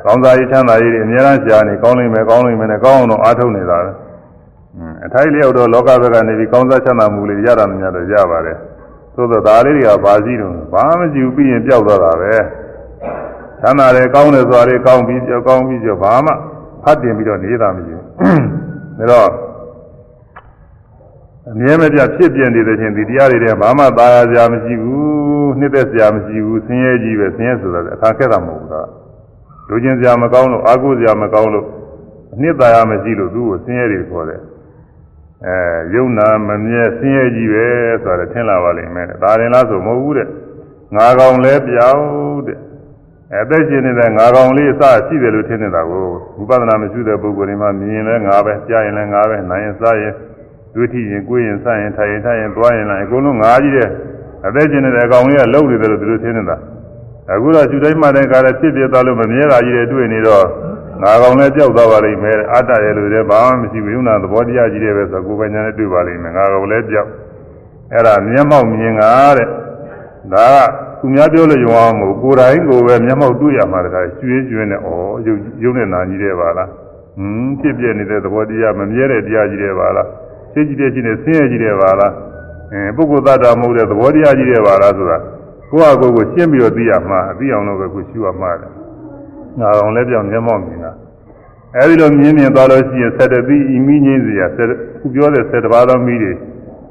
[0.04, 3.92] ကောင်းစားရေးချမ်းသာရေးတွေအများအားရှားနေကောင်းလိမ့်မယ်ကောင်းလိမ့်မယ်နဲ့ကောင်းအောင်တော့အားထုတ်နေတာပဲ
[5.08, 8.58] အထိုက်လျောက်တော့လောကဘက်ကနေပြီးကောင်းစားချမ်းသာမှုလေးရတာများတော့ရပါတယ်
[9.16, 12.34] သို့သောဒါလေးတွေကဘာရှိတော့ဘာမှမရှိဘူးပြီးရင်ပျောက်သွားတာပဲ
[13.62, 16.32] ချမ်းသာတယ်ကောင်းတယ်ဆိုတာလေးကောင်းပြီးကြောက်ကောင်းပြီးကြောက်ဘာမှ
[16.84, 18.06] ဖတ်တင်ပြီးတော့နေတာမရှိဘူး
[19.00, 19.30] ဒါတော့
[21.52, 28.88] အမြဲမပြတ်ဖြစ်ပြနေတဲ့ချင်းဒီတရားတွေတည်းဘာမှသာယာစရာမရှိဘူးနှစ်သက်စရာမရှိဘူးဆင်းရဲကြီးပဲဆင်းရဲဆိုတာအခါခက်တာမဟုတ်ဘူးလား
[29.70, 31.66] လူချင်းစရာမကောင်းလို့အာကိုစရာမကောင်းလို့
[32.34, 34.42] အနှစ်သာယာမရှိလို့သူ့ကိုဆင်းရဲတွေခေါ်တယ်
[35.46, 37.68] အဲယုံနာမမြဲဆင်းရဲကြီးပဲ
[38.04, 40.28] ဆိုတာထင်လာပါလိမ့်မယ်ဒါရင်လားဆိုမဟုတ်ဘူးတဲ့
[40.96, 42.60] ငါကောင်လဲပြောင်းတဲ့
[43.42, 46.06] အသက်ရှင်နေတဲ့ငါကောင်လေးအစရှိတယ်လို့ထင်နေတာကို
[46.38, 50.14] ဝိပဿနာမရှိတဲ့ပုဂ္ဂိုလ်တွေမှမြင်ရင်လည်းငါပဲကြားရင်လည်းငါပဲနားရင်စားရင်
[50.74, 53.90] တွေးထိရင်ကိုယ်ရင်စားရင်ထိုင်ရင်ထိုင်ရင်သွားရင်လည်းအကုန်လုံးငါကြီးတဲ့
[54.48, 56.58] အသက်ရှင်နေတဲ့အကောင်လေးကလှုပ်နေတယ်လို့သူတို့ထင်နေတာ
[57.34, 60.46] အခုတော့ယူတိုင်းမှတဲ့ကားလည်းဖြစ်ပြသွားလို့မမြဲတာကြီးတွေတွေ့နေတော့
[61.02, 67.10] ငါကောင်လည်းကြောက်သွားပါလိမ့်မယ်အတ္တရဲ့လူတွေဘာမှမရှိဘူးယုံနာသဘောတရားကြီးတွေပဲဆိုကိုယ်ပိုင်ညာနဲ့တွေ့ပါလိမ့်မယ်ငါကောင်လည်းကြောက်
[67.94, 69.48] အဲ့ဒါမျက်မှောက်မြင်ငါတဲ့
[70.34, 74.90] ဒါကသူများပြောလို့ယုံအောင်မဟုတ်ကိုယ်တိုင်ကိုယ်ပဲမျက်မှောက်တွေ့ရမှာတခါရွှေကျွင်းနဲ့ဩ
[75.28, 76.70] ယုံယုံနဲ့နာကြီးတွေပါလား
[77.18, 80.08] ဟွန်းဖြစ်ပြနေတဲ့သဘောတရားမမြဲတဲ့တရားကြီးတွေပါလား
[80.54, 82.14] သိကြည့်တဲ့ချင်းနဲ့ဆင်းရဲကြီးတွေပါလား
[82.74, 85.18] အဲပုဂ္ဂိုလ်သတ္တမဟုတ်တဲ့သဘောတရားကြီးတွေပါလားဆိုတာ
[85.72, 88.72] ကိုယ့်အကိုယ်ကိုရှင်းပြီးတော့သိရမှာအသိအောင်လို့ပဲကိုရှုရမှာတယ်
[89.60, 90.92] ငါအောင်လည်းပြောင်းမျက်မှောက်မြင်တာ
[91.76, 96.34] အဲဒီလိုမြင်မြင်သွားလို့ရှိရင်ဆက်တသိဤမိငိမ့်စရာဆက်ခုပြောတဲ့ဆက်တပါးသောမိတွေ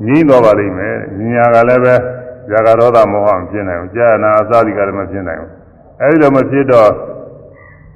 [0.06, 0.96] ငိမ့်သွားပါလိမ့်မယ်
[1.34, 1.94] ဉာဏ်ကလည်းပဲ
[2.50, 5.50] ဇာကရောဒမောဟမဖြစ်နိုင်ဘူးကြာနာအစသည်ကလည်းမဖြစ်နိုင်ဘူး
[6.00, 6.90] အဲဒီလိုမဖြစ်တော့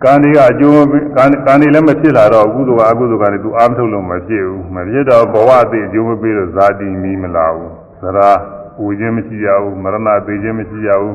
[0.05, 0.85] ကံတွေကအကျိုး
[1.17, 7.71] ကံကံတွေလည်းမဖြစ်လာတော့ကုသိုလ်ကအကုသိုလ်ကလည်းသူအားမထုတ်လို့မဖြစ်ဘူးမဖြစ်တော့ဘဝအသိအကျိုးမပေးလို့ဇာတိမီးမလာဘူး
[8.03, 8.31] သရာ
[8.77, 11.15] ပူခြင်းမရှိရဘူးမရဏသိခြင်းမရှိရဘူး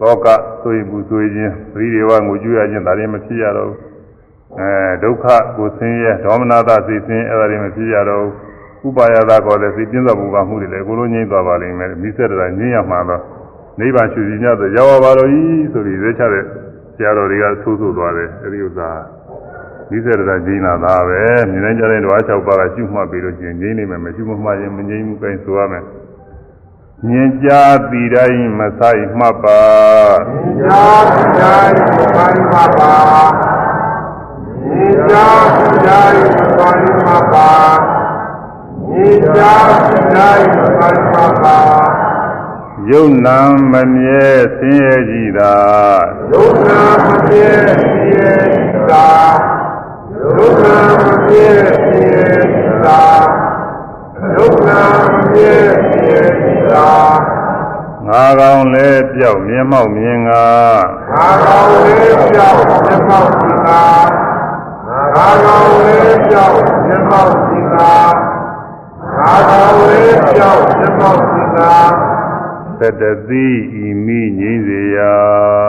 [0.00, 0.26] သောက
[0.62, 3.72] ဆိုရင်ပူဆိုခြင်းပရိဒေဝငိုကြွရခြင်းဒါတွေမဖြစ်ရတော့
[4.58, 4.70] အဲ
[5.02, 5.24] ဒုက္ခ
[5.56, 8.24] ကိုဆင်းရဲဒေါမနတာသိဆင်းအဲ့ဒါတွေမဖြစ်ရတော့
[8.86, 13.22] ဥပါယသာကောလည်းသိပြင်းစွာပူပါမှုတွေလည်းအကုန်လုံးငြိမ့်သွားပါလိမ့်မယ်မိစ္ဆတရာငြိမ့်ရမှာတော့
[13.78, 15.40] နိဗ္ဗာန်ရှုစီညဆိုရောက်ပါတော့ဤ
[15.72, 16.44] ဆိုပြီးရွေးချတဲ့
[16.94, 18.90] ဆရာတော်တွေကဆိုးဆိုးသွားတယ်အဲဒီဥစ္စာ
[19.90, 21.20] မိစ္ဆတရာငြိမ့်လာတာပဲ
[21.50, 25.84] မြင်နိုင်ကြတဲ့ဓဝါ၆ပါးကရှုမှတ်ပြီးလို့ကျင်ငြိမ့်နေမယ်မရှုမမှတ်ရင်မငြိမ့်ဘူးကိုင်းဆိုရမယ်
[27.08, 29.62] မြင်ကြားပြီးတိုင်းမဆိုင်မှတ်ပါ
[30.28, 32.96] မြင်ကြားပြီးတိုင်းမဆိုင်မှတ်ပါ
[34.66, 37.50] မြင်ကြားပြီးတိုင်းမဆိုင်မှတ်ပါ
[38.88, 40.48] မြင်ကြားပြီးတိုတိုင်း
[40.78, 41.58] ပိုင်းပါပါ
[42.90, 43.38] ယုံနာ
[43.72, 44.26] မမြဲ
[44.56, 45.56] ဆင်းရဲကြည်သာ
[46.32, 48.50] ယုံနာမပြည့်ပြည့်
[48.90, 49.08] သာ
[50.20, 52.40] ယုံနာမပြည့်ပြည့်
[52.84, 53.02] သာ
[54.20, 56.90] ယုံနာမပြည့်ပြည့်သာ
[58.06, 60.44] ငါကောင်လဲပြောက်မျက်မှောက်မြင်ငါ
[61.14, 63.82] ငါကောင်းလေးပြောင်းမျက်မှောက်ဒီသာ
[65.14, 67.94] ငါကောင်းလေးပြောင်းမျက်မှောက်ဒီသာ
[69.18, 71.74] ငါကောင်းလေးပြောင်းမျက်မှောက်ဒီသာ
[72.80, 73.46] သတ္တသိ
[73.84, 75.16] ဤမိငိမ့်စေရာ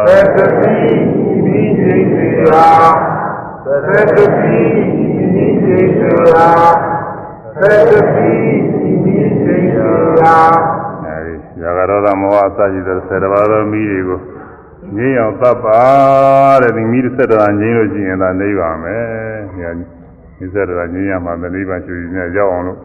[0.08, 0.76] သတ္တိ
[1.44, 2.00] မိစေ
[2.50, 2.70] ရာ
[3.66, 4.26] သတ္တိ
[5.34, 5.80] မိစေ
[6.34, 6.50] ရာ
[7.62, 8.00] သတ္တိ
[9.04, 10.40] မိစေရာ
[11.06, 14.20] အဲဒီရာဂရောဓမောဟအစရှိတဲ့ဆယ်တပါးသောမိတွေကို
[14.96, 15.82] ငြိမ်းအောင်သတ်ပါ
[16.62, 18.96] တဲ့ဒီမိ၁၁ရာငြိမ်းလို့ရှိရင်သာနိဗ္ဗာန်ပဲ။
[19.60, 22.80] ညာဒီ၁၁ရာငြိမ်းရမှာနိဗ္ဗာန်ရှိရင်ရောက်အောင်လို့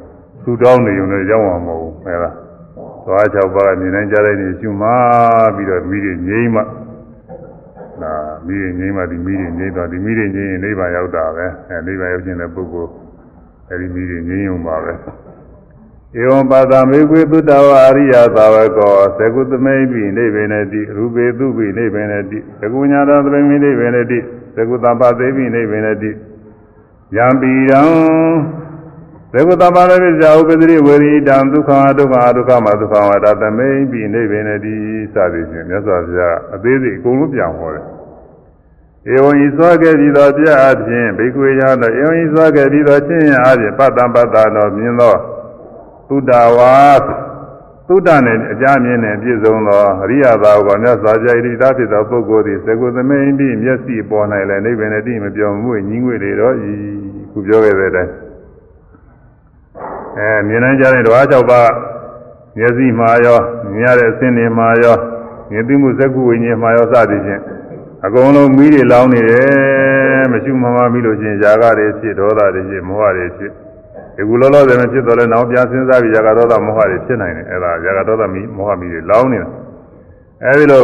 [0.45, 2.31] သူတောင်းနေုံနဲ့ရောက်အောင်မဟုတ်ဘူးအဲဒါ။
[3.05, 4.89] သွား၆ပါးကမြင်နိုင်ကြတဲ့နေရှုမှ
[5.57, 6.63] ပြီးတော့မိတွေငြိမ်းမှ
[8.03, 8.13] နာ
[8.47, 12.91] မိတွေငြိမ်းမှဒီမိတွေငြိမ်းတော့ဒီမိတွေငြိမ်းရင်နိဗ္ဗာန်ရောက်တာပဲ။အဲနိဗ္ဗာန်ရောက်ခြင်းတဲ့ပုဂ္ဂိုလ်
[13.69, 14.95] အဲဒီမိတွေငြိမ်းုံပါပဲ။
[16.15, 24.19] ဧဝံပါဒမေကွေသုတ္တဝအရိယသာဝကောသကုသမိပိနိဗ္ဗေနတိရူပေသူပိနိဗ္ဗေနတိသကုညာတော်သမိနိဗ္ဗေနတိ
[24.57, 26.11] သကုတပသေပိနိဗ္ဗေနတိ
[27.17, 27.81] ယံပိရံ
[29.33, 34.75] သကုတပရပိဇာဥပဒိဝေရိတံဒုက္ခဒုက္ခဒုက္ခမဒုက္ခဝတသမိပိနိဗ္ဗေနတိ
[35.15, 37.85] စသည်ဖြင့်မြတ်စွာဘုရားအသေးစိတ်အကုန်လုံးပြန်ဟောတယ်
[39.13, 45.15] ဧဝံဤသောကဲ့ပြီးသောပြအဖြင့်ဘိက္ခွေယသောဧဝံဤသောကဲ့ပြီးသောချင်းအဖြင့်ပတ္တံပတ္တသောမြင်သော
[46.09, 46.75] သုဒ္ဓဝါ
[47.89, 56.73] သုဒ္ဓနဲ့အကြမြင်နဲ့ပြည့်စုံသောအရိယသာဝကမြတ်စွာဘုရားဣတိတာဖြစ်သောပုဂ္ဂိုလ်သည်သကုသမိန်တိမျက်စိပေါ်၌လည်းနိဗ္ဗာန်တိမပြောင်းမှုညီငွေတွေတော့ဤ
[57.33, 58.13] ခုပြောခဲ့တဲ့အတိုင်း
[60.19, 61.71] အဲမြင်နိုင်ကြတဲ့ဓဝါ၆ပါး
[62.59, 63.41] မျက်စိမှာရော
[63.73, 64.97] မြင်ရတဲ့အစင်းတွေမှာရော
[65.51, 67.43] မြင်သိမှုဇက်ကုဝိညာဉ်မှာရောစသည်ဖြင့်
[68.06, 73.52] အကုန်လုံးမီးတွေလောင်းနေတယ်မရှိမှမမီးလို့ရှိရင်ຢာကတွေဖြစ်ဒေါသတွေဖြစ်မောဟတွေဖြစ်
[74.16, 79.50] ဒီကုလောလောဆယ်မဖြစ်တော့လဲနောက်ပြန်စဉ်းစားပြီးຢာကဒေါသမောဟတွေဖြစ်နိုင်တယ်အဲ့ဒါຢာကဒေါသမီးမောဟမီးတွေလောင်းနေတာ
[80.44, 80.84] အဲဒီလို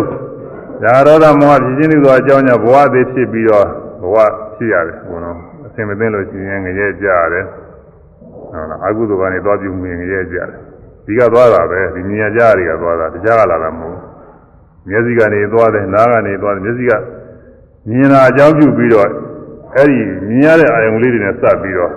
[0.84, 3.66] ຢာကဒေါသမောဟဖြစ်ခြင်းတွေအကြောင်းကြောင့်ဘဝသေးဖြစ်ပြီးတော့
[4.02, 4.18] ဘဝ
[4.56, 7.46] ဖြစ်ရတယ်ဘုံတော့အစင်မသိလို့ရှိရင်ငရဲကြရတယ်
[8.52, 10.60] ဟုတ်လားအကုသိုလ်ကနေသွားပြုမှုရင်ငရဲကြရတယ်
[11.06, 14.01] ဒီကသွားတာပဲဒီမြင်ရကြတွေကသွားတာတရားကလာတာမဟုတ်ဘူး
[14.89, 16.93] မျက်စိကနေသွားတယ်နားကနေသွားတယ်မျက်စိက
[17.89, 19.09] မြင်တာအကြောင်းပြုပြီးတော့
[19.77, 21.93] အဲ့ဒီမြင်ရတဲ့အာယုံလေးတွေနဲ့စပ်ပြီးတော့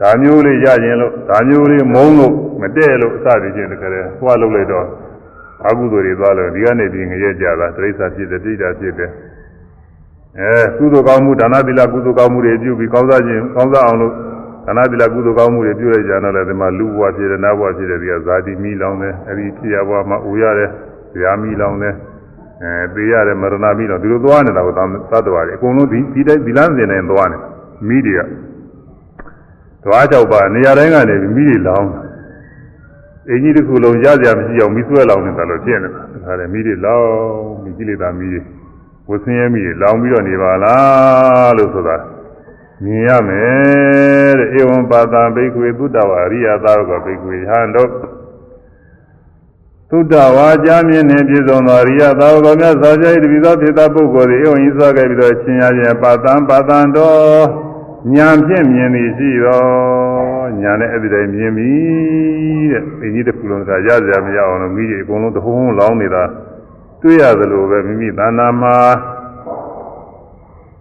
[0.00, 3.90] ဒါမျိုးလေးရခြင်းလို့ဒါမျိုးလေးမုန်းလို့မတည့်လို့အစတည်ခြင်းတကယ်
[4.20, 4.86] သွားလုပ်လိုက်တော့
[5.66, 9.10] အကုသိုလ်တွေသွားလို့ဒီကနေပြီးငရဲကြတာတိရစ္ဆာန်ဖြစ်တယ်တိတာဖြစ်တယ်
[10.38, 14.12] အဲကုသိုလ်ကောင်းမှုဒါနသီလကုသိုလ်ကောင်းမှုတွေပြုပြီးကောင်းစားခြင်းကောင်းစားအောင်လို့
[14.66, 20.70] ဒါနသီလကုသိုလ်ကောင်းမှုတွေပြုလိုက်ကြတော့လည်းဒီမှာလူဘဝဖြစ်တယ်နတ်ဘဝဖြစ်တယ်ဒီကဇာတိမိလောင်းတယ်အဲဒီဖြစ်ရဘဝမှာအိုရတယ်
[21.12, 21.94] ဇာမိလောင်းတယ်
[22.62, 24.80] အဲသေရတယ်မရဏမိလောင်းဒီလိုသွားနေတာကိုသ
[25.16, 27.38] တ္တဝါတွေအကုန်လုံးဒီဒီတိုင်းဒီလမ်းစဉ်နဲ့သွားနေ
[27.88, 28.20] မိတွေက
[29.84, 31.90] သွားကြောက်ပါနေရာတိုင်းကနေမိတွေလောင်း
[33.30, 37.08] အင်ကြီးတစ်ခုလုံးရကြမရှိအောင်မိဆွဲလောင်းနေတာလို့ဖြစ်နေတာဒါကြတယ်မိတွေလောင်း
[37.62, 38.40] မိကိလေသာမိတွေ
[39.08, 41.96] ဝဆင်းရဲမိတွေလောင်းပြီးတော့နေပါလားလို့ဆိုတာ
[42.84, 47.90] မြင်ရမယ်တဲ့ဧဝံပါတံဘိက္ခွေသုတ္တဝါအရိယသာဝကဘိက္ခွေဟံတို့
[49.90, 57.44] သုတ္တဝါကြားမြင်နေပြည့်စုံသောအရိယသာဝကမြတ်စွာဘုရား၏တပည့်သောဖြစ်သောပုဂ္ဂိုလ်သည်ဧဝံဤစွာခဲ့ပြီးတော့ချင်းရခြင်းပါတံပါတံတော်
[58.14, 59.62] ညာဖြင့်မြင်သည်ရှိသော
[60.60, 61.72] ညာနဲ့အဲ့ဒီတိုင်းမြင်ပြီ
[62.72, 66.24] တဲ့ဒီကြီးတစ်ခုလုံးကရကြမရအောင်လို့မိကြီးအကုန်လုံးတဟုံးလောင်းနေတာ
[67.02, 68.76] တွေ့ရသလိုပဲမိမိသဏ္ဍာန်မှာ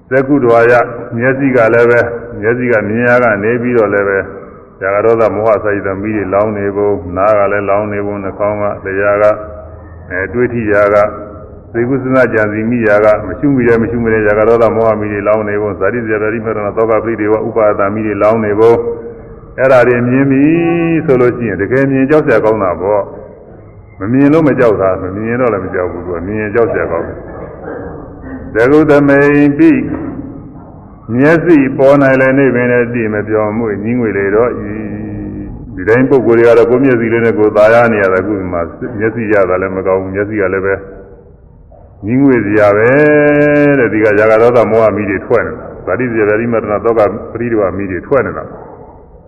[0.10, 0.74] သက္ကုတော်ရ
[1.18, 2.00] မျက်စိကလည်းပဲ
[2.42, 4.18] မျက်စိကမြင်ရကနေပြီးတော့လည်းပဲ
[4.80, 9.26] ဇာကရောသမောဟစိုက်သမီးတွေလောင်းနေပုံနားကလည်းလောင်းနေပုံနှာခေါင်းကတရားက
[10.12, 10.96] အဲတွေးထိရာက
[11.74, 18.74] သေကုသနာကြံစီမိရာကမရှုမိတဲ့မရှုမိတဲ့ဇာကရောသမောဟမိတွေလောင်းနေပုံဇာတိဇာတိမရဏသောကပိတွေဝဥပါဒာမိတွေလောင်းနေပုံ
[19.60, 20.44] အဲ့ဒါတွေမြင်ပြီ
[21.06, 23.04] ဆိုလို့ရှိရင်တကယ်မြင်ကြောက်စရာကောင်းတာပေါ့
[24.00, 29.72] မမြင်လို့မကြောက်တာမမြင်တော့လည်းမကြောက်ဘူးသူကမြင်ရင်ကြောက်စရာကောင်းတယ်ဇဂုသမိန်ပိ
[31.16, 34.52] မျက်စိပေါ်နိုင်လည်းနေပင်လည်းတည်မပြောင်းမှုညီးငွေလေတော့ဤ
[35.76, 38.60] ဒီတိုင်းပုံကိုယ်တွေကတော့ကိုယ်မျက်စိလေးနဲ့ကိုယ်သာရနေရတယ်အခုမှ
[39.00, 40.74] မျက်စိရတာလည်းမကောင်းဘူးမျက်စိကလည်းပဲ
[42.06, 42.90] ညီးငွေစရာပဲ
[43.80, 47.02] တဲ့ဒီကဇာကရောသမောဟမိတွေထွက်နေတာဗာတိဇေဗတိမတနာတော့က
[47.34, 48.44] ပရိဒဝမိတွေထွက်နေတာ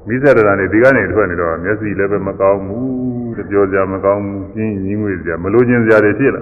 [0.07, 6.41] မိစ္ဆရတာနေဒီကနေထွက်နေတော့မျက်စိလည်းပဲမကောင်းဘူးတဲ့ပြောစရာမကောင်းဘူးကျင်းညီးငွေစရာမလိုချင်စရာတွေဖြစ်လာ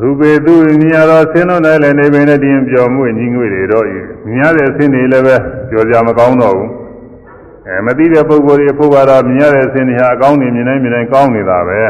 [0.00, 3.86] ရူပေသူမြင်ရတော့ဆင်းတော့လည်းနေပင်နဲ့တင်းပြောမှုညီငွေတွေတော့
[4.26, 5.36] မြင်ရတဲ့အဆင်းတွေလည်းပဲ
[5.70, 6.70] ပြောကြမကောင်းတော့ဘူး
[7.66, 11.80] အဲမသိတဲ့ပုဂ္ဂိုလ်တွေအဖို့ကတော့မြင်ရတဲ့အစဉ်တွေဟာအကောင်းနေမြင်နိုင်မြင်နိုင်ကောင်းနေတာပဲ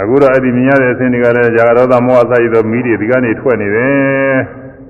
[0.00, 4.36] အခုတော့အဲ့ဒီမြင်ရတဲ့အစဉ်တွေကလည်းဇာကရောသမောဟဆိုင်သောမိတွေဒီကနေထွက်နေတယ်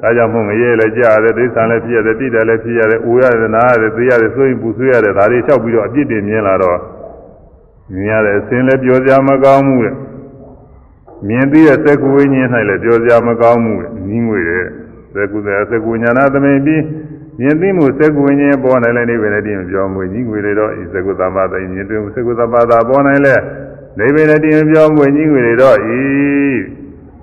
[0.00, 6.78] ဒါကြောင့်မို့ငရဲလည်းကြားရတယ်ဒိဋ္ဌာန်လည်းဖြစ်ရတယ်တိတယ်လည်းဖြစ်ရတယ်အိုရတယ်နားရတယ်သိရတယ်ဆိုရင်ပူဆွေးရတယ်ဒါတွေလျှောက်ပြီးတော့အပြစ်တင်မြင်လာတော့
[7.92, 9.94] မြင်ရတဲ့အစဉ်လည်းပြောစရာမကောင်းဘူးတဲ့
[11.26, 14.64] မြင်ပြီးတဲ့သက္ကဝိညာဉ်၌လည်းပြောစရာမကောင်းဘူးတဲ့ညီးငွေတဲ့
[15.14, 16.82] သက္ကုသေသက္ကဝိညာဏသမိန်ပြီး
[17.40, 23.42] မြင်သိမှုသက္ကဝိညာဉ်ပေါ်နိုင်လည်းနေပဲနဲ့တည်းပြောမှုညီးငွေတွေတော့ဤသက္ကုသမ္မာသိမြင်တွေ့မှုသက္ကုသမ္မာသာပေါ်နိုင်လည်း
[23.98, 26.00] နေပဲနဲ့တည်းပြောမှုညီးငွေတွေတော့ဤ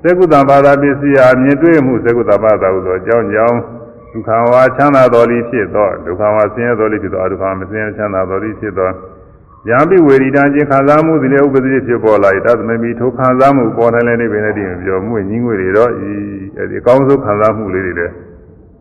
[0.03, 3.57] သက္ကုသမ္မာသာပစ္စည်းအားမြင်တွေ့မှုသက္ကုသမ္မာသာဟုသောအကြောင်းကြောင့်
[4.11, 8.89] ဒုက္ခဝါချမ်းသာတော်လိဖြစ်သောဒုက္ခဝါဆင်းရဲတော်လိဖြစ်သောအဒုက္ခမဆင်းရဲချမ်းသာတော်လိဖြစ်သော
[9.70, 16.11] ယံပိဝေရိတံခြင်းခံစားမှုသည်လည်းဥပဒိဖြစ်ပေါ်လာ၏တသမမိထိုခံစားမှုပေါ်တိုင်းလည်းနေပင်နဲ့တည်းပြောမှုညီငွေတွေတော့ဤ
[16.57, 18.13] အဲဒီအကောင်းဆုံးခံစားမှုလေးတွေလည်း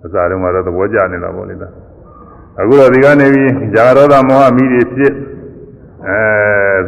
[0.04, 1.68] အစားတုန်းကတော့သဘောကျနေတာပေါ့လေဒါ
[2.60, 5.12] အခုတော့ဒီကနေပြီးဇာရောဒမောဟမိတွေဖြစ်
[6.08, 6.18] အဲ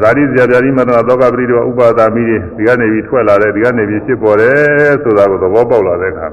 [0.01, 6.29] ဇာတိဇာပြာတိမတ္တသောကပရိဒေဝဥပါဒာမိတွေဒီကနေပြီးထွက်လာတယ်ဒီကနေပြီးဖြစ်ပေါ်တယ်ဆိုတာကိုသဘောပေါက်လာတဲ့အခါ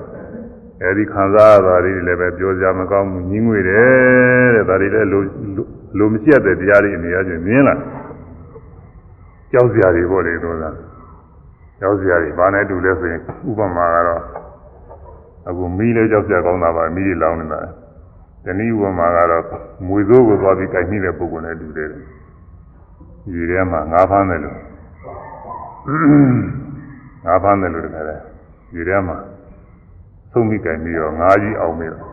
[0.82, 5.24] အဲဒီခံစားရတာတွေလည်းပဲပြောကြမကောင်းဘူးညီငွေတယ်တဲ့ဒါတွေလည်းလို
[5.98, 7.76] လိုမရှိတဲ့တရားတွေအနေအချင်းမြင်လာ
[9.52, 10.58] ကြောက်စရာတွေပေါ့လေတော့
[11.80, 14.22] ကြောက်စရာတွေဘာနဲ့တူလဲဆိုရင်ဥပမာကတော့
[15.48, 17.62] အခုမီးလေးကြောက်စရာကောင်းတာပါမီးလေးလောင်းနေတာ
[18.46, 19.44] တနည်းဥပမာကတော့
[19.88, 24.58] မွေစိုးကိုသွားပြီးကြိုက်မိတဲ့ပုဂ္ဂိုလ်နဲ့တူတယ်ဒီထဲမှာငါးဖမ်းတယ်လို့
[27.26, 28.16] ငါးဖမ်းတယ်လို့တခါလဲ
[28.72, 29.18] ဒီထဲမှာ
[30.32, 32.06] သုံးမိကြိုက်ပြီးတော့ငါးကြီးအောင်ပြီးတော့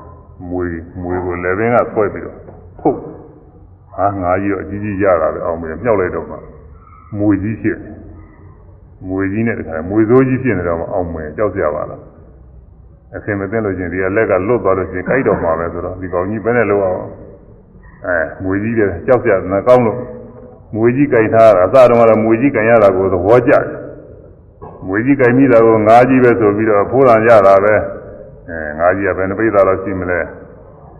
[0.50, 0.64] မွေ
[1.02, 2.38] မွေကိုလည်းပင်ကဆွဲပြီးတော့
[2.80, 2.98] ဖုတ်
[4.00, 6.36] ဟာငါးကြီးတော့အကြီးကြီးရတာပဲအောင်ပြီးမြောက်လိုက်တော့မှ
[7.18, 7.78] မွေကြီးဖြစ်
[9.08, 12.00] မွေကြီးနဲ့တခါမွေစိုးကြီးဖြစ်နေတော့မှအောင်မယ်ကြောက်ကြပါလား
[13.16, 17.10] အခင်မသိလို့ချင်းဒီကလက်ကလွတ်သွားလို့ချင်းကြိုက်တော့မှာပဲဆိုတော့ဒီကောင်ကြီးဘယ်နဲ့လောက်အောင်
[18.06, 19.98] အဲမွေကြီးတယ်ကြောက်ကြမကောင်းလို့
[20.74, 23.64] မွေကြီးကြိုက်ထားတာအစတုန်းကတော့မွေကြီးကြိုင်ရတာကိုသဘောကျတယ်
[24.86, 27.74] မွေကြီးကြိုင်မိတာကိုငါးကြီးပဲဆိုပြီးတော့ဖိုးတန်ရတာပဲ
[28.48, 30.18] အဲငါးကြီးကဘယ်နှပိသားတော့ရှိမလဲ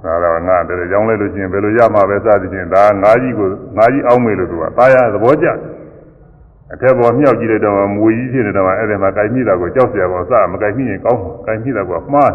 [0.04, 5.48] ဒါတော့ငါတည်းကြောင်းလိုက်လို့ချင်းဘယ်လိုရမှာပဲစသည်ဖြင့်ဒါငါးကြီးကိုငါးကြီးအောင်းမေလို့သူကသားရသဘောကျ
[6.74, 12.34] အထက်ပေါ်မြောက်ကြည့်လိုက်တော့မွေကြီးဖြစ်နေတော့အဲ့ဒီမှာကြိုင်မိတာကိုကြောက်เสียပါစမကြိုင်မိရင်ကောင်းကြိုင်မိတာကမှား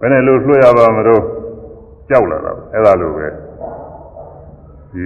[0.00, 1.22] ဘယ်နဲ့လို့လွှတ်ရပါမလို့
[2.08, 3.26] ကြောက်လာတာအဲ့ဒါလိုပဲ
[4.92, 5.04] ဒီ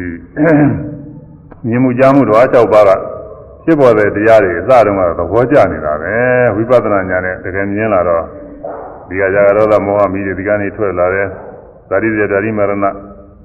[1.68, 2.90] မြင်မှုကြားမှုတော့အကြောက်ပါက
[3.64, 6.14] ဖြစ်ပေါ်တဲ့တရားတွေအစတုန်းကတော့သဘောကျနေတာပဲ
[6.56, 8.24] ဝိပဿနာဉာဏ်နဲ့တကယ်မြင်လာတော့
[9.08, 11.28] ဒီကကြာရောသမောဟမိတွေဒီကနေထွက်လာတယ်
[11.89, 12.73] ဇာတိဇာတိမရဏ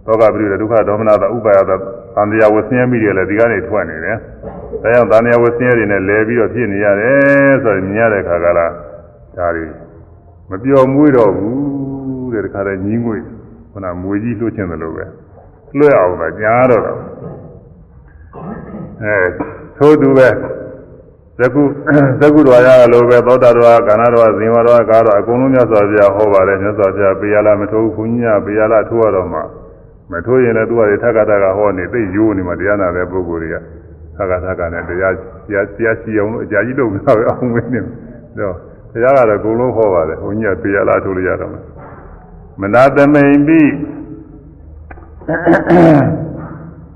[0.07, 1.77] သောကပိရိဒုက္ခဒေါမနတာဥပါယတာ
[2.17, 4.17] သံတရားဝဆင်းရဲမိတွေလည်းဒီကနေထွက်နေတယ်။
[4.83, 8.67] ဒါကြောင့်သံတရားဝဆင်းရဲတွေနဲ့လဲပြီးတော့ဖြစ်နေရတယ်ဆိုရင်မြင်ရတဲ့ခါကလာ
[9.37, 9.67] ဒါတွေ
[10.51, 13.17] မပျော်မွေ့တော့ဘူးတဲ့တခါတည်းညီးငွေ
[13.73, 15.05] ခုနမွေကြီးလှုပ်ချင်တယ်လို့ပဲ
[15.79, 16.99] လွှဲအောင်ပဲညားတော့တော့
[19.03, 19.17] အဲ
[19.79, 20.29] သို့သူပဲ
[21.41, 21.63] သကု
[22.21, 29.41] သကုတော်ရလိုပဲသောတာတော်ကကာဏတော်ဇင်ဝတော်ကာတော်အကုန်လုံးမြတ်စွာဘုရားဟောပါတယ်မြတ်စွာဘုရားပေရလာမထိုးဘူးခွန်ကြီးကပေရလာထိုးရတော့မှ
[30.13, 33.57] မထိုးရင်လည်းသူကထက်ကထက်ကဟောနေသိရိုးနေမှတရားနာတဲ့ပုဂ္ဂိုလ်တွေက
[34.17, 35.15] ထက်ကထက်ကနဲ့တရား
[35.49, 37.81] တရားတရားရှိအောင်လို့အကြာကြီးလုပ်နေတာပဲအောင်မင်းနေ
[38.39, 38.57] တော့
[38.93, 41.53] တရားကတော့အကုန်လုံးဟောပါတယ်ခွန်ကြီးကပေရလာထိုးလို့ရတော့
[42.61, 43.71] မနာသမိန်ပြီး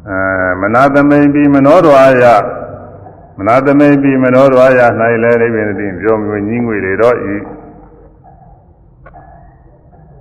[0.08, 0.18] အဲ
[0.62, 2.61] မနာသမိန်ပြီးမနောတော်ရမ
[3.48, 4.80] နာသမိန်ပြီးမနောတော်ရ၌
[5.22, 7.36] လည်းအိဗေနတိပြောမျိုးညီးငွေတွေတော့ဤ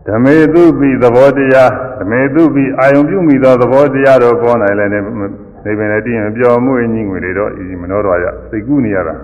[0.07, 9.15] ဓမေတုပိသဘောတရားဓမေတုပိအာယုံပြုမိသောသဘောတရားတို့ပေါ်၌လည်းနေပင်လည်းတည်ရင်ပြောမှုညီးငွေတွေတော့ဤမနောတော်ရစိတ်ကူးနေရတာ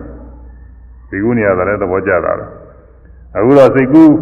[1.10, 2.52] စိတ်ကူးနေရတာလည်းသဘောကျတာလား
[3.38, 4.14] အခုတော့စိတ်ကူး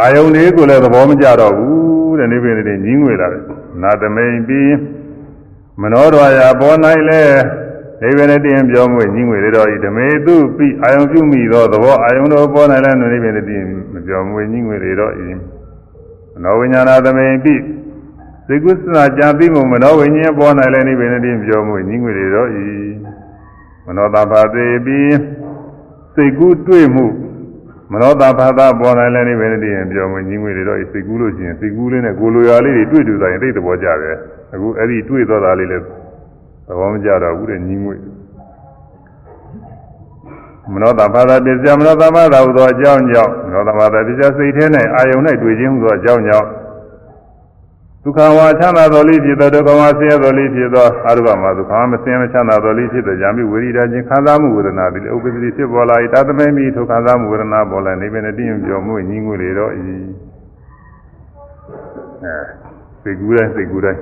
[0.00, 3.42] အာယုန်လေးကိုလည်းသဘောမကျတော့ဘူးတဲ့နေပင်တွေညီးငွေလာတယ်
[3.82, 4.74] နာသမိန်ပြီး
[5.82, 6.76] မနောတော်ရာပေါ်၌
[7.08, 7.22] လဲ
[8.02, 13.62] နေပင်နဲ့တင်ပြောမှုညီးငွေတော့ဤဓမေတုပိအာယုန်ပြုမိသောသဘောအာယုန်တော်ပေါ်၌လဲနေပင်နဲ့တင်
[13.92, 15.28] မပြောမှုညီးငွေတော့ဤ
[16.34, 17.54] မနောဝိညာဏသမိန်ပိ
[18.46, 22.66] စိတ်ကုသနာကြာပြီးမှုမနောဝိညာဉ်ပေါ်၌လဲနေပင်နဲ့တင်ပြောမှုညီးငွေတော့ဤ
[23.86, 25.16] မနောတဘာသေးပြီး
[26.14, 27.06] စိတ်ကူးတွေ့မှု
[27.92, 34.16] မနောတာဘာသာပေါ်နိုင်လည်းနေပဲတည်းရင်ပြောမှညီငွေတွေတော့စိတ်ကူးလို့ရှိရင်စိတ်ကူးလေးနဲ့ကိုလိုရာလေးတွေတွေ့တူသွားရင်သိတဲ့ဘောကြတယ်
[34.54, 35.84] အခုအဲ့ဒီတွေ့သွားတာလေးလည်း
[36.68, 37.96] သဘောမကျတော့ဘူးတဲ့ညီငွေ
[40.72, 44.64] မနောတာဘာသာပစ္စယမနောတာဘာသာဟူသောအကြောင်းကြောင့်မနောတာဘာသာပစ္စယစိတ်ထဲ၌
[44.94, 46.48] အာယုန်၌တွေ့ခြင်းဟူသောအကြောင်းကြောင့်
[48.02, 59.86] ဒုက္ခဝါချမ်းသာတော်လေးဖြစ်သောဒုက္ခဝါဆင်းရဲတော်လေးဖြစ်သောအရုပမှာဒုက္ခမဆင်းရဲချမ်းသာတော်လေးဖြစ်သောယာမိဝေရိဒခြင်းခံစားမှုဝေဒနာသည်ဥပ္ပဒတိဖြစ်ပေါ်လာ၏တသမိမိထိုခံစားမှုဝေဒနာပေါ်လာနေပင်တည်းပြောမှုညီငွေလေတော့ဤအဲ
[63.02, 64.00] စိတ်ကူးတိုင်းစိတ်ကူးတိုင်း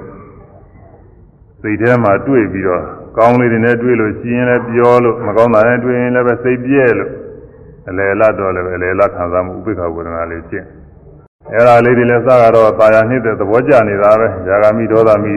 [1.61, 2.83] စိတ်ထဲမှာတွေ့ပြီးတော့
[3.17, 7.11] ကောင်းလေးတွေနဲ့တွေ့လို့ရှိရင်လည်းပြောလို့မကောင်းတာနဲ့တွေ့ရင်လည်းပဲစိတ်ပြဲလို့
[7.89, 10.65] အလယ်လတ်တော့လည်းပဲအလယ်လတ်ခံစားမှုဥပိ္ပခဝေဒနာလေးဖြစ်
[11.53, 15.33] အဲ့ဒါလေးတွေလည်းစကတော့တာယာနှစ်တဲ့သဘောကျနေတာပဲဇာဂမိဒေါသမီ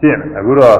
[0.00, 0.78] ဖြစ်အခုတော့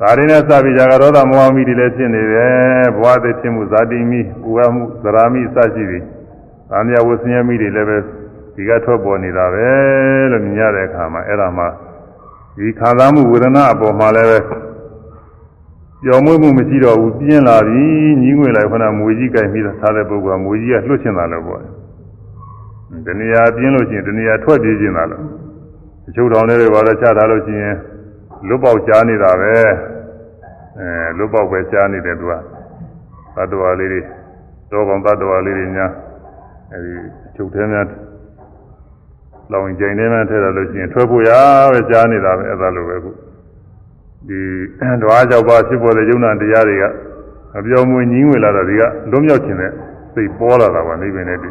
[0.00, 6.04] ဒါတွေနဲ့စပြီးဇာဂဒေါသမောဟမိတွေလည်းဖြစ်နေတယ်ဘဝသည်ဖြစ်မှုဇာတိမိဥဝမှုသရာမိစရှိသည်။
[6.72, 7.98] အာမြဝဆင်းရဲမိတွေလည်းပဲ
[8.54, 9.68] ဒီကထွက်ပေါ်နေတာပဲ
[10.32, 11.64] လို့မြင်ရတဲ့အခါမှာအဲ့ဒါမှ
[12.56, 14.38] ဒီခံစားမှုဝေဒနာအပေါ်မှာလည်းပဲ
[16.02, 17.84] ပျော်မွေ့မှုမရှိတော့ဘူးပြင်းလာပြီ
[18.22, 21.60] ညီးငွေလိုက်ခဏမွေကြီးကြိုက်ပြီးထားတဲ့ပုဂ္ဂိုလ်ကမွေကြီးကလွတ်ချင်တာလို့ပေါ့
[23.06, 25.24] တဏှာပြင်းလို့ရှိရင်တဏှာထွက်ပြေးခြင်းတာလို့
[26.08, 27.76] အချုပ်ထောင်တွေဘာလို့ချထားလို့ရှိရင်
[28.48, 29.52] လွတ်ပေါက်ချားနေတာပဲ
[30.78, 32.32] အဲလွတ်ပေါက်ပဲချားနေတယ်သူက
[33.36, 34.00] သတ္တဝါလေးတွေ
[34.70, 35.86] တော့ကောင်သတ္တဝါလေးတွေညာ
[36.72, 36.92] အဲဒီ
[37.26, 37.86] အချုပ်ထဲများ
[39.52, 41.30] လောင်ကျင်နေမှထဲတယ်လို့ရှိရင်ထွက်ဖို့ရ
[41.72, 43.10] ပဲချားနေတာပဲအဲ့ဒါလိုပဲခု
[44.28, 44.40] ဒီ
[45.02, 46.84] ဓဝါကြောက်ပါဖြစ်ပေါ်တဲ့ယုံနာတရားတွေက
[47.58, 49.72] အပြောင်းမွေညီးငွေလာတာတွေကလွတ်မြောက်ခြင်းနဲ့
[50.14, 51.50] စိတ်ပေါ်လာတာပါနေပင်နဲ့ဒီ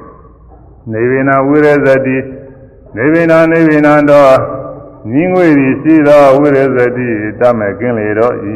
[0.92, 2.18] နေဝိနာဝိရဇတိ
[2.96, 4.36] နေဝိနာနေဝိနာတော့
[5.12, 7.08] ညီးငွေသည်ရှိသောဝိရဇတိ
[7.40, 8.56] တမဲ့ကင်းလေတော့ဤ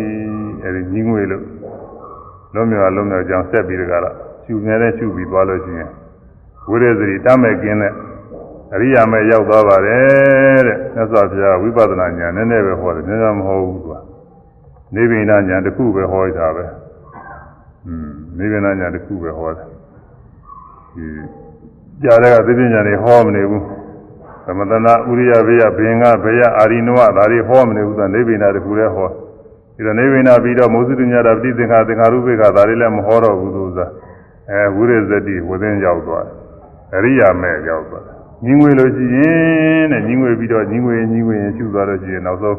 [0.63, 1.43] အဲဒီညီးငွေလို့
[2.53, 5.89] လုံးမြောက်လုံးမြောက်ကြောင်းဆက်ပြီးတကလားရှူနေတဲ့ရှူပြီးသွားလို့ရှိရင်
[6.69, 7.93] ဝိရဇတိတမဲ့ကင်းတဲ့
[8.73, 13.95] အရိယာမဲ့ရောက်သွားပါတယ်တဲ့မြတ်စွာဘုရားဝိပဿနာဉာဏ်နည်းနည်းပဲဟောတယ်နည်းနည်းမဟုတ်ဘူးသူက
[14.95, 16.65] နေဗိနာဉာဏ်တစ်ခုပဲဟောတာပဲ
[17.87, 19.67] อืมနေဗိနာဉာဏ်တစ်ခုပဲဟောတယ်
[20.95, 21.05] ဒီ
[22.03, 23.63] ကြားတဲ့ကသိပညာတွေဟောမနေဘူး
[24.45, 29.09] သမတနာဥရိယဘေယဘင်္ဂဘေယအာရိနဝဒါတွေဟောမနေဘူးကနေဗိနာတစ်ခုလည်းဟော
[29.75, 33.91] ဒီတော့နေဗိနာပြီးတော့မောဇုတုညာတာပဋိသင်္ခါသင်္ခါရုပ္ပေကဒါတွေလည်းမဟောတော့ဘူးသူစား
[34.51, 36.35] အဲဝိရဇတိဝသင်းရောက်သွားတယ်
[36.95, 38.12] အရိယာမဲ့ရောက်သွားတယ်
[38.45, 42.57] ညီငွေလို့ရှိရင်တဲ့ညီငွေပြီးတော့ညီငွေညီငွေရင်ရှုသွားလို့ရှိရင်နောက်ဆုံး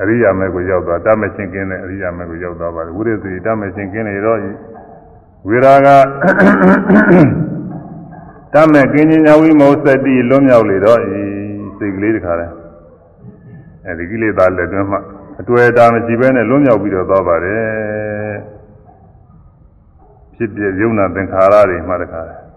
[0.00, 4.38] အရိယာမေကိုရောက်သွားတမချင်းကင်းတဲ့အရိယာမေကိုရောက်သွားပါတယ်ဝိရသေတမချင်းကင်းနေတော့
[5.46, 5.88] ဝိရာက
[8.54, 11.22] တမကင်းခြင်းညာဝိမောစတိလွံ့မြောက်လေတော့ဤ
[11.78, 12.46] စိတ်ကလေးတခါလဲ
[13.86, 14.98] အဲဒီကိလေသာလက်တွင်းမှ
[15.40, 18.36] အတွေ့အတာမရှိဘဲနဲ့လွံ့မြောက်ပြီးတော့သွားပါတယ်
[20.34, 22.47] ဖြစ်ပြယုံနာသင်္ခါရတွေမှတခါလဲ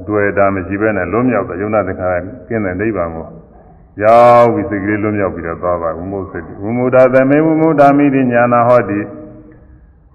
[0.00, 2.16] အတွေ့အတာမရှိဘဲနဲ့လွတ်မြောက်တဲ့ယုံနာသင်္ခါရ
[2.48, 3.26] ကင်းတဲ့နိဗ္ဗာန်ကို
[4.02, 9.00] ရောက်ပြီးစိတ်ကလေးလွတ်မြောက်ပြီးတော့သွားပါဝိမုစ္စတိဝိမုဒ္ဒသမေဝိမုဒ္ဒမိတိညာနာဟောတိ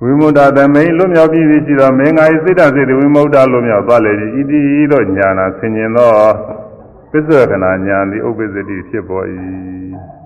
[0.01, 6.09] ဝိမုဒ္ဒသမေလွတ်မြောက်ပြီးရှိသောမင်္ဂာယစိတ်တစိတ်ဝိမုဒ္ဒလွတ်မြောက်သွားလေသည်ဣတိဤသောညာနာဆင်ញင်သော
[7.11, 9.25] ပစ္စဝကနာညာသည်ဥပ္ပစ္စတိဖြစ်ပေါ်၏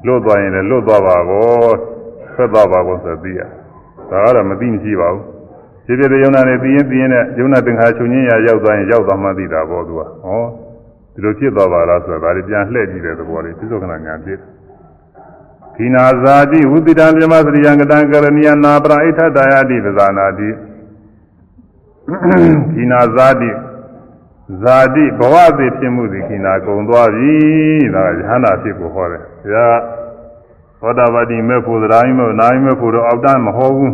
[0.05, 1.69] လွတ်သွားရင်လည်းလွတ်သွားပါကော
[2.35, 3.39] ဆက်သွားပါကောဆိုသိရ
[4.09, 5.28] ဒါကတော့မသိမရှိပါဘူး
[5.89, 10.43] ဖြစ်ဖြစ်တဲ့ယုံနာနဲ့ပြီးရင်ပြီးရင်နဲ့ယုံနာသင်္ခါချုပ်ငင်းရရောက်သွားရင်ရောက်သွားမှသိတာပေါ့သူကဟော
[11.13, 14.39] ဒီလိုဖြစ်သွားပါလားဆိုတာဒါတွေပြန်လှည့်ကြည့်တဲ့သဘောလေးသစ္စောကနာညာဖြစ်
[15.75, 20.49] ခိနာဇာတိဝုတိတံမြမစရိယံကတံကရဏီယနာပရာဣထတယတိပဇာနာတိ
[22.73, 23.49] ခိနာဇာတိ
[24.61, 27.35] ဇာတိဘဝသည်ဖြစ်မှုသည်ခိနာကုံသွားပြီ
[27.93, 29.21] ဒါကယဟနာဖြစ်ကိုဟောတယ်
[29.53, 29.69] ဒါ
[30.81, 33.93] သောတာပတိမေဖို့သရာယိမေနာယိမေဖို့တော့အောက်တန်းမဟောဘူး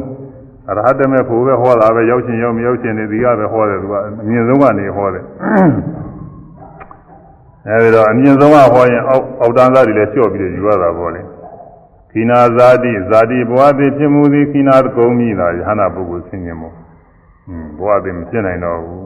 [0.69, 5.23] အရဟတမေဖို့ပဲဟောတာပဲရောက်ချင်းရောက်မရောက်ချင်းနေဒီကပဲဟောတယ်သူကအမြင့်ဆုံးကနေဟောတယ်
[7.67, 11.21] အဲဒီတော့အမြင့်ဆုံးကဟောရင်အောက်အောက်တန်းသားတွေလည်းလျှော့ပြီးယူရတာပေါ့လေ
[12.11, 19.05] ခိနာဇာတိဇာတိဘဝသည်ဖြစ်မှုသည်ခိနာကုံမိတာယဟနာပုဂ္ဂိုလ်ဆင်းရဲမို့ဟွန်းဘဝသည်မဖြစ်နိုင်တော့ဘူး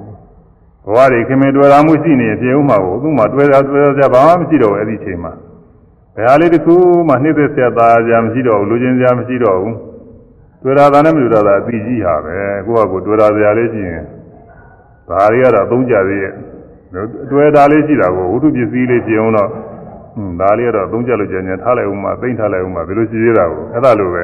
[0.86, 5.32] ဘဝတွေခင်မင်တွေ့တာမှုရှိနေပြေဦးမှာကိုသူ့မှာတွေ့တာတွေ့တာဘာမှမရှိတော့ဘူးအဲ့ဒီချိန်မှာ
[6.16, 6.76] ဘယ်ဟာလေးတစ်ခု
[7.08, 9.76] မှနှိမ့်သက်ဆက်သားကြမရှိတော့ဘူးလူချင်းစရာမရှိတော့ဘူး
[10.64, 14.04] တွေ့တာသာနဲ့မတွေ့တာသာအသိကြီးဟာပဲကိုယ့်ဟာကိုယ်တွေ့တာစရာလေးရှိရင်
[15.10, 16.34] ဒါတွေကတော့သုံးကြသေးရဲ့
[17.32, 24.24] တွေ့တာလေးရှိတာကိုဝိတုပစ္စည်းလေးဖြစ်အောင်တော့ဟွန်းဒါလေးကတော့သုံးကြလို့ကြင်ကြထားလိုက်ဦးမှာသိမ့်ထားလိုက်ဦးမှာဒီလိုရှိသေးတာကိုအဲ့ဒါလိုပဲ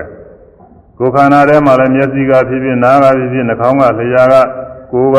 [1.00, 4.36] ကိုယ်ခန္ဓာထဲမှာလည်းမျက်စိကဖြစ်ဖြစ်နားကဖြစ်ဖြစ်နှာခေါင်းကလျှာက
[4.92, 5.18] ကိုယ်က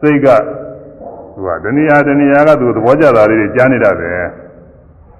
[0.00, 0.28] စိတ်က
[1.34, 4.26] သူကတဏှာတဏှာကသူသဘောကျတာလေးတွေကြားနေတတ်တယ်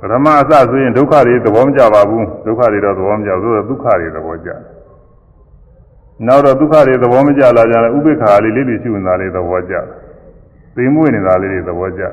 [0.00, 4.75] ပထမအစဆိုရင်ဒုက္ခတွေသဘောမကျပါဘူးဒုက္ခတွေတော့သဘောမကျဘူးဆိုတော့ဒုက္ခတွေသဘောကျတယ်
[6.26, 9.84] နောက်တော့ဒုက္ခတွေသဘောမကျလာကြတယ်ဥပိ္ပခာလေးလေးတွေရှိနေတာလေးသဘောကျတယ်
[10.76, 12.12] သိမွေ့နေတာလေးတွေသဘောကျတယ်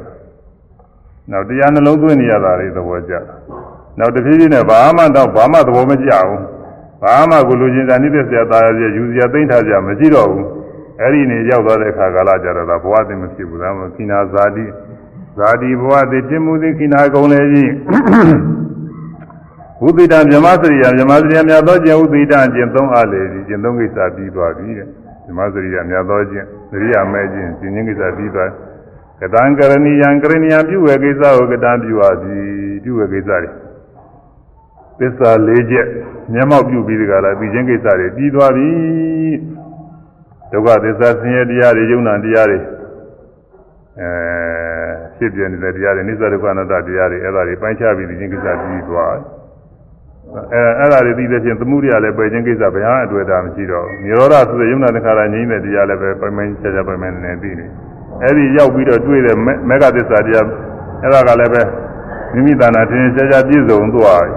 [1.31, 3.23] နောက်တရားနှလုံးသွင်းနေရတာလေးသဘောကျတယ်
[3.99, 6.41] နောက်တဖြည်းဖြည်းနဲ့ဘာမှတော့ဘာမှသဘောမကျဘူး
[7.03, 10.47] ဘာမှကိုလူချင်းစာနိစ္စရာသားရယူစရာသိမ့်ထားကြမရှိတော့ဘူး
[10.99, 14.65] အဲ့ဒီနေရောက်သွားတဲ့အခါကာလကြတော့ဘဝသိမဖြစ်ဘူးဒါမှခိနာဇာတိ
[15.38, 17.69] ဇာတိဘဝသိဖြစ်မှုသိခိနာကုန်လေကြီး
[19.84, 24.88] ဝိသိတံမြမစရိယမြမစရိယမြတ်သောကျင့်ဝိသိတံကျင့်သုံးအားလေဒီကျင့်သုံးကိစ္စပြီးသွားပြီတဲ့
[25.26, 28.49] မြမစရိယမြတ်သောကျင့်စရိယမဲ့ကျင့်ကျင့်ခြင်းကိစ္စပြီးသွား
[29.19, 32.43] ကတံကရဏီယံကရဏီယံပြုဝေကိစ္စကိုကတံပြုပါသည်
[32.84, 33.49] ပြုဝေကိစ္စတွေ
[34.99, 35.88] သစ္စာ၄ချက်
[36.34, 38.69] မျက်မှောက်ပြုပြီးဒီကလာပြီးချင်းကိစ္စတွေပြီးသွားပြီ
[40.51, 42.60] ဒုက္ခသစ္စာဆင်းရဲတရားတွေယုံနာတရားတွေ
[43.99, 44.10] အဲ
[45.18, 49.15] ဖြစ်ပြနေတဲ့တရားတွေနိစ္စဒုက္ခအနတ္တတရားတွေအဲ့ဒါတွေပိုင်းခြားပြီးဒီချင်းကိစ္စပြီးသွား
[50.34, 57.65] အဲအဲ့ဒါတွေပြီးတဲ့ချင်းသမှုတရားလည်းပယ်ချင်းကိစ္စဘယ်ဟာအတွေ့အတာမရှိတော့ဘူးនិရောဓဆိုတဲ့ယုံနာသင်္ခါရငြိမ်းတဲ့တရားလည်းပဲပိုင်ပိုင်ခြားခြားပိုင်ပိုင်နေပြီးနေ
[58.22, 59.38] အဲ့ဒီရောက်ပြီးတော့တွေ့တဲ့
[59.69, 60.45] မေဃသစ္စာတရား
[61.01, 61.61] အဲ့ဒါကလည်းပဲ
[62.34, 64.35] မိမိတဏ္ဍာထင်ရှားရှားပြည့်စုံသွားပြီ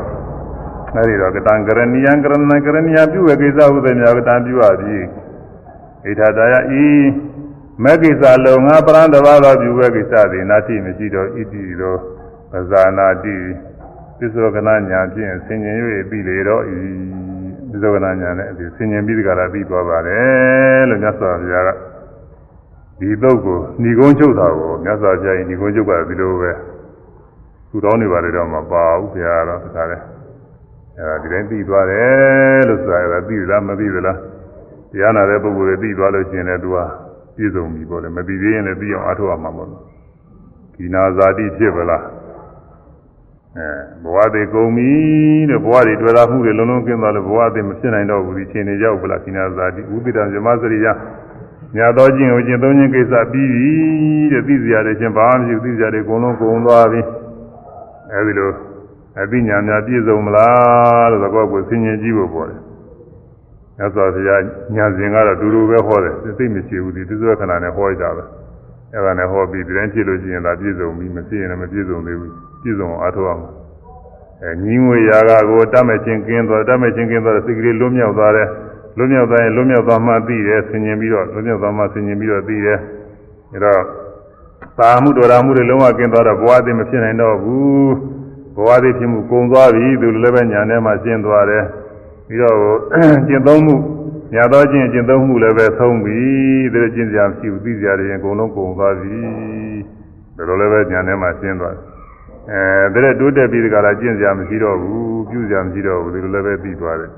[0.95, 5.03] အဲဒီတော့ကတံကရဏီယံကရဏကရဏီယပြုဝေကိစ္စဟုသည်များကတံပြုရသည်
[6.05, 6.87] ဣထာတယဤ
[7.85, 11.95] မဂ္ဂိစ္စလုံငါပရံတဘာသောပြုဝေကိစ္စသည်နာတိမရှိတော့ဣတိသော
[12.51, 13.37] ပဇာနာတိ
[14.19, 15.77] သစ္စောကနာညာဖြင့်ဆင်ញင်၍
[16.11, 16.79] ပြီလေတော့ဤ
[17.71, 21.71] သစ္စောကနာညာနဲ့ဒီဆင်ញင်ပြီးဒီကရာပြီးသွားပါတယ်လို့မြတ်စွာဘုရားက
[23.01, 26.51] ဒီသုတ်ကိုဏီကုန်းချုပ်တာကိုမြတ်စွာဘုရားဤဏီကုန်းချုပ်ကဒီလိုပဲ
[27.71, 30.05] သူတော်နေပါတယ်တော့မပါဘူးဘုရားတော့ဒါလည်း
[30.99, 34.19] အဲဒါဒီတိုင်းပြီးသွားတယ်လို့ဆိုတာကသိလားမသိသလား
[34.93, 36.79] တရားနာတဲ့ပုဂ္ဂိုလ်တွေပြီးသွားလို့ရှိရင်လည်းသူက
[37.37, 39.69] ပြည့်စုံပြီပေါ့လေမပြီးသေးရင်လည်းပြီးအောင်အားထုတ်ရမှာပေါ့
[40.75, 42.03] ဒီနာဇာတိဖြစ်ပလား
[43.59, 43.69] အဲ
[44.05, 44.91] ဘဝတွေကုန်ပြီ
[45.51, 50.87] တဲ့ဘဝတွေတွေ့တာမှုတွေလုံးလုံးကျင်းသွားလို့ဘဝတွေမဖြစ်နိုင်တော့ဘူးဒီချိန်တွေရောက်ပလားဒီနာဇာတိဥပိတံဇမစရိယ
[51.77, 53.71] ညာတော်ချင်းကိုကျင့်သုံးခြင်းကိစ္စပြီးပြီ
[54.33, 57.01] တဲ့သိစရာတွေချင်းဘာမှမရှိဘူးသိစရာတွေအကုန်လုံးကုန်သွားပြီ
[58.13, 58.51] အဲဒီလို
[59.21, 62.61] အသိဉာဏ်များပြည့်စုံမလားလို့သဘောကိုဆင်ញင်ကြည့်ဖို့ပေါ်တယ်။
[63.79, 64.43] မြတ်စွာဘုရား
[64.77, 68.25] ညာစဉ်ကတော့တူတူပဲဟောတယ်သိမရှိဘူးဒီသစ္စာခဏနဲ့ဟောကြတာပဲ။
[68.97, 72.33] အဲဒါနဲ့ဟောပြီးဒီတိုင်းဖြစ်လို့ရှိရင်ဒါပြည့်စုံပြီမဖြစ်ရင်လည်းမပြည့်စုံသေးဘူး။
[72.63, 73.43] ပြည့်စုံအောင်အားထုတ်အောင်။
[74.43, 78.49] အဲညီငွေရာဂကိုတတ်မဲ့ချင်းကင်းသွားတတ်မဲ့ချင်းကင်းသွားတဲ့စိတ်ကလေးလွတ်မြောက်သွားတယ်။
[78.97, 82.79] လွတ်မြောက်သွားရင်လွတ်မြောက်သွားမှသိတယ်ဆင်ញင်ပြီးတော့လွတ်မြောက်သွားမှဆင်ញင်ပြီးတော့သိတယ်။
[83.55, 83.81] အဲတော့
[84.79, 87.91] သာမှုတော်ရာမှုတွေလုံးဝကင်းသွားတော့ဘဝအသိမဖြစ်နိုင်တော့ဘူး။
[88.57, 91.65] ဘဝသည်ဖြစ်မှုကုံသွားပြီသူလည်းပဲညာထဲမှာရှင်းသွားတယ်
[92.29, 92.57] ပြီးတော့
[93.29, 93.75] ကျင့်သုံးမှု
[94.33, 96.21] ညာတော့ကျင့်ကျင့်သုံးမှုလည်းပဲသုံးပြီ
[96.73, 99.19] ဒါလည်းကျင့်စရာမရှိဘူးသိစရာတွေအကုန်လုံးကုံသွားပြီ
[100.37, 101.83] ဒါလိုလည်းပဲညာထဲမှာရှင်းသွားတယ်
[102.93, 107.13] အဲဒါလည်းတိုးတက်ပြီးဒီကလာကျင့်စရာမရှိတော့ဘူးပြုစရာမရှိတော့ဘူးဒီလိုလည်းပဲပြီးသွားတယ်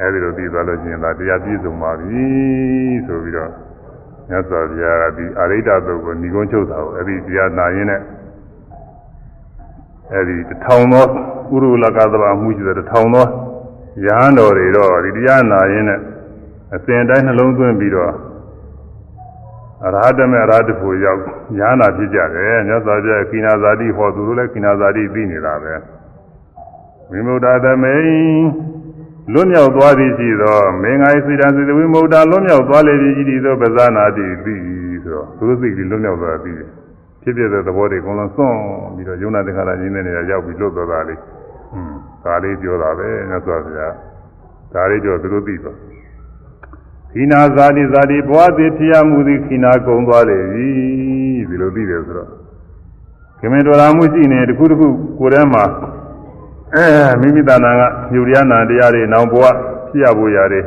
[0.00, 2.24] အဲဒီလိုပြီးသွားလို့ကျင့်တာတရားပြည့်စုံပါပြီ
[3.06, 3.50] ဆိုပြီးတော့
[4.28, 8.00] မြတ်စွာဘုရားကဒီအရိဒ္ဓသုတ်ကိုညီကုန်းချုပ်တာကိုအဲဒီတရားနာရင်းနဲ့
[10.12, 11.04] အဲဒီတထောင်သော
[11.48, 13.26] ကုရုလကသဘာမှုရှိတဲ့တထောင်သော
[14.05, 15.99] ရဟန်းတော်တွေတော့ဒီတရားနာရင်းနဲ့
[16.75, 18.13] အစဉ်တိုင်းနှလုံးသွင်းပြီးတော့
[19.85, 21.21] အရဟတမေအရဟတဖို့ရောက်
[21.57, 25.73] ညာနာဖြစ်ကြတယ်မြတ်စွာဘုရားကိနာဇာတိဟောသူတို့လည်းကိနာဇာတိသိနေတာပဲ
[27.11, 28.03] ဝိမု ക്ത သမိန်
[29.33, 34.55] လွတ်မြောက်သွားသည်ရှိသောမင်္ဂိုင်းစေတံစေတဝိမု ക്ത လွတ်မြောက်သွားလေပြီဤသည်သောပဇာနာတိသိ
[35.03, 36.51] ဆိုတော့သူတို့စိတ်ကြီးလွတ်မြောက်သွားပြီ
[37.21, 38.55] ဖြစ်ဖြစ်တဲ့သဘောတွေအကုန်လုံးစွန့်
[38.95, 41.15] ပြီးတော့ယုံနာသင်္ခါရရင်းတဲ့နေရာရောက်ပြီးလွတ်သွားတာလေ
[41.73, 41.93] อืม
[42.24, 43.94] ဒါလေးပြောတာပဲမြတ်စွာဘုရား
[44.72, 45.76] ဒါလေးပြောသူတို့သိတော့
[47.12, 50.68] ခိနာဇာတိဇာတိဘဝသည်ဖြစ်ရမှုသည်ခိနာကုံသွားလေပြီ
[51.48, 52.30] ဒီလိုသိတယ်ဆိုတော့
[53.38, 54.86] ခင်မင်တော်လာမှုရှိနေတခုတခု
[55.18, 55.64] ကိုယ်ထဲမှာ
[56.74, 56.86] အဲ
[57.20, 57.82] မိမိတဏ္ဍာက
[58.12, 59.44] ညူရနာတရားတွေနောင်ဘဝ
[59.90, 60.64] ဖြစ်ရဖို့ရတယ်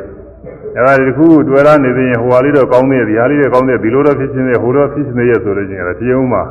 [0.76, 6.42] အဲဒါဒီခုတွေ့ရနေသေးရင်ဟိုဟာလေးတော့ကောင်းသေးတယ်ဒီဟာလေးတော့ကောင်းသေးဒီလိုတော့ဖြစ်ချင်းသေးဟိုတော့ဖြစ်ချင်းသေးရဲ့ဆိုလို့ချင်းအဲ့ဒါပြင်းဦးမှာ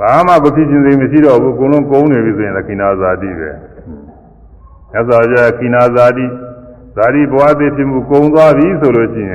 [0.00, 3.50] ဘာမှမဖြစ်ချင်းသေးမရှိတော့ဘူးအကုန်လုံးကုန်းနေပြီဆိုရင်လည်းကိနာဇာတိပဲ။
[4.94, 6.26] အဲဆိုကြကိနာဇာတိ
[6.96, 9.30] ဇာတိဘဝသေးဖြစ်မှုကုန်းသွားပြီဆိုလို့ချင်း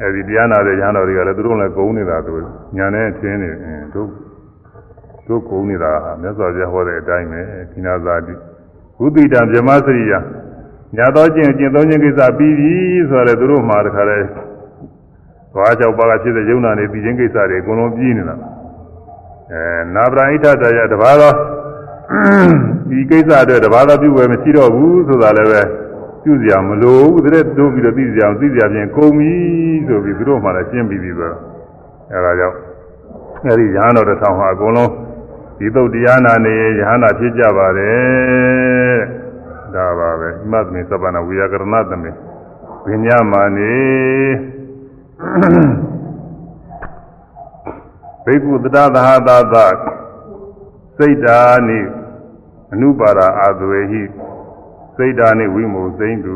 [0.00, 2.34] အဲဒီတရားနာတဲ့ရဟန်းတော်တွေကလည်းသူတို့လည်းကုန်းနေတာသူ
[2.76, 3.50] ညာနဲ့ထင်းနေ
[3.94, 4.08] တို့
[5.26, 7.40] တို့ကုန်းနေတာမြတ်စွာဘုရားဟောတဲ့အတိုင်းပဲ
[7.72, 8.34] ကိနာဇာတိ
[8.98, 10.12] ဘုဒ္ဓတံဗြဟ္မစရိယ
[10.96, 12.72] ညာတော့ကျင့်ကျင့်သုံးခြင်းကိစ္စပြီးပြီ
[13.10, 14.18] ဆိုတော့သူတို့မှာတခါလဲ
[15.52, 18.36] သွားကြောက်ပါကဖြစ်တဲ့ယုံနာနေပြီးခြင်းကိစ္စတွေအကုန်လုံးပြီးနေတာ
[19.52, 19.62] အဲ
[19.94, 21.34] နာပရိဋ္ဌတရားတပါးတော့
[22.88, 25.62] ဒီကိစ္စအတွက်တပါးတော့ပြုဝယ်မရှိတော့ဘူးဆိုတာလည်းပဲ
[26.22, 29.32] ပြုစရာမလိုဘူးတဲ့တိုးပြီးတော့သိစရာသိစရာပြင်ကုန်ပြီ
[29.86, 31.40] ဆိုပြီးသူတို့မှလည်းရှင်းပြီးပြီဆိုတော့
[32.12, 32.56] အဲဒါကြောင့်
[33.46, 34.90] အဲဒီရဟန်းတော်တစ်ထောင်ဟာအကုန်လုံး
[35.58, 38.98] ဒီသုတ်တရားနာနေရဟန္တာဖြစ်ကြပါတယ်
[39.74, 42.10] ဒါပါပဲဣမသမေသဗ္ဗနာဝိယကရဏသမေ
[42.84, 43.74] ပညာမာနေ
[48.24, 49.56] ဘိက္ခုတတသဟသာသ
[50.96, 51.78] စိတ်ဓာနိ
[52.72, 54.02] အနုပါဒအာသွေဟိ
[54.96, 56.34] စိတ်ဓာနိဝိမုစိမ့်သူ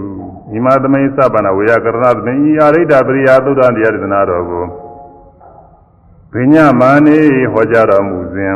[0.52, 4.65] ဣမသမေသဗ္ဗနာဝိယကရဏသမေဤအရိဒ္ဓပရိယာသုဒ္ဓတရားဒေသနာတော်ကို
[6.32, 7.19] ပညာမာနေ
[7.52, 8.55] ဟောကြားတော်မူစဉ်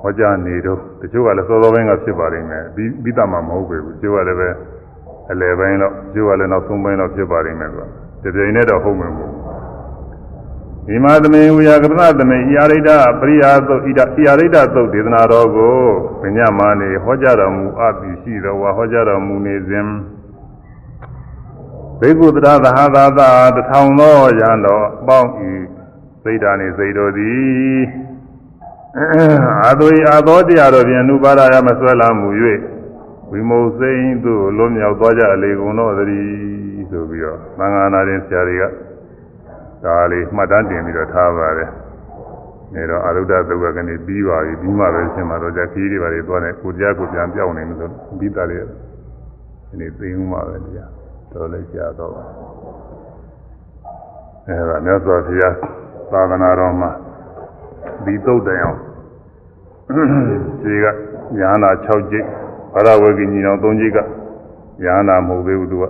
[0.00, 4.48] ဟောကြားနေတော့တချို့ကလည်းစောစောပိုင်းကဖြစ်ပါလိမ့်မယ်ပြီးပြီးတမှာမဟုတ်ပေဘူးတချို့ကလည်းပဲ
[5.30, 7.86] အလယ်ပိုင်းတော့တချို့ကလည်းနောက်ဆုံးပိုင်းတော့ဖြစ်ပါလိမ့်မယ်ကွာ
[8.22, 9.49] တပြိုင်နဲ့တော့ဟုတ်မှာမဟုတ်ဘူးဣ
[10.92, 12.90] ဒီမသမေဝိယကရဏသမေဣအာရိဒ
[13.20, 15.78] ပရိယာသုတ်ဣဒဣအာရိဒသုတ်ဒေသနာတော်ကို
[16.20, 19.86] ပညာမနေဟောကြားတော်မူအပ်ပြီးရှိတော်ဝါဟောကြားတော်မူနေစဉ်
[22.00, 25.52] ဘေကုတရသဟသာသာတထောင်သောရန်တော်အပေါင်းဤ
[26.22, 27.80] စိတ်ဓာနေစိတ်တော်သည်
[29.64, 32.28] အာသွေအာသောတရားတော်ဖြင့်အနုပါဒရမဆွဲလာမူ၍
[33.30, 38.64] ဝိမုတ်စိန်သို့လွံ့မြောက်သွားကြအလေကုန်တော်သည်ဆိုပြီးတော့သံဃာနာရင်ဆရာတွေက
[39.84, 41.70] ဒါလေးမှတ်တမ်းတင်ပြီးတော့ထားပါတယ်။
[42.74, 50.90] နေတော့အာရုဒ္ဓသုဝကနေပြီးပါပြီပြီးမှပဲရှင်းမှာတော့じゃခီးတွေပါတွေသွားနေကိုတရားကိုပြန်ပြောင်းနေလို့ဆိုပြီးသားလေးဒီနေ့သိဦးမှာပဲတရား
[51.32, 52.24] တော်လည်းကြာတော့ပါ
[54.46, 55.54] အဲဒါမြတ်စွာဘုရား
[56.12, 56.90] သာသနာတော်မှာ
[58.04, 58.78] ဒီသုတ်တိုင်အောင်
[60.62, 60.86] ဒီက
[61.38, 62.26] ညာနာ6ကျိတ်
[62.72, 63.98] ဘာရဝဂိညီတော်3ကျိတ်က
[64.82, 65.84] ညာနာမဟုတ်သေးဘူးသူက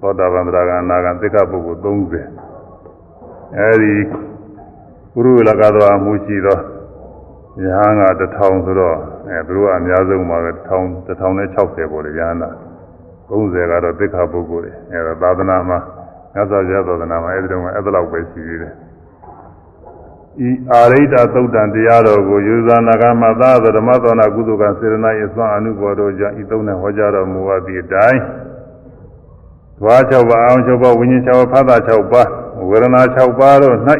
[0.00, 2.41] သောတာပန်တရားကအနာဂံသစ္စာပုဂ္ဂိုလ်30
[3.58, 3.94] အဲဒီ
[5.12, 6.58] ပုရုလကသောအမှုရှိသော
[7.60, 8.96] ညာငါ1000ဆိုတော့
[9.28, 12.50] အဲသူတို့ကအများဆုံးပါပဲ1000 1060ပေါ့လေညာနာ
[13.28, 15.78] 30ကတော့သစ္စာပုဂ္ဂိုလ်တွေအဲဒါသာသနာမှာ
[16.34, 18.74] မြတ်စွာဘုရားသာသနာမှာအဲဒီတော့အဲ့ဒါလောက်ပဲရှိသေးတယ်
[20.48, 28.51] ဤအာရိတသုတ်တံတရားတော်ကိုယူဇာနာကမသာဓမ္မသောနာကုသကစေရနာ၏သွန်အနုဘောတို့ကြောင့်ဤသုံးနဲ့ဟောကြားတော်မူအပ်သည့်အတိုင်းဓ
[29.84, 32.28] ဝါ6ပါးအောင်6ပါးဝိညာဉ်6ပါးဖသ6ပါး
[32.68, 33.76] ဝေဒနာ6ပါးတို့၌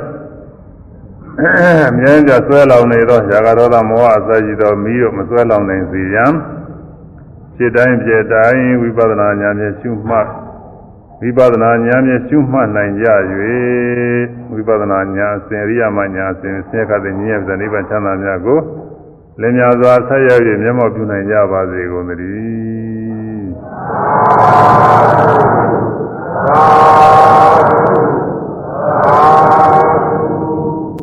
[1.97, 6.33] မြဲကြဆွဲလောင်နေသောຢာကရောသမောဟအစရှိသောမိတို့မဆွဲလောင်နိုင်စေရန်
[7.57, 10.29] ဖြစ်တိုင်းဖြစ်တိုင်းဝိပဿနာဉာဏ်ဖြင့်ရှုမှတ်
[11.23, 13.07] ဝိပဿနာဉာဏ်ဖြင့်ရှုမှတ်နိုင်ကြ၍
[14.53, 18.59] ဝိပဿနာဉာဏ်အစဉ်ရိယာမဉာဏ်အစဉ်ဆင်းရဲတဲ့ဉာဏ်ရဲ့နိဗ္ဗာန်ချမ်းသာများကို
[19.41, 25.32] လင်းများစွာဆက်ရောက်၍မျက်မှောက်ပြုနိုင်ကြပါစေကုန်သတည်း
[26.45, 27.22] 然